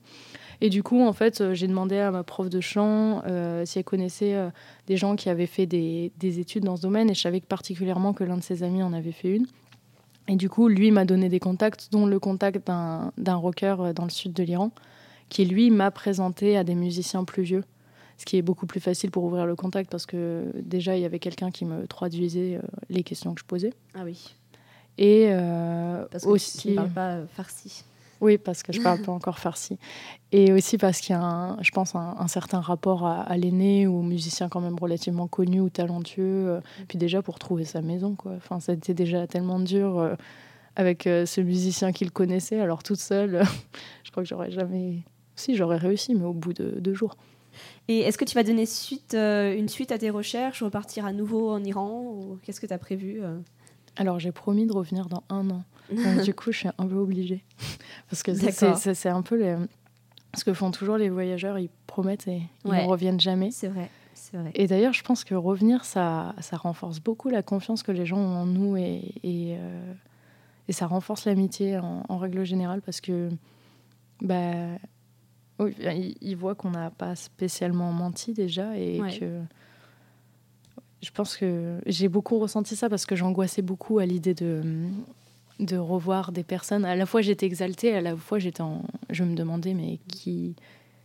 Et 0.61 0.71
du 0.71 0.83
coup, 0.83 1.01
en 1.03 1.13
fait, 1.13 1.41
euh, 1.41 1.55
j'ai 1.55 1.69
demandé 1.69 1.99
à 1.99 2.11
ma 2.11 2.25
prof 2.25 2.49
de 2.49 2.61
chant 2.61 3.23
euh, 3.27 3.65
si 3.65 3.79
elle 3.79 3.85
connaissait 3.85 4.35
euh, 4.35 4.49
des 4.87 4.97
gens 4.97 5.15
qui 5.15 5.29
avaient 5.29 5.47
fait 5.47 5.67
des, 5.67 6.11
des 6.19 6.41
études 6.41 6.65
dans 6.65 6.77
ce 6.77 6.83
domaine. 6.83 7.11
Et 7.11 7.15
je 7.15 7.21
savais 7.21 7.41
particulièrement 7.41 8.13
que 8.13 8.25
l'un 8.25 8.37
de 8.37 8.43
ses 8.43 8.63
amis 8.63 8.83
en 8.83 8.93
avait 8.93 9.13
fait 9.13 9.37
une. 9.37 9.47
Et 10.27 10.37
du 10.37 10.49
coup, 10.49 10.69
lui 10.69 10.91
m'a 10.91 11.05
donné 11.05 11.29
des 11.29 11.39
contacts, 11.39 11.89
dont 11.93 12.07
le 12.07 12.19
contact 12.19 12.67
d'un 12.67 13.35
rocker 13.37 13.77
dans 13.95 14.05
le 14.05 14.11
sud 14.11 14.33
de 14.33 14.43
l'Iran, 14.43 14.73
qui 15.29 15.45
lui 15.45 15.71
m'a 15.71 15.91
présenté 15.91 16.57
à 16.57 16.65
des 16.65 16.75
musiciens 16.75 17.25
plus 17.25 17.43
vieux. 17.43 17.65
Ce 18.19 18.25
qui 18.25 18.37
est 18.37 18.43
beaucoup 18.43 18.67
plus 18.67 18.81
facile 18.81 19.11
pour 19.11 19.25
ouvrir 19.25 19.47
le 19.47 19.55
contact 19.57 19.91
parce 19.91 20.05
que 20.05 20.51
déjà, 20.61 20.97
il 20.97 21.03
y 21.03 21.05
avait 21.05 21.21
quelqu'un 21.21 21.51
qui 21.51 21.65
me 21.65 21.87
traduisait 21.87 22.57
euh, 22.57 22.63
les 22.91 23.03
questions 23.05 23.33
que 23.33 23.41
je 23.41 23.47
posais. 23.47 23.73
Ah 23.95 24.01
oui, 24.05 24.35
Et 24.99 25.29
euh, 25.31 26.05
parce 26.11 26.25
que 26.25 26.29
aussi. 26.29 26.59
tu 26.59 26.69
ne 26.71 26.75
parles 26.75 26.91
pas 26.91 27.11
euh, 27.13 27.27
farsi. 27.29 27.85
Oui, 28.21 28.37
parce 28.37 28.65
que 28.65 28.73
je 28.73 28.83
parle 28.83 29.01
pas 29.03 29.13
encore 29.13 29.39
farsi. 29.39 29.79
Et 30.33 30.53
aussi 30.53 30.77
parce 30.77 30.99
qu'il 31.01 31.13
y 31.15 31.17
a, 31.17 31.23
un, 31.23 31.63
je 31.63 31.71
pense, 31.71 31.95
un, 31.95 32.17
un 32.19 32.27
certain 32.27 32.59
rapport 32.61 33.07
à, 33.07 33.21
à 33.23 33.37
l'aîné 33.37 33.87
ou 33.87 34.01
au 34.01 34.03
musicien 34.03 34.49
quand 34.49 34.61
même 34.61 34.77
relativement 34.77 35.29
connu 35.29 35.61
ou 35.61 35.71
talentueux. 35.71 36.49
euh, 36.49 36.61
Puis 36.89 36.99
déjà 36.99 37.23
pour 37.23 37.39
trouver 37.39 37.65
sa 37.65 37.81
maison, 37.81 38.17
quoi. 38.17 38.33
Enfin, 38.37 38.59
c'était 38.59 38.93
déjà 38.95 39.29
tellement 39.29 39.61
dur 39.61 40.01
euh, 40.01 40.17
avec 40.75 41.07
euh, 41.07 41.27
ce 41.27 41.41
musicien 41.41 41.93
qu'il 41.93 42.11
connaissait. 42.11 42.59
Alors 42.59 42.83
toute 42.83 42.99
seule, 42.99 43.37
euh, 43.37 43.45
je 44.03 44.11
crois 44.11 44.25
que 44.25 44.29
j'aurais 44.29 44.51
jamais... 44.51 45.05
Si, 45.37 45.55
j'aurais 45.55 45.77
réussi, 45.77 46.17
mais 46.17 46.25
au 46.25 46.33
bout 46.33 46.53
de 46.53 46.81
deux 46.81 46.95
jours. 46.95 47.17
Et 47.89 48.01
est-ce 48.01 48.19
que 48.19 48.25
tu 48.25 48.35
vas 48.35 48.43
donner 48.43 48.67
suite, 48.67 49.15
euh, 49.15 49.57
une 49.57 49.69
suite 49.69 49.93
à 49.93 49.99
tes 49.99 50.11
recherches, 50.11 50.63
repartir 50.63 51.07
à 51.07 51.13
nouveau 51.13 51.51
en 51.51 51.63
Iran 51.65 52.03
ou 52.03 52.39
qu'est-ce 52.43 52.61
que 52.61 52.67
tu 52.67 52.73
as 52.75 52.79
prévu 52.79 53.21
euh? 53.23 53.39
Alors 53.97 54.21
j'ai 54.21 54.31
promis 54.31 54.67
de 54.67 54.73
revenir 54.73 55.07
dans 55.07 55.23
un 55.31 55.49
an. 55.51 55.65
Donc, 55.91 56.21
du 56.25 56.35
coup, 56.35 56.53
je 56.53 56.59
suis 56.59 56.69
un 56.69 56.87
peu 56.87 56.97
obligée. 56.97 57.43
Parce 58.11 58.23
que 58.23 58.35
c'est- 58.35 59.09
un 59.09 59.23
peu 59.23 59.37
les- 59.37 59.57
ce 60.37 60.45
que 60.45 60.53
font 60.53 60.71
toujours 60.71 60.99
les 60.99 61.09
voyageurs. 61.09 61.59
Ils 61.59 61.71
promettent 61.87 62.29
et 62.29 62.43
ils 62.65 62.71
Ouais. 62.71 62.85
ne 62.85 62.89
reviennent 62.89 63.19
jamais. 63.21 63.51
C'est 63.51 63.69
vrai, 63.69 63.89
c'est 64.15 64.37
vrai. 64.37 64.51
Et 64.55 64.67
d'ailleurs, 64.67 64.93
je 64.93 65.03
pense 65.03 65.25
que 65.25 65.35
revenir, 65.35 65.85
ça, 65.87 66.35
ça 66.41 66.57
renforce 66.59 67.01
beaucoup 67.01 67.31
la 67.31 67.43
confiance 67.43 67.83
que 67.83 67.91
les 67.93 68.05
gens 68.05 68.19
ont 68.19 68.37
en 68.37 68.47
nous 68.47 68.77
et, 68.77 69.15
et, 69.25 69.57
euh, 69.59 69.93
et 70.69 70.73
ça 70.73 70.87
renforce 70.87 71.25
l'amitié 71.25 71.79
en, 71.79 72.05
en 72.09 72.19
règle 72.19 72.45
générale 72.45 72.83
parce 72.83 73.01
que 73.01 73.31
bah, 74.21 74.67
oui, 75.59 75.75
ils, 75.81 76.15
ils 76.21 76.37
voient 76.37 76.55
qu'on 76.55 76.71
n'a 76.71 76.91
pas 76.91 77.15
spécialement 77.17 77.93
menti 77.93 78.33
déjà 78.33 78.77
et 78.79 79.01
Ouais. 79.01 79.19
que 79.19 79.41
je 81.03 81.11
pense 81.11 81.37
que 81.37 81.79
j'ai 81.87 82.09
beaucoup 82.09 82.39
ressenti 82.39 82.75
ça 82.77 82.89
parce 82.89 83.07
que 83.07 83.15
j'angoissais 83.17 83.63
beaucoup 83.63 83.99
à 83.99 84.07
l'idée 84.07 84.35
de, 84.35 84.63
de 85.61 85.77
revoir 85.77 86.33
des 86.33 86.43
personnes. 86.43 86.85
À 86.85 86.97
la 86.97 87.07
fois, 87.07 87.21
j'étais 87.23 87.47
exaltée, 87.47 87.95
à 87.95 88.01
la 88.01 88.17
fois, 88.17 88.39
j'étais 88.39 88.63
en... 88.63 88.83
je 89.11 89.23
me 89.25 89.35
demandais, 89.37 89.75
mais 89.75 89.99
qui, 90.09 90.57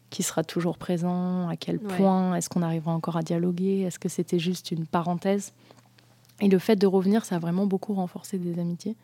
qui 0.10 0.24
sera 0.24 0.44
toujours 0.44 0.78
présent 0.80 1.48
À 1.48 1.56
quel 1.58 1.78
Ouais. 1.78 1.98
point 1.98 2.36
Est-ce 2.36 2.50
qu'on 2.50 2.64
arrivera 2.64 2.92
encore 2.94 3.18
à 3.18 3.22
dialoguer 3.22 3.82
Est-ce 3.82 4.00
que 4.00 4.10
c'était 4.10 4.40
juste 4.40 4.72
une 4.72 4.86
parenthèse? 4.88 5.54
Et 6.42 6.48
le 6.50 6.58
fait 6.58 6.76
de 6.76 6.88
revenir, 6.88 7.24
ça 7.26 7.36
a 7.36 7.40
vraiment 7.40 7.68
beaucoup 7.68 7.94
renforcé 7.94 8.40
des 8.40 8.60
amitiés. 8.60 8.96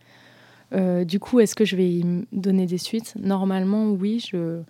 Euh, 0.73 1.03
du 1.05 1.19
coup, 1.19 1.39
est-ce 1.39 1.53
que 1.55 1.65
je 1.65 1.75
vais 1.75 1.89
y 1.89 2.25
donner 2.31 2.65
des 2.65 2.77
suites? 2.79 3.13
Normalement, 3.19 3.91
oui. 3.91 4.25
Je... 4.31 4.62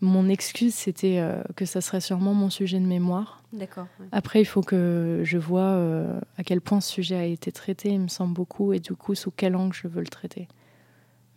Mon 0.00 0.28
excuse, 0.28 0.74
c'était 0.74 1.18
euh, 1.18 1.42
que 1.56 1.64
ça 1.64 1.80
serait 1.80 2.02
sûrement 2.02 2.34
mon 2.34 2.50
sujet 2.50 2.78
de 2.78 2.86
mémoire. 2.86 3.42
D'accord. 3.52 3.86
ouais. 3.98 4.06
Après, 4.12 4.40
il 4.40 4.44
faut 4.44 4.60
que 4.60 5.22
je 5.24 5.38
vois 5.38 5.62
euh, 5.62 6.20
à 6.36 6.44
quel 6.44 6.60
point 6.60 6.80
ce 6.80 6.92
sujet 6.92 7.16
a 7.16 7.24
été 7.24 7.50
traité, 7.50 7.90
il 7.90 8.00
me 8.00 8.08
semble 8.08 8.34
beaucoup, 8.34 8.72
et 8.74 8.80
du 8.80 8.94
coup, 8.94 9.14
sous 9.14 9.30
quel 9.30 9.56
angle 9.56 9.74
je 9.74 9.88
veux 9.88 10.00
le 10.00 10.08
traiter. 10.08 10.48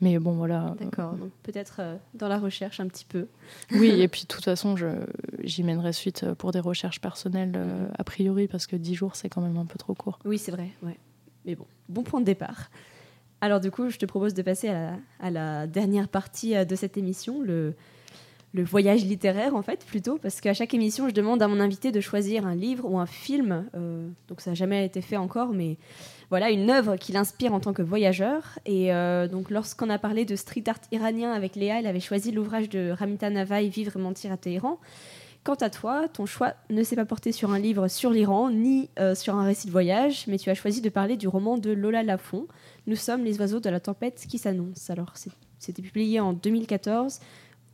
Mais 0.02 0.17
bon, 0.17 0.34
voilà. 0.34 0.76
D'accord. 0.80 1.13
Donc 1.13 1.32
peut-être 1.43 1.78
euh, 1.80 1.98
dans 2.13 2.28
la 2.28 2.39
recherche 2.39 2.80
un 2.80 2.88
petit 2.88 3.06
peu. 3.06 3.28
Oui, 3.72 3.89
et 4.02 4.08
puis 4.08 4.22
de 4.24 4.28
toute 4.28 4.43
façon, 4.43 4.76
j'y 5.43 5.63
mènerai 5.63 5.93
suite 5.93 6.26
pour 6.34 6.52
des 6.52 6.60
recherches 6.60 7.02
personnelles, 7.02 7.54
euh, 7.56 7.88
a 7.98 8.04
priori, 8.04 8.48
parce 8.48 8.67
que 8.67 8.76
10 8.76 8.95
jours, 8.95 9.15
c'est 9.15 9.30
quand 9.30 9.41
même 9.41 9.58
un 9.58 9.65
peu 9.65 9.78
trop 9.78 9.93
court. 9.93 10.19
Oui, 10.26 10.38
c'est 10.38 10.52
vrai. 10.52 10.69
Ouais. 10.84 10.98
Mais 11.45 11.56
bon, 11.56 11.65
bon 11.89 12.04
point 12.04 12.22
de 12.22 12.26
départ. 12.26 12.69
Alors 13.41 13.62
du 13.62 13.72
coup, 13.72 13.89
je 13.89 13.98
te 13.98 14.06
propose 14.06 14.34
de 14.34 14.41
passer 14.41 14.67
à 14.67 14.74
la, 14.74 14.98
à 15.19 15.32
la 15.32 15.67
dernière 15.67 16.10
partie 16.10 16.54
de 16.65 16.76
cette 16.76 16.98
émission, 16.98 17.41
le, 17.41 17.74
le 18.54 18.64
voyage 18.64 19.06
littéraire 19.06 19.56
en 19.56 19.62
fait 19.62 19.86
plutôt, 19.86 20.18
parce 20.18 20.41
qu'à 20.41 20.54
chaque 20.54 20.74
émission, 20.74 21.08
je 21.08 21.14
demande 21.14 21.41
à 21.41 21.47
mon 21.47 21.60
invité 21.60 21.91
de 21.91 22.02
choisir 22.02 22.47
un 22.47 22.56
livre 22.56 22.89
ou 22.89 22.97
un 22.97 23.06
film. 23.06 23.66
euh, 23.76 24.08
donc 24.28 24.41
ça 24.41 24.52
n'a 24.52 24.56
jamais 24.56 24.86
été 24.86 25.02
fait 25.02 25.18
encore, 25.18 25.50
mais 25.50 25.78
voilà 26.30 26.50
une 26.50 26.70
œuvre 26.70 26.95
qui 26.95 27.12
l'inspire 27.12 27.54
en 27.54 27.60
tant 27.60 27.74
que 27.74 27.82
voyageur. 27.82 28.60
Et 28.66 28.93
euh, 28.93 29.28
donc 29.28 29.52
lorsqu'on 29.52 29.89
a 29.89 30.00
parlé 30.00 30.26
de 30.26 30.36
street 30.36 30.64
art 30.68 30.80
iranien 30.91 31.32
avec 31.32 31.56
Léa, 31.56 31.80
elle 31.80 31.88
avait 31.88 32.00
choisi 32.00 32.32
l'ouvrage 32.32 32.70
de 32.70 32.91
Ramita 32.91 33.30
Navaï, 33.30 33.70
Vivre 33.70 33.97
et 33.97 34.00
mentir 34.00 34.32
à 34.32 34.38
Téhéran. 34.38 34.80
Quant 35.43 35.56
à 35.56 35.70
toi, 35.70 36.08
ton 36.10 36.26
choix 36.26 36.54
ne 36.70 36.84
s'est 36.84 36.97
pas 36.97 37.06
porté 37.06 37.32
sur 37.32 37.52
un 37.52 37.60
livre 37.60 37.88
sur 37.88 38.10
l'Iran 38.10 38.50
ni 38.50 38.89
euh, 39.00 39.16
sur 39.16 39.36
un 39.36 39.43
récit 39.45 39.68
de 39.68 39.72
voyage, 39.72 40.26
mais 40.28 40.38
tu 40.38 40.50
as 40.50 40.54
choisi 40.54 40.82
de 40.82 40.89
parler 40.89 41.18
du 41.18 41.28
roman 41.28 41.58
de 41.58 41.72
Lola 41.72 42.04
Lafont, 42.04 42.45
Nous 42.88 42.97
sommes 42.97 43.24
les 43.24 43.39
oiseaux 43.39 43.60
de 43.60 43.70
la 43.70 43.80
tempête 43.80 44.26
qui 44.28 44.38
s'annonce. 44.38 44.89
Alors, 44.89 45.14
c'était 45.60 45.82
publié 45.82 46.20
en 46.20 46.34
2014 46.34 47.20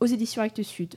aux 0.00 0.06
éditions 0.06 0.42
Actes 0.42 0.62
Sud. 0.62 0.96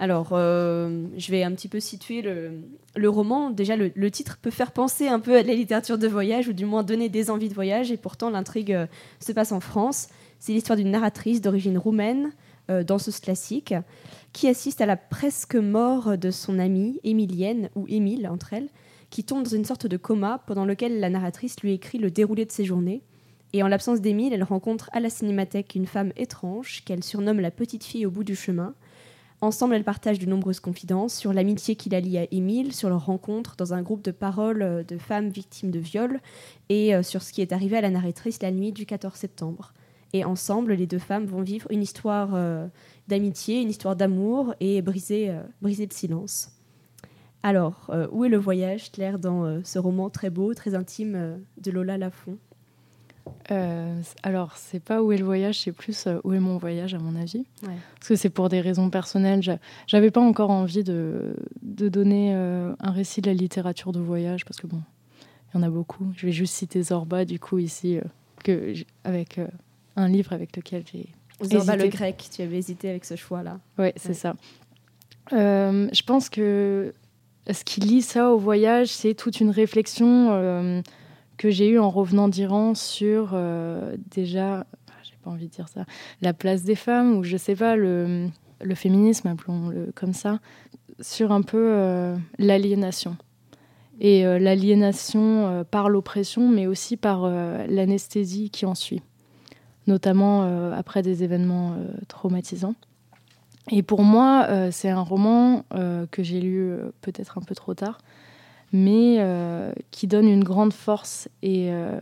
Alors, 0.00 0.28
euh, 0.32 1.06
je 1.16 1.30
vais 1.32 1.42
un 1.42 1.52
petit 1.52 1.66
peu 1.66 1.80
situer 1.80 2.22
le, 2.22 3.08
roman. 3.08 3.50
Déjà, 3.50 3.74
le, 3.76 4.10
titre 4.10 4.38
peut 4.40 4.50
faire 4.50 4.70
penser 4.70 5.08
un 5.08 5.18
peu 5.18 5.36
à 5.36 5.42
la 5.42 5.54
littérature 5.54 5.98
de 5.98 6.06
voyage, 6.06 6.48
ou 6.48 6.52
du 6.52 6.64
moins 6.64 6.84
donner 6.84 7.08
des 7.08 7.30
envies 7.30 7.48
de 7.48 7.54
voyage, 7.54 7.90
et 7.90 7.96
pourtant 7.96 8.30
l'intrigue 8.30 8.72
euh, 8.72 8.86
se 9.18 9.32
passe 9.32 9.50
en 9.50 9.60
France. 9.60 10.08
C'est 10.38 10.52
l'histoire 10.52 10.76
d'une 10.76 10.92
narratrice 10.92 11.40
d'origine 11.40 11.78
roumaine, 11.78 12.30
euh, 12.70 12.84
danseuse 12.84 13.18
classique, 13.18 13.74
qui 14.32 14.46
assiste 14.46 14.80
à 14.80 14.86
la 14.86 14.96
presque 14.96 15.56
mort 15.56 16.16
de 16.16 16.30
son 16.30 16.60
amie, 16.60 17.00
Émilienne, 17.02 17.68
ou 17.74 17.86
Émile 17.88 18.28
entre 18.28 18.52
elles, 18.52 18.68
qui 19.10 19.24
tombe 19.24 19.42
dans 19.42 19.56
une 19.56 19.64
sorte 19.64 19.86
de 19.86 19.96
coma 19.96 20.44
pendant 20.46 20.64
lequel 20.64 21.00
la 21.00 21.10
narratrice 21.10 21.60
lui 21.60 21.72
écrit 21.72 21.98
le 21.98 22.12
déroulé 22.12 22.44
de 22.44 22.52
ses 22.52 22.64
journées. 22.64 23.02
Et 23.52 23.62
en 23.62 23.68
l'absence 23.68 24.00
d'Émile, 24.00 24.32
elle 24.32 24.42
rencontre 24.42 24.90
à 24.92 25.00
la 25.00 25.08
cinémathèque 25.08 25.74
une 25.74 25.86
femme 25.86 26.12
étrange 26.16 26.82
qu'elle 26.84 27.02
surnomme 27.02 27.40
la 27.40 27.50
petite 27.50 27.84
fille 27.84 28.04
au 28.04 28.10
bout 28.10 28.24
du 28.24 28.36
chemin. 28.36 28.74
Ensemble, 29.40 29.74
elles 29.74 29.84
partagent 29.84 30.18
de 30.18 30.26
nombreuses 30.26 30.58
confidences 30.58 31.14
sur 31.14 31.32
l'amitié 31.32 31.76
qui 31.76 31.88
la 31.88 32.00
lie 32.00 32.18
à 32.18 32.26
Émile, 32.32 32.74
sur 32.74 32.88
leur 32.88 33.06
rencontre 33.06 33.54
dans 33.56 33.72
un 33.72 33.82
groupe 33.82 34.02
de 34.02 34.10
paroles 34.10 34.62
euh, 34.62 34.82
de 34.82 34.98
femmes 34.98 35.28
victimes 35.28 35.70
de 35.70 35.78
viol 35.78 36.20
et 36.68 36.94
euh, 36.94 37.04
sur 37.04 37.22
ce 37.22 37.32
qui 37.32 37.40
est 37.40 37.52
arrivé 37.52 37.76
à 37.76 37.80
la 37.80 37.90
narratrice 37.90 38.42
la 38.42 38.50
nuit 38.50 38.72
du 38.72 38.84
14 38.84 39.14
septembre. 39.14 39.72
Et 40.12 40.24
ensemble, 40.24 40.72
les 40.72 40.88
deux 40.88 40.98
femmes 40.98 41.26
vont 41.26 41.42
vivre 41.42 41.70
une 41.70 41.82
histoire 41.82 42.30
euh, 42.34 42.66
d'amitié, 43.06 43.62
une 43.62 43.70
histoire 43.70 43.94
d'amour 43.94 44.54
et 44.58 44.82
briser, 44.82 45.32
briser 45.62 45.86
le 45.86 45.94
silence. 45.94 46.50
Alors, 47.42 47.90
où 48.10 48.24
est 48.24 48.28
le 48.28 48.38
voyage, 48.38 48.90
Claire, 48.90 49.18
dans 49.18 49.62
ce 49.62 49.78
roman 49.78 50.10
très 50.10 50.30
beau, 50.30 50.54
très 50.54 50.74
intime 50.74 51.38
de 51.58 51.70
Lola 51.70 51.98
Lafont 51.98 52.38
Euh, 53.50 54.00
alors, 54.22 54.56
c'est 54.56 54.80
pas 54.82 55.02
où 55.02 55.12
est 55.12 55.16
le 55.18 55.24
voyage, 55.24 55.60
c'est 55.60 55.72
plus 55.72 56.06
euh, 56.06 56.18
où 56.24 56.32
est 56.32 56.40
mon 56.40 56.56
voyage, 56.58 56.94
à 56.94 56.98
mon 56.98 57.14
avis. 57.20 57.44
Ouais. 57.62 57.74
Parce 57.96 58.08
que 58.08 58.16
c'est 58.16 58.30
pour 58.30 58.48
des 58.48 58.60
raisons 58.60 58.90
personnelles. 58.90 59.42
J'a- 59.42 59.58
J'avais 59.86 60.10
pas 60.10 60.20
encore 60.20 60.50
envie 60.50 60.84
de, 60.84 61.34
de 61.62 61.88
donner 61.88 62.32
euh, 62.34 62.74
un 62.80 62.90
récit 62.90 63.20
de 63.20 63.26
la 63.28 63.34
littérature 63.34 63.92
de 63.92 64.00
voyage, 64.00 64.44
parce 64.44 64.60
que 64.60 64.66
bon, 64.66 64.80
il 65.54 65.56
y 65.56 65.60
en 65.60 65.66
a 65.66 65.70
beaucoup. 65.70 66.06
Je 66.16 66.26
vais 66.26 66.32
juste 66.32 66.54
citer 66.54 66.82
Zorba, 66.82 67.24
du 67.24 67.38
coup, 67.38 67.58
ici, 67.58 67.98
que 68.44 68.72
avec 69.04 69.40
un 69.96 70.08
livre 70.08 70.32
avec 70.32 70.56
lequel 70.56 70.84
j'ai 70.92 71.08
Zorba 71.42 71.76
le 71.76 71.86
grec, 71.88 72.28
tu 72.34 72.42
avais 72.42 72.58
hésité 72.58 72.90
avec 72.90 73.04
ce 73.04 73.16
choix-là. 73.16 73.58
Ouais, 73.78 73.92
c'est 73.96 74.08
Ouais. 74.08 74.14
ça. 74.14 74.34
Je 75.30 76.02
pense 76.02 76.28
que 76.28 76.92
ce 77.50 77.64
qui 77.64 77.80
lie 77.80 78.02
ça 78.02 78.30
au 78.30 78.38
voyage, 78.38 78.88
c'est 78.88 79.14
toute 79.14 79.40
une 79.40 79.50
réflexion 79.50 80.82
que 81.38 81.48
j'ai 81.50 81.68
eue 81.68 81.78
en 81.78 81.88
revenant 81.88 82.28
d'Iran 82.28 82.74
sur 82.74 83.30
euh, 83.32 83.96
déjà, 84.10 84.66
ah, 84.88 84.92
j'ai 85.02 85.16
pas 85.22 85.30
envie 85.30 85.46
de 85.46 85.52
dire 85.52 85.68
ça, 85.68 85.86
la 86.20 86.34
place 86.34 86.62
des 86.62 86.74
femmes 86.74 87.16
ou 87.16 87.24
je 87.24 87.38
sais 87.38 87.56
pas 87.56 87.76
le, 87.76 88.28
le 88.60 88.74
féminisme, 88.74 89.28
appelons-le 89.28 89.92
comme 89.94 90.12
ça, 90.12 90.40
sur 91.00 91.32
un 91.32 91.42
peu 91.42 91.72
euh, 91.72 92.16
l'aliénation. 92.38 93.16
Et 94.00 94.24
euh, 94.24 94.38
l'aliénation 94.38 95.46
euh, 95.46 95.64
par 95.64 95.88
l'oppression, 95.88 96.48
mais 96.48 96.66
aussi 96.66 96.96
par 96.96 97.28
l'anesthésie 97.28 98.50
qui 98.50 98.66
en 98.66 98.74
suit, 98.74 99.02
notamment 99.86 100.72
après 100.72 101.02
des 101.02 101.24
événements 101.24 101.76
traumatisants. 102.08 102.74
Et 103.70 103.82
pour 103.82 104.02
moi, 104.02 104.70
c'est 104.70 104.88
un 104.88 105.02
roman 105.02 105.64
que 106.10 106.22
j'ai 106.22 106.40
lu 106.40 106.72
peut-être 107.02 107.36
un 107.36 107.42
peu 107.42 107.54
trop 107.54 107.74
tard, 107.74 107.98
mais 108.72 109.16
euh, 109.18 109.72
qui 109.90 110.06
donne 110.06 110.28
une 110.28 110.44
grande 110.44 110.72
force 110.72 111.28
et 111.42 111.68
euh, 111.70 111.98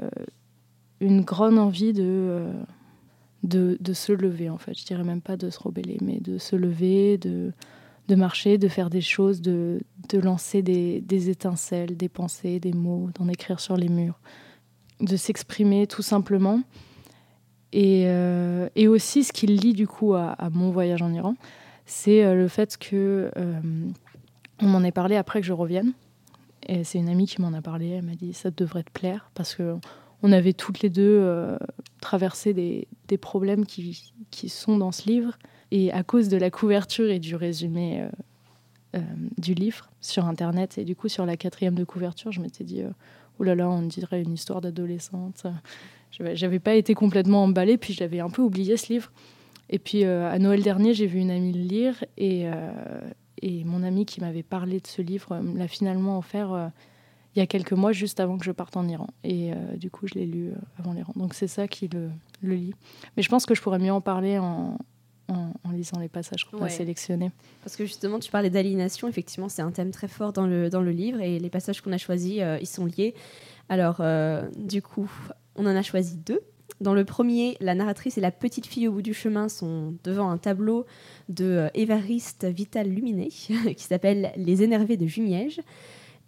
une 1.01 1.23
grande 1.23 1.59
envie 1.59 1.93
de, 1.93 2.03
euh, 2.05 2.53
de, 3.43 3.77
de 3.81 3.93
se 3.93 4.13
lever, 4.13 4.51
en 4.51 4.59
fait. 4.59 4.77
Je 4.77 4.85
dirais 4.85 5.05
même 5.05 5.21
pas 5.21 5.37
de 5.37 5.51
se 5.51 5.61
rebeller, 5.61 5.99
mais 6.03 6.19
de 6.19 6.39
se 6.39 6.57
lever, 6.57 7.19
de, 7.19 7.53
de 8.09 8.15
marcher, 8.15 8.59
de 8.59 8.69
faire 8.69 8.91
des 8.91 9.01
choses, 9.01 9.41
de, 9.41 9.81
de 10.09 10.19
lancer 10.19 10.63
des, 10.63 11.31
étincelles, 11.31 11.97
des 11.97 12.09
pensées, 12.09 12.59
des 12.59 12.73
mots, 12.73 13.11
d'en 13.15 13.29
écrire 13.29 13.61
sur 13.61 13.77
les 13.77 13.89
murs, 13.89 14.19
de 15.01 15.17
s'exprimer 15.17 15.87
tout 15.87 16.03
simplement. 16.03 16.63
Et, 17.73 18.07
et 18.75 18.89
aussi, 18.89 19.23
ce 19.23 19.33
qui 19.35 19.47
lie 19.47 19.75
du 19.75 19.87
coup 19.87 20.15
à, 20.15 20.31
à 20.31 20.49
mon 20.49 20.71
voyage 20.71 21.03
en 21.03 21.13
Iran, 21.13 21.35
c'est 21.85 22.35
le 22.35 22.49
fait 22.49 22.79
que 22.79 23.31
on 24.63 24.67
m'en 24.67 24.83
ait 24.83 24.93
parlé 24.93 25.17
après 25.17 25.41
que 25.41 25.47
je 25.47 25.53
revienne. 25.53 25.93
Et 26.69 26.85
c'est 26.85 26.99
une 26.99 27.09
amie 27.09 27.27
qui 27.27 27.41
m'en 27.41 27.53
a 27.53 27.63
parlé. 27.63 27.89
Elle 27.91 28.05
m'a 28.05 28.15
dit 28.15 28.33
ça 28.33 28.51
devrait 28.51 28.83
te 28.83 28.91
plaire 28.91 29.31
parce 29.35 29.55
que 29.55 29.77
on 30.23 30.33
avait 30.33 30.53
toutes 30.53 30.81
les 30.81 30.91
deux 30.91 31.19
euh, 31.21 31.57
traversé 32.01 32.55
des, 32.55 32.89
des 33.09 33.19
problèmes 33.19 33.67
qui, 33.67 34.13
qui 34.31 34.49
sont 34.49 34.79
dans 34.79 34.93
ce 34.93 35.09
livre. 35.09 35.39
Et 35.71 35.93
à 35.93 36.03
cause 36.03 36.29
de 36.29 36.37
la 36.37 36.51
couverture 36.51 37.11
et 37.11 37.19
du 37.19 37.37
résumé 37.37 38.01
euh, 38.01 38.09
euh, 38.97 39.01
du 39.39 39.55
livre 39.55 39.91
sur 40.01 40.25
Internet, 40.25 40.79
et 40.79 40.85
du 40.85 40.97
coup 40.97 41.09
sur 41.09 41.27
la 41.27 41.37
quatrième 41.37 41.75
de 41.75 41.85
couverture, 41.85 42.33
je 42.33 42.41
m'étais 42.41 42.65
dit, 42.65 42.83
oh 43.39 43.43
là 43.43 43.55
là, 43.55 43.69
on 43.69 43.83
dirait 43.83 44.23
une 44.23 44.33
histoire 44.33 44.61
d'adolescente. 44.61 45.47
J'avais 46.13 46.37
j'avais 46.37 46.61
pas 46.61 46.75
été 46.77 46.95
complètement 46.95 47.45
emballée, 47.45 47.79
puis 47.79 47.93
je 47.93 48.01
l'avais 48.01 48.21
un 48.21 48.31
peu 48.31 48.43
oublié 48.43 48.77
ce 48.77 48.93
livre. 48.93 49.13
Et 49.69 49.81
puis 49.81 50.05
à 50.05 50.39
Noël 50.39 50.63
dernier, 50.63 50.95
j'ai 50.95 51.07
vu 51.07 51.19
une 51.19 51.33
amie 51.33 51.53
le 51.53 51.63
lire, 51.63 52.05
et, 52.17 52.47
et 53.43 53.65
mon 53.65 53.83
amie 53.83 54.07
qui 54.07 54.21
m'avait 54.21 54.43
parlé 54.43 54.81
de 54.81 54.87
ce 54.87 55.03
livre 55.03 55.33
euh, 55.33 55.43
me 55.43 55.59
l'a 55.59 55.69
finalement 55.69 56.19
offert 56.19 56.53
euh, 56.53 56.69
il 57.35 57.39
y 57.41 57.43
a 57.43 57.47
quelques 57.47 57.73
mois, 57.73 57.93
juste 57.93 58.19
avant 58.21 58.39
que 58.39 58.45
je 58.47 58.51
parte 58.53 58.79
en 58.79 58.89
Iran. 58.89 59.09
Et 59.23 59.53
euh, 59.53 59.77
du 59.77 59.91
coup, 59.91 60.07
je 60.07 60.15
l'ai 60.15 60.25
lu 60.25 60.49
euh, 60.49 60.55
avant 60.79 60.95
l'Iran. 60.95 61.13
Donc 61.17 61.35
c'est 61.35 61.49
ça 61.49 61.69
qui 61.69 61.87
le, 61.89 62.09
le 62.41 62.55
lit. 62.55 62.75
Mais 63.17 63.23
je 63.23 63.29
pense 63.29 63.45
que 63.45 63.55
je 63.55 63.61
pourrais 63.61 63.79
mieux 63.79 63.93
en 63.93 64.01
parler 64.01 64.39
en, 64.39 64.79
en, 65.29 65.51
en 65.63 65.71
lisant 65.71 65.99
les 65.99 66.09
passages 66.09 66.47
qu'on 66.47 66.57
Ouais. 66.59 66.65
a 66.65 66.69
sélectionnés. 66.71 67.31
Parce 67.63 67.77
que 67.77 67.85
justement, 67.85 68.19
tu 68.21 68.31
parlais 68.31 68.49
d'aliénation, 68.49 69.07
effectivement, 69.07 69.51
c'est 69.51 69.61
un 69.61 69.71
thème 69.71 69.91
très 69.91 70.09
fort 70.09 70.33
dans 70.33 70.47
le, 70.47 70.71
dans 70.71 70.81
le 70.81 70.93
livre 70.93 71.21
et 71.21 71.39
les 71.39 71.51
passages 71.51 71.83
qu'on 71.83 71.93
a 71.93 71.99
choisis, 71.99 72.39
euh, 72.41 72.57
ils 72.63 72.67
sont 72.67 72.87
liés. 72.87 73.15
Alors, 73.69 73.97
euh, 74.01 74.49
du 74.57 74.81
coup, 74.81 75.11
on 75.57 75.67
en 75.67 75.77
a 75.77 75.83
choisi 75.83 76.17
deux. 76.17 76.41
Dans 76.81 76.95
le 76.95 77.05
premier, 77.05 77.57
la 77.61 77.75
narratrice 77.75 78.19
et 78.19 78.21
la 78.21 78.31
petite 78.31 78.67
fille 78.67 78.87
au 78.87 78.93
bout 78.93 79.03
du 79.03 79.15
chemin 79.15 79.49
sont 79.49 79.95
devant 80.05 80.29
un 80.29 80.37
tableau 80.37 80.85
de 81.29 81.45
euh, 81.45 81.69
Évariste 81.75 82.45
Vital 82.45 82.89
Luminet 82.89 83.29
qui 83.77 83.85
s'appelle 83.85 84.33
Les 84.37 84.63
énervés 84.63 84.97
de 84.97 85.07
Jumièges 85.07 85.61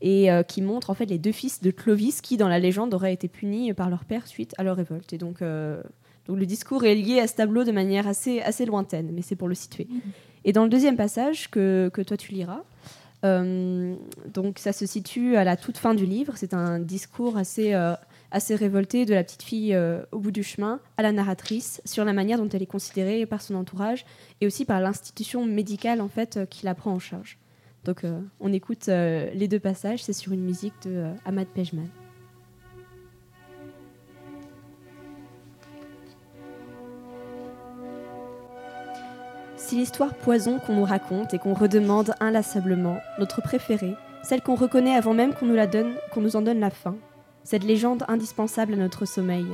et 0.01 0.31
euh, 0.31 0.43
qui 0.43 0.63
montre 0.63 0.91
en 0.91 0.95
fait 0.95 1.07
les 1.07 1.19
deux 1.19 1.33
fils 1.33 1.61
de 1.61 1.71
Clovis 1.71 2.21
qui, 2.21 2.37
dans 2.37 2.49
la 2.49 2.59
légende, 2.59 2.95
auraient 2.95 3.13
été 3.13 3.29
punis 3.29 3.73
par 3.75 3.91
leur 3.91 4.05
père 4.05 4.27
suite 4.27 4.55
à 4.59 4.63
leur 4.63 4.77
révolte. 4.77 5.13
Et 5.13 5.19
donc, 5.19 5.43
euh, 5.43 5.83
donc 6.27 6.39
le 6.39 6.47
discours 6.47 6.85
est 6.85 6.95
lié 6.95 7.21
à 7.21 7.27
ce 7.27 7.35
tableau 7.35 7.65
de 7.65 7.73
manière 7.73 8.07
assez, 8.07 8.41
assez 8.41 8.65
lointaine, 8.65 9.11
mais 9.13 9.23
c'est 9.23 9.37
pour 9.37 9.49
le 9.49 9.55
situer. 9.55 9.89
Et 10.45 10.53
dans 10.53 10.63
le 10.63 10.71
deuxième 10.71 10.97
passage 10.97 11.51
que, 11.51 11.91
que 11.93 12.01
toi 12.01 12.17
tu 12.17 12.33
liras, 12.33 12.63
euh, 13.25 13.97
donc 14.33 14.61
ça 14.61 14.73
se 14.73 14.87
situe 14.87 15.37
à 15.37 15.43
la 15.43 15.57
toute 15.57 15.79
fin 15.79 15.95
du 15.95 16.07
livre. 16.07 16.35
C'est 16.37 16.55
un 16.55 16.79
discours 16.79 17.37
assez, 17.37 17.75
assez 18.31 18.55
révolté 18.55 19.05
de 19.05 19.15
la 19.15 19.25
petite 19.25 19.43
fille 19.43 19.75
euh, 19.75 20.03
au 20.13 20.19
bout 20.19 20.31
du 20.31 20.43
chemin 20.43 20.81
à 20.97 21.03
la 21.03 21.13
narratrice 21.13 21.81
sur 21.85 22.05
la 22.05 22.13
manière 22.13 22.39
dont 22.39 22.49
elle 22.49 22.63
est 22.63 22.67
considérée 22.67 23.27
par 23.27 23.41
son 23.41 23.55
entourage 23.55 24.05
et 24.41 24.47
aussi 24.47 24.65
par 24.65 24.81
l'institution 24.81 25.45
médicale 25.45 26.01
en 26.01 26.09
fait 26.09 26.37
euh, 26.37 26.47
qui 26.47 26.65
la 26.65 26.75
prend 26.75 26.93
en 26.93 26.99
charge. 26.99 27.39
Donc 27.85 28.05
euh, 28.05 28.21
on 28.41 28.53
écoute 28.53 28.89
les 28.89 29.49
deux 29.49 29.61
passages. 29.61 30.03
C'est 30.03 30.13
sur 30.13 30.33
une 30.33 30.43
musique 30.43 30.75
de 30.85 31.13
Ahmad 31.25 31.47
Pejman. 31.49 31.89
Si 39.57 39.77
l'histoire 39.77 40.15
poison 40.15 40.59
qu'on 40.59 40.75
nous 40.75 40.85
raconte 40.85 41.35
et 41.35 41.39
qu'on 41.39 41.55
redemande 41.55 42.15
inlassablement, 42.21 42.99
notre 43.19 43.43
préférée, 43.43 43.95
celle 44.23 44.43
qu'on 44.43 44.55
reconnaît 44.55 44.95
avant 44.95 45.15
même 45.15 45.35
qu'on 45.35 45.47
nous 45.47 45.55
la 45.55 45.67
donne, 45.67 45.95
qu'on 46.13 46.21
nous 46.21 46.37
en 46.37 46.43
donne 46.43 46.61
la 46.61 46.71
fin, 46.71 46.97
cette 47.49 47.65
légende 47.65 48.05
indispensable 48.09 48.75
à 48.75 48.77
notre 48.77 49.07
sommeil. 49.07 49.47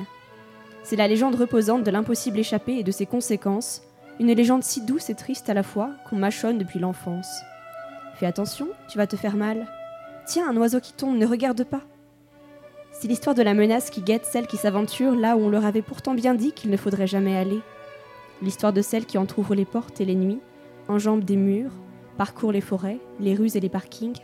C'est 0.82 0.96
la 0.96 1.06
légende 1.06 1.36
reposante 1.36 1.84
de 1.84 1.92
l'impossible 1.92 2.40
échappé 2.40 2.72
et 2.72 2.82
de 2.82 2.90
ses 2.90 3.06
conséquences, 3.06 3.82
une 4.18 4.32
légende 4.32 4.64
si 4.64 4.80
douce 4.80 5.10
et 5.10 5.14
triste 5.14 5.48
à 5.48 5.54
la 5.54 5.62
fois 5.62 5.90
qu'on 6.10 6.16
mâchonne 6.16 6.58
depuis 6.58 6.80
l'enfance. 6.80 7.28
Fais 8.16 8.26
attention, 8.26 8.66
tu 8.88 8.98
vas 8.98 9.06
te 9.06 9.14
faire 9.14 9.36
mal. 9.36 9.68
Tiens, 10.26 10.50
un 10.50 10.56
oiseau 10.56 10.80
qui 10.80 10.92
tombe, 10.92 11.16
ne 11.16 11.24
regarde 11.24 11.62
pas. 11.62 11.82
C'est 12.90 13.06
l'histoire 13.06 13.36
de 13.36 13.44
la 13.44 13.54
menace 13.54 13.90
qui 13.90 14.02
guette 14.02 14.26
celle 14.26 14.48
qui 14.48 14.56
s'aventure 14.56 15.14
là 15.14 15.36
où 15.36 15.42
on 15.42 15.48
leur 15.48 15.64
avait 15.64 15.80
pourtant 15.80 16.14
bien 16.14 16.34
dit 16.34 16.50
qu'il 16.50 16.72
ne 16.72 16.76
faudrait 16.76 17.06
jamais 17.06 17.36
aller. 17.36 17.60
L'histoire 18.42 18.72
de 18.72 18.82
celle 18.82 19.06
qui 19.06 19.18
entr'ouvre 19.18 19.54
les 19.54 19.64
portes 19.64 20.00
et 20.00 20.04
les 20.04 20.16
nuits, 20.16 20.40
enjambe 20.88 21.22
des 21.22 21.36
murs, 21.36 21.70
parcourt 22.18 22.50
les 22.50 22.60
forêts, 22.60 22.98
les 23.20 23.36
rues 23.36 23.56
et 23.56 23.60
les 23.60 23.68
parkings. 23.68 24.18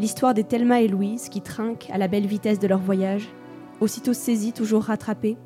L'histoire 0.00 0.32
des 0.32 0.44
Thelma 0.44 0.80
et 0.80 0.88
Louise 0.88 1.28
qui 1.28 1.40
trinquent 1.40 1.88
à 1.92 1.98
la 1.98 2.06
belle 2.06 2.26
vitesse 2.26 2.60
de 2.60 2.68
leur 2.68 2.78
voyage, 2.78 3.28
aussitôt 3.80 4.12
saisies, 4.12 4.52
toujours 4.52 4.84
rattrapées, 4.84 5.36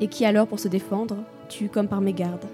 et 0.00 0.08
qui 0.08 0.26
alors, 0.26 0.46
pour 0.46 0.60
se 0.60 0.68
défendre, 0.68 1.16
tuent 1.48 1.70
comme 1.70 1.88
par 1.88 2.02
mégarde. 2.02 2.44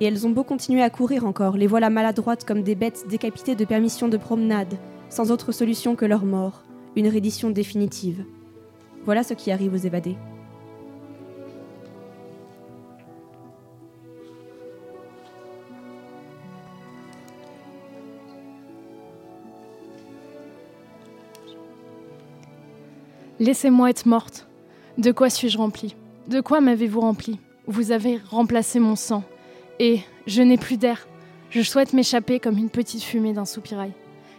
Et 0.00 0.06
elles 0.06 0.26
ont 0.26 0.30
beau 0.30 0.44
continuer 0.44 0.82
à 0.82 0.90
courir 0.90 1.26
encore, 1.26 1.56
les 1.56 1.66
voilà 1.66 1.90
maladroites 1.90 2.44
comme 2.44 2.62
des 2.62 2.74
bêtes 2.74 3.04
décapitées 3.08 3.54
de 3.54 3.64
permission 3.66 4.08
de 4.08 4.16
promenade, 4.16 4.78
sans 5.10 5.30
autre 5.30 5.52
solution 5.52 5.94
que 5.94 6.06
leur 6.06 6.24
mort, 6.24 6.62
une 6.96 7.08
reddition 7.08 7.50
définitive. 7.50 8.24
Voilà 9.04 9.22
ce 9.22 9.34
qui 9.34 9.50
arrive 9.50 9.74
aux 9.74 9.76
évadés. 9.76 10.16
Laissez-moi 23.42 23.90
être 23.90 24.06
morte. 24.06 24.46
De 24.98 25.10
quoi 25.10 25.28
suis-je 25.28 25.58
remplie? 25.58 25.96
De 26.28 26.40
quoi 26.40 26.60
m'avez-vous 26.60 27.00
rempli 27.00 27.40
Vous 27.66 27.90
avez 27.90 28.20
remplacé 28.30 28.78
mon 28.78 28.94
sang. 28.94 29.24
Et 29.80 29.98
je 30.28 30.42
n'ai 30.42 30.56
plus 30.56 30.76
d'air. 30.76 31.08
Je 31.50 31.60
souhaite 31.62 31.92
m'échapper 31.92 32.38
comme 32.38 32.56
une 32.56 32.70
petite 32.70 33.02
fumée 33.02 33.32
d'un 33.32 33.44
soupirail. 33.44 33.94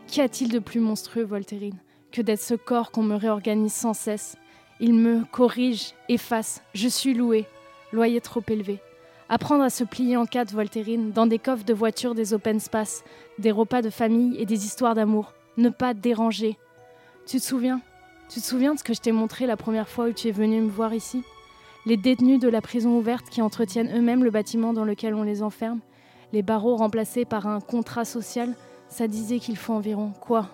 Qu'y 0.07 0.21
a-t-il 0.21 0.49
de 0.49 0.59
plus 0.59 0.79
monstrueux, 0.79 1.25
Voltairine, 1.25 1.81
que 2.13 2.21
d'être 2.21 2.39
ce 2.39 2.53
corps 2.53 2.91
qu'on 2.91 3.03
me 3.03 3.17
réorganise 3.17 3.73
sans 3.73 3.93
cesse? 3.93 4.37
Il 4.79 4.93
me 4.93 5.25
corrige, 5.33 5.95
efface. 6.07 6.61
Je 6.73 6.87
suis 6.87 7.13
loué. 7.13 7.45
Loyer 7.91 8.21
trop 8.21 8.43
élevé. 8.47 8.79
Apprendre 9.27 9.65
à 9.65 9.69
se 9.69 9.83
plier 9.83 10.15
en 10.15 10.25
quatre, 10.25 10.53
Voltairine, 10.53 11.11
dans 11.11 11.27
des 11.27 11.39
coffres 11.39 11.65
de 11.65 11.73
voitures 11.73 12.15
des 12.15 12.33
open 12.33 12.61
space, 12.61 13.03
des 13.37 13.51
repas 13.51 13.81
de 13.81 13.89
famille 13.89 14.37
et 14.39 14.45
des 14.45 14.63
histoires 14.63 14.95
d'amour. 14.95 15.33
Ne 15.57 15.67
pas 15.67 15.93
déranger. 15.93 16.57
Tu 17.27 17.41
te 17.41 17.43
souviens? 17.43 17.81
Tu 18.29 18.41
te 18.41 18.45
souviens 18.45 18.73
de 18.73 18.79
ce 18.79 18.83
que 18.83 18.93
je 18.93 19.01
t'ai 19.01 19.11
montré 19.11 19.45
la 19.45 19.57
première 19.57 19.87
fois 19.87 20.05
où 20.05 20.11
tu 20.11 20.27
es 20.27 20.31
venu 20.31 20.61
me 20.61 20.69
voir 20.69 20.93
ici? 20.93 21.23
Les 21.85 21.97
détenus 21.97 22.39
de 22.39 22.47
la 22.47 22.61
prison 22.61 22.97
ouverte 22.97 23.29
qui 23.29 23.41
entretiennent 23.41 23.95
eux-mêmes 23.95 24.23
le 24.23 24.31
bâtiment 24.31 24.73
dans 24.73 24.85
lequel 24.85 25.13
on 25.13 25.23
les 25.23 25.43
enferme. 25.43 25.81
Les 26.31 26.41
barreaux 26.41 26.75
remplacés 26.75 27.25
par 27.25 27.45
un 27.45 27.59
contrat 27.59 28.05
social. 28.05 28.55
Ça 28.87 29.07
disait 29.07 29.39
qu'il 29.39 29.57
faut 29.57 29.73
environ 29.73 30.13
quoi? 30.19 30.49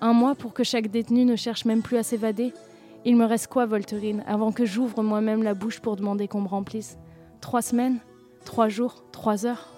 Un 0.00 0.12
mois 0.12 0.34
pour 0.34 0.54
que 0.54 0.64
chaque 0.64 0.88
détenu 0.88 1.24
ne 1.24 1.36
cherche 1.36 1.66
même 1.66 1.82
plus 1.82 1.98
à 1.98 2.02
s'évader? 2.02 2.52
Il 3.04 3.16
me 3.16 3.26
reste 3.26 3.48
quoi, 3.48 3.66
Volterine, 3.66 4.24
avant 4.26 4.50
que 4.50 4.64
j'ouvre 4.64 5.02
moi-même 5.02 5.42
la 5.42 5.54
bouche 5.54 5.80
pour 5.80 5.96
demander 5.96 6.26
qu'on 6.26 6.40
me 6.40 6.48
remplisse? 6.48 6.96
Trois 7.40 7.62
semaines? 7.62 7.98
Trois 8.44 8.68
jours? 8.68 9.04
Trois 9.12 9.44
heures? 9.44 9.73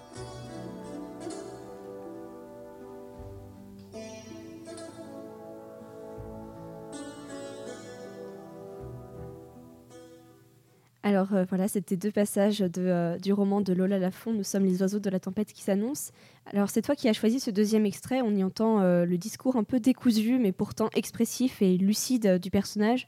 Alors 11.07 11.33
euh, 11.33 11.45
voilà, 11.47 11.69
c'était 11.69 11.95
deux 11.95 12.11
passages 12.11 12.61
euh, 12.77 13.17
du 13.17 13.31
roman 13.31 13.61
de 13.61 13.71
Lola 13.71 13.97
Lafont, 13.97 14.33
Nous 14.33 14.43
sommes 14.43 14.65
les 14.65 14.81
oiseaux 14.81 14.99
de 14.99 15.09
la 15.09 15.21
tempête 15.21 15.53
qui 15.53 15.61
s'annonce. 15.61 16.11
Alors 16.47 16.69
c'est 16.69 16.81
toi 16.81 16.95
qui 16.97 17.07
as 17.07 17.13
choisi 17.13 17.39
ce 17.39 17.49
deuxième 17.49 17.85
extrait, 17.85 18.21
on 18.21 18.35
y 18.35 18.43
entend 18.43 18.81
euh, 18.81 19.05
le 19.05 19.17
discours 19.17 19.55
un 19.55 19.63
peu 19.63 19.79
décousu 19.79 20.37
mais 20.37 20.51
pourtant 20.51 20.89
expressif 20.95 21.61
et 21.61 21.77
lucide 21.77 22.39
du 22.39 22.51
personnage. 22.51 23.07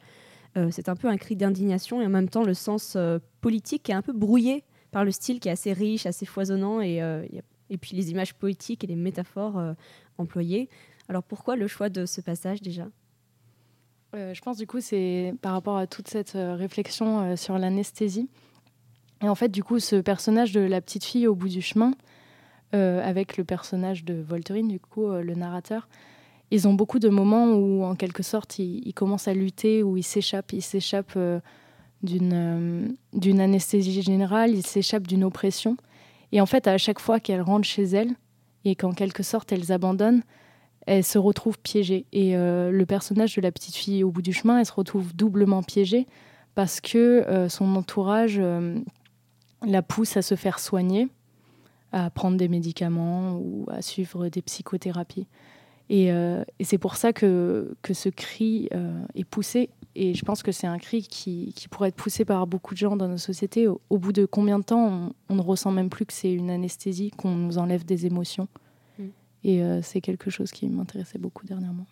C'est 0.72 0.90
un 0.90 0.96
peu 0.96 1.08
un 1.08 1.18
cri 1.18 1.36
d'indignation 1.36 2.02
et 2.02 2.06
en 2.06 2.10
même 2.10 2.30
temps 2.30 2.44
le 2.44 2.56
sens 2.56 2.98
politique 3.40 3.90
est 3.90 3.94
un 3.94 4.02
peu 4.02 4.14
brouillé 4.14 4.64
par 4.92 5.06
le 5.06 5.12
style 5.12 5.40
qui 5.40 5.48
est 5.48 5.52
assez 5.52 5.74
riche, 5.74 6.06
assez 6.06 6.26
foisonnant 6.26 6.82
et, 6.82 6.98
et 7.70 7.78
puis 7.78 7.96
les 7.96 8.10
images 8.10 8.34
poétiques 8.34 8.84
et 8.84 8.88
les 8.88 8.96
métaphores 8.96 9.62
employées. 10.18 10.68
Alors 11.08 11.22
pourquoi 11.22 11.56
le 11.56 11.68
choix 11.68 11.90
de 11.90 12.08
ce 12.08 12.20
passage 12.20 12.62
déjà? 12.62 12.88
Euh, 14.16 14.34
je 14.34 14.42
pense 14.42 14.58
du 14.58 14.66
coup 14.66 14.82
c'est 14.82 15.36
par 15.42 15.54
rapport 15.54 15.78
à 15.78 15.86
toute 15.86 16.08
cette 16.08 16.36
euh, 16.36 16.56
réflexion 16.56 17.22
euh, 17.22 17.36
sur 17.36 17.58
l'anesthésie. 17.60 18.28
Et 19.22 19.30
en 19.30 19.36
fait 19.36 19.50
du 19.50 19.64
coup 19.64 19.80
ce 19.80 19.98
personnage 19.98 20.52
de 20.52 20.62
la 20.62 20.82
petite 20.82 21.04
fille 21.04 21.28
au 21.28 21.36
bout 21.36 21.50
du 21.50 21.62
chemin, 21.62 21.94
avec 22.72 23.38
le 23.38 23.44
personnage 23.44 24.06
de 24.06 24.14
Volterine 24.14 24.68
du 24.68 24.80
coup 24.80 25.10
le 25.10 25.34
narrateur, 25.34 25.90
ils 26.52 26.68
ont 26.68 26.74
beaucoup 26.74 27.00
de 27.00 27.10
moments 27.10 27.54
où 27.54 27.84
en 27.84 27.96
quelque 27.96 28.22
sorte 28.22 28.60
ils, 28.60 28.94
commencent 28.94 29.28
à 29.28 29.34
lutter, 29.34 29.82
où 29.82 29.98
ils 29.98 30.04
s'échappent, 30.04 30.54
ils 30.54 30.62
s'échappent 30.62 31.18
d'une 32.04 32.96
d'une 33.12 33.42
anesthésie 33.42 34.04
générale, 34.04 34.52
ils 34.52 34.66
s'échappent 34.66 35.08
d'une 35.08 35.24
oppression. 35.24 35.78
Et 36.32 36.40
en 36.40 36.46
fait 36.46 36.68
à 36.68 36.78
chaque 36.78 37.00
fois 37.00 37.20
qu'elles 37.20 37.42
rentrent 37.42 37.68
chez 37.68 37.84
elles 37.84 38.14
et 38.64 38.76
qu'en 38.76 38.94
quelque 38.94 39.24
sorte 39.24 39.52
elles 39.52 39.72
abandonnent, 39.72 40.22
elle 40.86 41.04
se 41.04 41.18
retrouve 41.18 41.60
piégée. 41.60 42.06
Et 42.12 42.36
euh, 42.36 42.72
le 42.72 42.86
personnage 42.86 43.36
de 43.36 43.42
la 43.42 43.52
petite 43.52 43.76
fille 43.76 44.04
au 44.04 44.12
bout 44.12 44.22
du 44.22 44.34
chemin, 44.34 44.60
elle 44.60 44.66
se 44.66 44.74
retrouve 44.74 45.16
doublement 45.16 45.64
piégée 45.64 46.08
parce 46.56 46.82
que 46.82 46.98
euh, 46.98 47.50
son 47.50 47.76
entourage 47.76 48.38
euh, 48.40 48.80
la 49.66 49.82
pousse 49.82 50.18
à 50.18 50.22
se 50.22 50.36
faire 50.36 50.60
soigner, 50.60 51.08
à 51.92 52.10
prendre 52.10 52.38
des 52.38 52.48
médicaments 52.48 53.36
ou 53.36 53.66
à 53.70 53.82
suivre 53.82 54.30
des 54.30 54.42
psychothérapies. 54.42 55.28
Et, 55.92 56.12
c'est 56.62 56.78
pour 56.78 56.98
ça 56.98 57.14
que, 57.14 57.76
que 57.82 57.96
ce 57.96 58.10
cri 58.10 58.70
est 59.16 59.24
poussé. 59.24 59.72
Et 59.96 60.14
je 60.14 60.24
pense 60.24 60.44
que 60.44 60.52
c'est 60.52 60.68
un 60.68 60.78
cri 60.78 61.02
qui, 61.02 61.52
qui 61.56 61.68
pourrait 61.68 61.90
être 61.90 61.96
poussé 61.96 62.26
par 62.26 62.46
beaucoup 62.46 62.74
de 62.74 62.80
gens 62.80 62.96
dans 62.96 63.08
nos 63.08 63.18
sociétés. 63.18 63.68
Au, 63.68 63.98
bout 63.98 64.14
de 64.14 64.26
combien 64.26 64.60
de 64.60 64.64
temps 64.64 65.12
on, 65.30 65.36
ne 65.36 65.42
ressent 65.42 65.72
même 65.72 65.90
plus 65.90 66.06
que 66.06 66.14
c'est 66.14 66.32
une 66.32 66.52
anesthésie, 66.52 67.12
qu'on 67.12 67.32
nous 67.32 67.58
enlève 67.58 67.86
des 67.86 68.06
émotions? 68.06 68.48
Et 69.44 69.64
euh, 69.64 69.82
c'est 69.82 70.02
quelque 70.02 70.30
chose 70.30 70.52
qui 70.52 70.68
m'intéressait 70.68 71.20
beaucoup 71.20 71.46
dernièrement. 71.46 71.86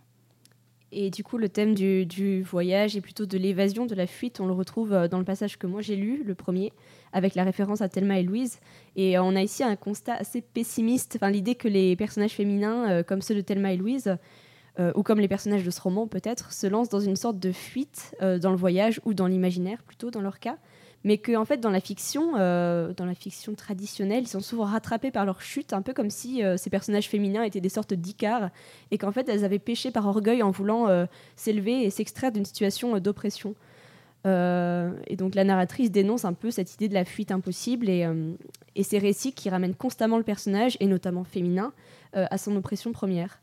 Et 0.92 1.10
du 1.10 1.24
coup, 1.24 1.38
le 1.38 1.50
thème 1.50 1.76
du, 1.76 2.06
du 2.06 2.42
voyage 2.44 2.96
et 2.96 3.02
plutôt 3.02 3.26
de 3.26 3.38
l'évasion, 3.38 3.86
de 3.86 3.96
la 3.96 4.08
fuite, 4.08 4.40
on 4.40 4.48
le 4.48 4.54
retrouve 4.54 4.94
euh, 4.94 5.08
dans 5.08 5.20
le 5.20 5.26
passage 5.26 5.58
que 5.58 5.68
moi 5.68 5.82
j'ai 5.82 5.98
lu, 5.98 6.24
le 6.24 6.34
premier, 6.34 6.72
avec 7.12 7.36
la 7.36 7.44
référence 7.44 7.82
à 7.82 7.90
Thelma 7.90 8.20
et 8.20 8.24
Louise. 8.24 8.60
Et 8.96 9.18
euh, 9.18 9.24
on 9.24 9.36
a 9.36 9.42
ici 9.42 9.64
un 9.64 9.76
constat 9.76 10.14
assez 10.14 10.42
pessimiste, 10.42 11.20
l'idée 11.30 11.56
que 11.56 11.68
les 11.68 11.96
personnages 11.96 12.32
féminins, 12.32 13.04
comme 13.04 13.22
ceux 13.22 13.36
de 13.36 13.42
Thelma 13.42 13.74
et 13.74 13.78
Louise, 13.78 14.18
ou 14.96 15.02
comme 15.02 15.20
les 15.20 15.28
personnages 15.28 15.64
de 15.64 15.72
ce 15.72 15.82
roman 15.82 16.08
peut-être, 16.08 16.54
se 16.54 16.68
lancent 16.68 16.90
dans 16.90 17.00
une 17.00 17.16
sorte 17.16 17.40
de 17.40 17.52
fuite 17.52 18.16
dans 18.22 18.52
le 18.52 18.58
voyage 18.58 19.02
ou 19.06 19.16
dans 19.16 19.26
l'imaginaire, 19.26 19.82
plutôt 19.82 20.12
dans 20.12 20.22
leur 20.22 20.40
cas. 20.40 20.58
Mais 21.04 21.18
que 21.18 21.36
en 21.36 21.46
fait, 21.46 21.58
dans 21.58 21.70
la 21.70 21.80
fiction, 21.80 22.34
euh, 22.38 22.94
dans 22.94 23.06
la 23.06 23.16
fiction 23.16 23.54
traditionnelle, 23.54 24.24
ils 24.24 24.28
sont 24.28 24.42
souvent 24.42 24.66
rattrapés 24.66 25.12
par 25.12 25.26
leur 25.26 25.42
chute, 25.42 25.74
un 25.74 25.82
peu 25.82 25.94
comme 25.94 26.10
si 26.10 26.44
euh, 26.44 26.58
ces 26.58 26.70
personnages 26.70 27.08
féminins 27.08 27.44
étaient 27.44 27.62
des 27.62 27.70
sortes 27.70 27.94
d'icars 27.94 28.50
et 28.92 28.98
qu'en 28.98 29.12
fait 29.12 29.30
elles 29.30 29.46
avaient 29.46 29.60
péché 29.60 29.92
par 29.92 30.08
orgueil 30.08 30.44
en 30.44 30.52
voulant 30.52 30.90
euh, 30.90 31.06
s'élever 31.36 31.84
et 31.84 31.90
s'extraire 31.90 32.32
d'une 32.32 32.46
situation 32.46 32.98
d'oppression. 33.00 33.56
Et 34.26 35.16
donc 35.16 35.36
la 35.36 35.46
narratrice 35.46 35.90
dénonce 35.90 36.26
un 36.26 36.34
peu 36.34 36.52
cette 36.52 36.74
idée 36.74 36.90
de 36.90 36.94
la 36.94 37.06
fuite 37.06 37.32
impossible 37.32 37.88
et, 37.88 38.06
ces 38.84 38.98
récits 38.98 39.32
qui 39.32 39.50
ramènent 39.50 39.74
constamment 39.74 40.18
le 40.18 40.24
personnage, 40.24 40.76
et 40.82 40.88
notamment 40.88 41.24
féminin, 41.24 41.72
à 42.12 42.38
son 42.38 42.54
oppression 42.58 42.92
première. 42.92 43.40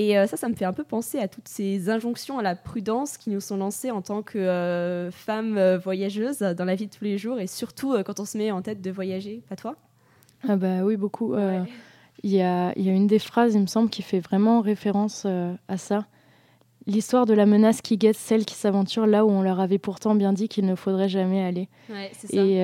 Et 0.00 0.16
euh, 0.16 0.28
ça, 0.28 0.36
ça 0.36 0.48
me 0.48 0.54
fait 0.54 0.64
un 0.64 0.72
peu 0.72 0.84
penser 0.84 1.18
à 1.18 1.26
toutes 1.26 1.48
ces 1.48 1.90
injonctions 1.90 2.38
à 2.38 2.42
la 2.42 2.54
prudence 2.54 3.16
qui 3.18 3.30
nous 3.30 3.40
sont 3.40 3.56
lancées 3.56 3.90
en 3.90 4.00
tant 4.00 4.22
que 4.22 4.38
euh, 4.38 5.10
femmes 5.10 5.58
euh, 5.58 5.76
voyageuses 5.76 6.38
dans 6.38 6.64
la 6.64 6.76
vie 6.76 6.86
de 6.86 6.94
tous 6.96 7.02
les 7.02 7.18
jours, 7.18 7.40
et 7.40 7.48
surtout 7.48 7.94
euh, 7.94 8.04
quand 8.04 8.20
on 8.20 8.24
se 8.24 8.38
met 8.38 8.52
en 8.52 8.62
tête 8.62 8.80
de 8.80 8.90
voyager. 8.92 9.42
Pas 9.48 9.56
toi? 9.56 9.74
Ah 10.48 10.54
bah 10.54 10.84
oui, 10.84 10.96
beaucoup. 10.96 11.34
Euh, 11.34 11.64
Il 12.22 12.30
y, 12.30 12.42
a, 12.42 12.72
il 12.76 12.84
y 12.84 12.90
a 12.90 12.92
une 12.92 13.08
des 13.08 13.18
phrases, 13.18 13.54
il 13.54 13.60
me 13.60 13.66
semble, 13.66 13.90
qui 13.90 14.02
fait 14.02 14.20
vraiment 14.20 14.60
référence 14.60 15.26
à 15.68 15.76
ça. 15.76 16.06
L'histoire 16.86 17.26
de 17.26 17.34
la 17.34 17.44
menace 17.44 17.80
qui 17.82 17.96
guette 17.96 18.16
celles 18.16 18.44
qui 18.44 18.54
s'aventurent 18.54 19.06
là 19.06 19.26
où 19.26 19.30
on 19.30 19.42
leur 19.42 19.58
avait 19.60 19.78
pourtant 19.78 20.14
bien 20.14 20.32
dit 20.32 20.48
qu'il 20.48 20.64
ne 20.64 20.74
faudrait 20.74 21.08
jamais 21.08 21.44
aller. 21.44 21.68
Ouais, 21.90 22.10
c'est 22.12 22.34
Et, 22.34 22.56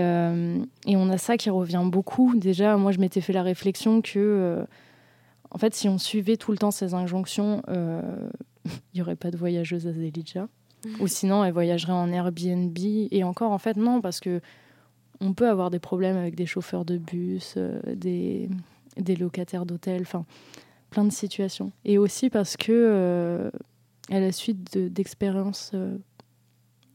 et 0.91 0.97
on 0.97 1.11
a 1.11 1.19
ça 1.19 1.37
qui 1.37 1.51
revient 1.51 1.83
beaucoup. 1.85 2.35
Déjà, 2.37 2.77
moi, 2.77 2.91
je 2.91 2.99
m'étais 2.99 3.21
fait 3.21 3.33
la 3.33 3.43
réflexion 3.43 4.03
que, 4.03 4.65
en 5.55 5.59
fait, 5.59 5.75
si 5.75 5.89
on 5.89 5.97
suivait 5.99 6.37
tout 6.37 6.53
le 6.53 6.59
temps 6.59 6.71
ces 6.71 6.93
injonctions, 6.95 7.63
euh, 7.69 8.03
il 8.67 8.71
n'y 8.97 9.01
aurait 9.01 9.17
pas 9.17 9.31
de 9.31 9.37
voyageuse 9.39 9.87
à 9.87 9.93
Zelidja. 9.93 10.49
Ou 11.01 11.07
sinon, 11.07 11.43
elle 11.43 11.53
voyagerait 11.55 11.95
en 11.95 12.13
Airbnb. 12.13 12.77
Et 12.79 13.25
encore, 13.25 13.53
en 13.53 13.59
fait, 13.59 13.77
non, 13.79 14.03
parce 14.03 14.21
que 14.21 14.43
on 15.21 15.33
peut 15.33 15.49
avoir 15.49 15.71
des 15.71 15.79
problèmes 15.79 16.17
avec 16.19 16.35
des 16.35 16.45
chauffeurs 16.45 16.85
de 16.85 16.99
bus, 16.99 17.55
euh, 17.57 17.81
des, 17.95 18.51
des 18.99 19.17
locataires 19.17 19.65
d'hôtels, 19.65 20.03
enfin, 20.03 20.27
plein 20.91 21.05
de 21.05 21.13
situations. 21.13 21.73
Et 21.87 21.97
aussi 21.97 22.29
parce 22.29 22.59
que, 22.59 22.71
euh, 22.73 23.51
à 24.11 24.21
la 24.21 24.31
suite 24.33 24.77
de- 24.77 24.89
d'expériences 24.89 25.71
euh, 25.73 25.97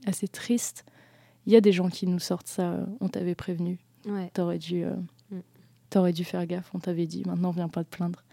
assez 0.05 0.27
tristes, 0.27 0.85
il 1.47 1.53
y 1.53 1.55
a 1.55 1.61
des 1.61 1.71
gens 1.71 1.89
qui 1.89 2.05
nous 2.05 2.19
sortent 2.19 2.47
ça. 2.47 2.73
euh, 2.73 2.85
On 3.01 3.07
t'avait 3.09 3.33
prévenu, 3.35 3.79
Ouais. 4.05 4.29
t'aurais 4.33 4.59
dû, 4.59 4.83
euh, 4.83 4.93
Mm. 5.31 5.39
t'aurais 5.89 6.13
dû 6.13 6.23
faire 6.25 6.45
gaffe, 6.45 6.69
on 6.75 6.79
t'avait 6.79 7.07
dit, 7.07 7.23
maintenant 7.25 7.49
viens 7.51 7.69
pas 7.69 7.83
te 7.83 7.89
plaindre. 7.89 8.23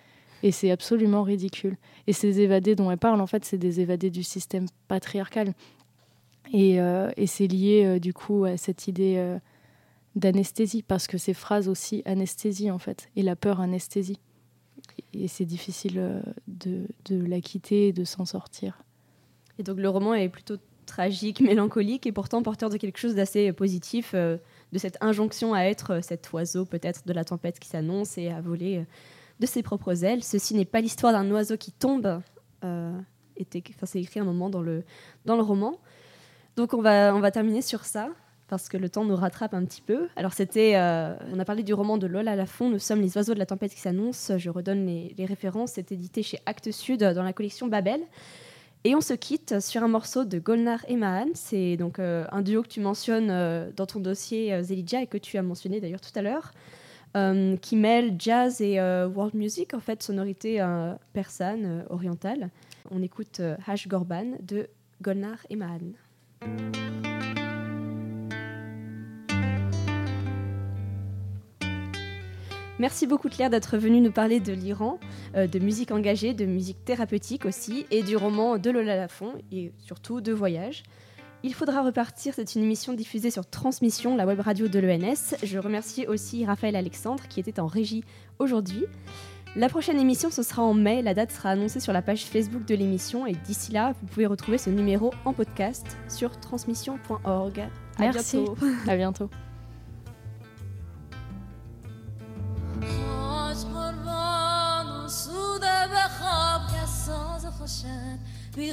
Et 0.43 0.53
c'est 0.53 0.70
absolument 0.70 1.22
ridicule. 1.22 1.76
Et 2.07 2.12
ces 2.12 2.41
évadés 2.41 2.74
dont 2.74 2.91
elle 2.91 2.99
parle, 2.99 3.20
en 3.20 3.26
fait, 3.26 3.45
c'est 3.45 3.59
des 3.59 3.80
évadés 3.80 4.11
du 4.11 4.22
système 4.22 4.66
patriarcal. 4.89 5.55
Et, 6.53 6.80
euh, 6.80 7.11
et 7.16 7.26
c'est 7.26 7.47
lié, 7.47 7.84
euh, 7.84 7.99
du 7.99 8.12
coup, 8.12 8.45
à 8.45 8.57
cette 8.57 8.87
idée 8.87 9.16
euh, 9.16 9.39
d'anesthésie, 10.14 10.82
parce 10.82 11.07
que 11.07 11.18
ces 11.18 11.34
phrases 11.34 11.68
aussi 11.68 12.03
anesthésie, 12.05 12.70
en 12.70 12.78
fait, 12.78 13.09
et 13.16 13.22
la 13.22 13.37
peur 13.37 13.61
anesthésie. 13.61 14.20
Et 15.12 15.28
c'est 15.28 15.45
difficile 15.45 16.22
de, 16.47 16.87
de 17.07 17.24
la 17.24 17.41
quitter 17.41 17.89
et 17.89 17.93
de 17.93 18.05
s'en 18.05 18.24
sortir. 18.24 18.82
Et 19.59 19.62
donc 19.62 19.78
le 19.78 19.89
roman 19.89 20.14
est 20.14 20.28
plutôt 20.28 20.57
tragique, 20.84 21.41
mélancolique 21.41 22.07
et 22.07 22.12
pourtant 22.12 22.43
porteur 22.43 22.70
de 22.70 22.76
quelque 22.76 22.99
chose 22.99 23.14
d'assez 23.14 23.53
positif, 23.53 24.14
de 24.14 24.39
cette 24.76 24.97
injonction 25.01 25.55
à 25.55 25.62
être 25.62 26.03
cet 26.03 26.32
oiseau 26.32 26.64
peut-être 26.64 27.07
de 27.07 27.12
la 27.12 27.24
tempête 27.24 27.59
qui 27.59 27.68
s'annonce 27.68 28.18
et 28.18 28.28
à 28.28 28.41
voler 28.41 28.84
de 29.41 29.47
ses 29.47 29.62
propres 29.62 30.05
ailes. 30.05 30.22
Ceci 30.22 30.55
n'est 30.55 30.64
pas 30.64 30.80
l'histoire 30.80 31.12
d'un 31.12 31.30
oiseau 31.30 31.57
qui 31.57 31.72
tombe. 31.72 32.20
euh, 32.64 32.93
c'est 33.84 34.01
écrit 34.01 34.20
un 34.20 34.24
moment 34.24 34.49
dans 34.49 34.62
le, 34.62 34.82
dans 35.24 35.37
le 35.37 35.43
roman. 35.43 35.78
Donc 36.57 36.72
on 36.72 36.80
va, 36.80 37.14
on 37.14 37.20
va 37.20 37.30
terminer 37.30 37.61
sur 37.61 37.84
ça 37.84 38.09
parce 38.49 38.68
que 38.68 38.76
le 38.76 38.89
temps 38.89 39.05
nous 39.05 39.16
rattrape 39.16 39.53
un 39.55 39.64
petit 39.64 39.82
peu. 39.82 40.09
Alors 40.16 40.32
c'était, 40.32 40.72
euh, 40.76 41.14
on 41.34 41.39
a 41.39 41.45
parlé 41.45 41.62
du 41.62 41.74
roman 41.74 41.99
de 41.99 42.07
Lola 42.07 42.37
Lafont, 42.37 42.70
Nous 42.70 42.78
sommes 42.78 43.01
les 43.01 43.16
oiseaux 43.16 43.34
de 43.34 43.39
la 43.39 43.47
tempête 43.47 43.74
qui 43.74 43.80
s'annonce. 43.80 44.32
Je 44.39 44.49
redonne 44.49 44.87
les, 44.87 45.14
les 45.18 45.26
références. 45.26 45.72
C'est 45.72 45.93
édité 45.93 46.22
chez 46.22 46.39
Actes 46.47 46.70
Sud 46.70 47.01
dans 47.01 47.22
la 47.22 47.32
collection 47.32 47.66
Babel. 47.66 48.01
Et 48.84 48.95
on 48.95 49.01
se 49.01 49.14
quitte 49.14 49.61
sur 49.61 49.82
un 49.82 49.89
morceau 49.89 50.24
de 50.24 50.39
Golnar 50.39 50.78
et 50.89 50.97
Mahan. 50.97 51.26
C'est 51.34 51.76
donc 51.76 51.99
euh, 51.99 52.24
un 52.30 52.41
duo 52.41 52.62
que 52.62 52.68
tu 52.68 52.80
mentionnes 52.80 53.72
dans 53.76 53.87
ton 53.87 54.01
dossier 54.01 54.62
Zelidja 54.62 55.03
et 55.03 55.09
que 55.09 55.18
tu 55.18 55.37
as 55.37 55.43
mentionné 55.43 55.80
d'ailleurs 55.80 56.01
tout 56.01 56.16
à 56.16 56.22
l'heure. 56.22 56.53
Euh, 57.16 57.57
qui 57.57 57.76
mêle 57.76 58.16
jazz 58.18 58.61
et 58.61 58.78
euh, 58.78 59.09
world 59.09 59.34
music, 59.34 59.74
en 59.74 59.80
fait, 59.80 60.02
sonorité 60.02 60.61
euh, 60.61 60.94
persane, 61.12 61.64
euh, 61.64 61.82
orientale. 61.90 62.50
On 62.90 63.02
écoute 63.02 63.40
Hash 63.66 63.88
Gorban 63.88 64.32
de 64.42 64.68
Golnar 65.02 65.38
et. 65.50 65.57
Merci 72.78 73.07
beaucoup 73.07 73.28
Claire 73.28 73.50
d'être 73.50 73.78
venue 73.78 74.00
nous 74.00 74.12
parler 74.12 74.38
de 74.38 74.52
l'Iran, 74.52 75.00
de 75.34 75.59
musique 75.59 75.90
engagée, 75.90 76.34
de 76.34 76.44
musique 76.44 76.84
thérapeutique 76.84 77.46
aussi, 77.46 77.86
et 77.90 78.02
du 78.02 78.16
roman 78.16 78.59
de 78.59 78.70
Lola 78.70 78.96
Lafont, 78.96 79.32
et 79.50 79.72
surtout 79.78 80.20
de 80.20 80.32
voyage. 80.32 80.82
Il 81.45 81.53
faudra 81.55 81.82
repartir, 81.82 82.34
c'est 82.36 82.55
une 82.55 82.64
émission 82.64 82.93
diffusée 82.93 83.32
sur 83.32 83.47
Transmission, 83.47 84.16
la 84.16 84.28
web 84.28 84.39
radio 84.39 84.68
de 84.68 84.80
l'ENS. 84.80 85.36
Je 85.43 85.57
remercie 85.57 86.05
aussi 86.05 86.45
Raphaël 86.45 86.76
Alexandre 86.76 87.24
qui 87.28 87.39
était 87.39 87.59
en 87.59 87.66
régie 87.66 88.03
aujourd'hui. 88.38 88.86
La 89.55 89.68
prochaine 89.68 89.99
émission, 89.99 90.30
ce 90.30 90.43
sera 90.43 90.62
en 90.62 90.74
mai. 90.74 91.01
La 91.01 91.14
date 91.14 91.32
sera 91.32 91.49
annoncée 91.49 91.80
sur 91.80 91.93
la 91.93 92.01
page 92.01 92.24
Facebook 92.26 92.66
de 92.66 92.76
l'émission. 92.76 93.26
Et 93.26 93.34
d'ici 93.34 93.72
là, 93.72 93.93
vous 93.99 94.07
pouvez 94.07 94.26
retrouver 94.26 94.57
ce 94.57 94.70
numéro 94.70 95.12
en 95.26 95.34
podcast 95.34 95.97
sur 96.07 96.39
transmission.org. 96.39 97.59
À 97.59 97.70
Merci. 97.99 98.38
bientôt. 98.38 98.57
À 98.88 98.95
bientôt. 98.95 99.30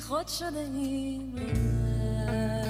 خاک 0.00 0.30
قربان 0.40 0.94
و 1.34 2.61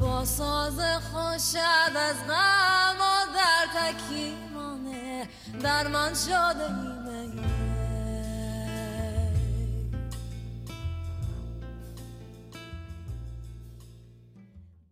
با 0.00 0.24
ساز 0.24 0.80
خوشت 1.12 1.56
از 1.96 2.16
غم 2.28 2.96
و 3.00 3.34
در 3.34 3.92
تکیمانه 3.92 5.28
درمان 5.62 6.14
شده 6.14 6.68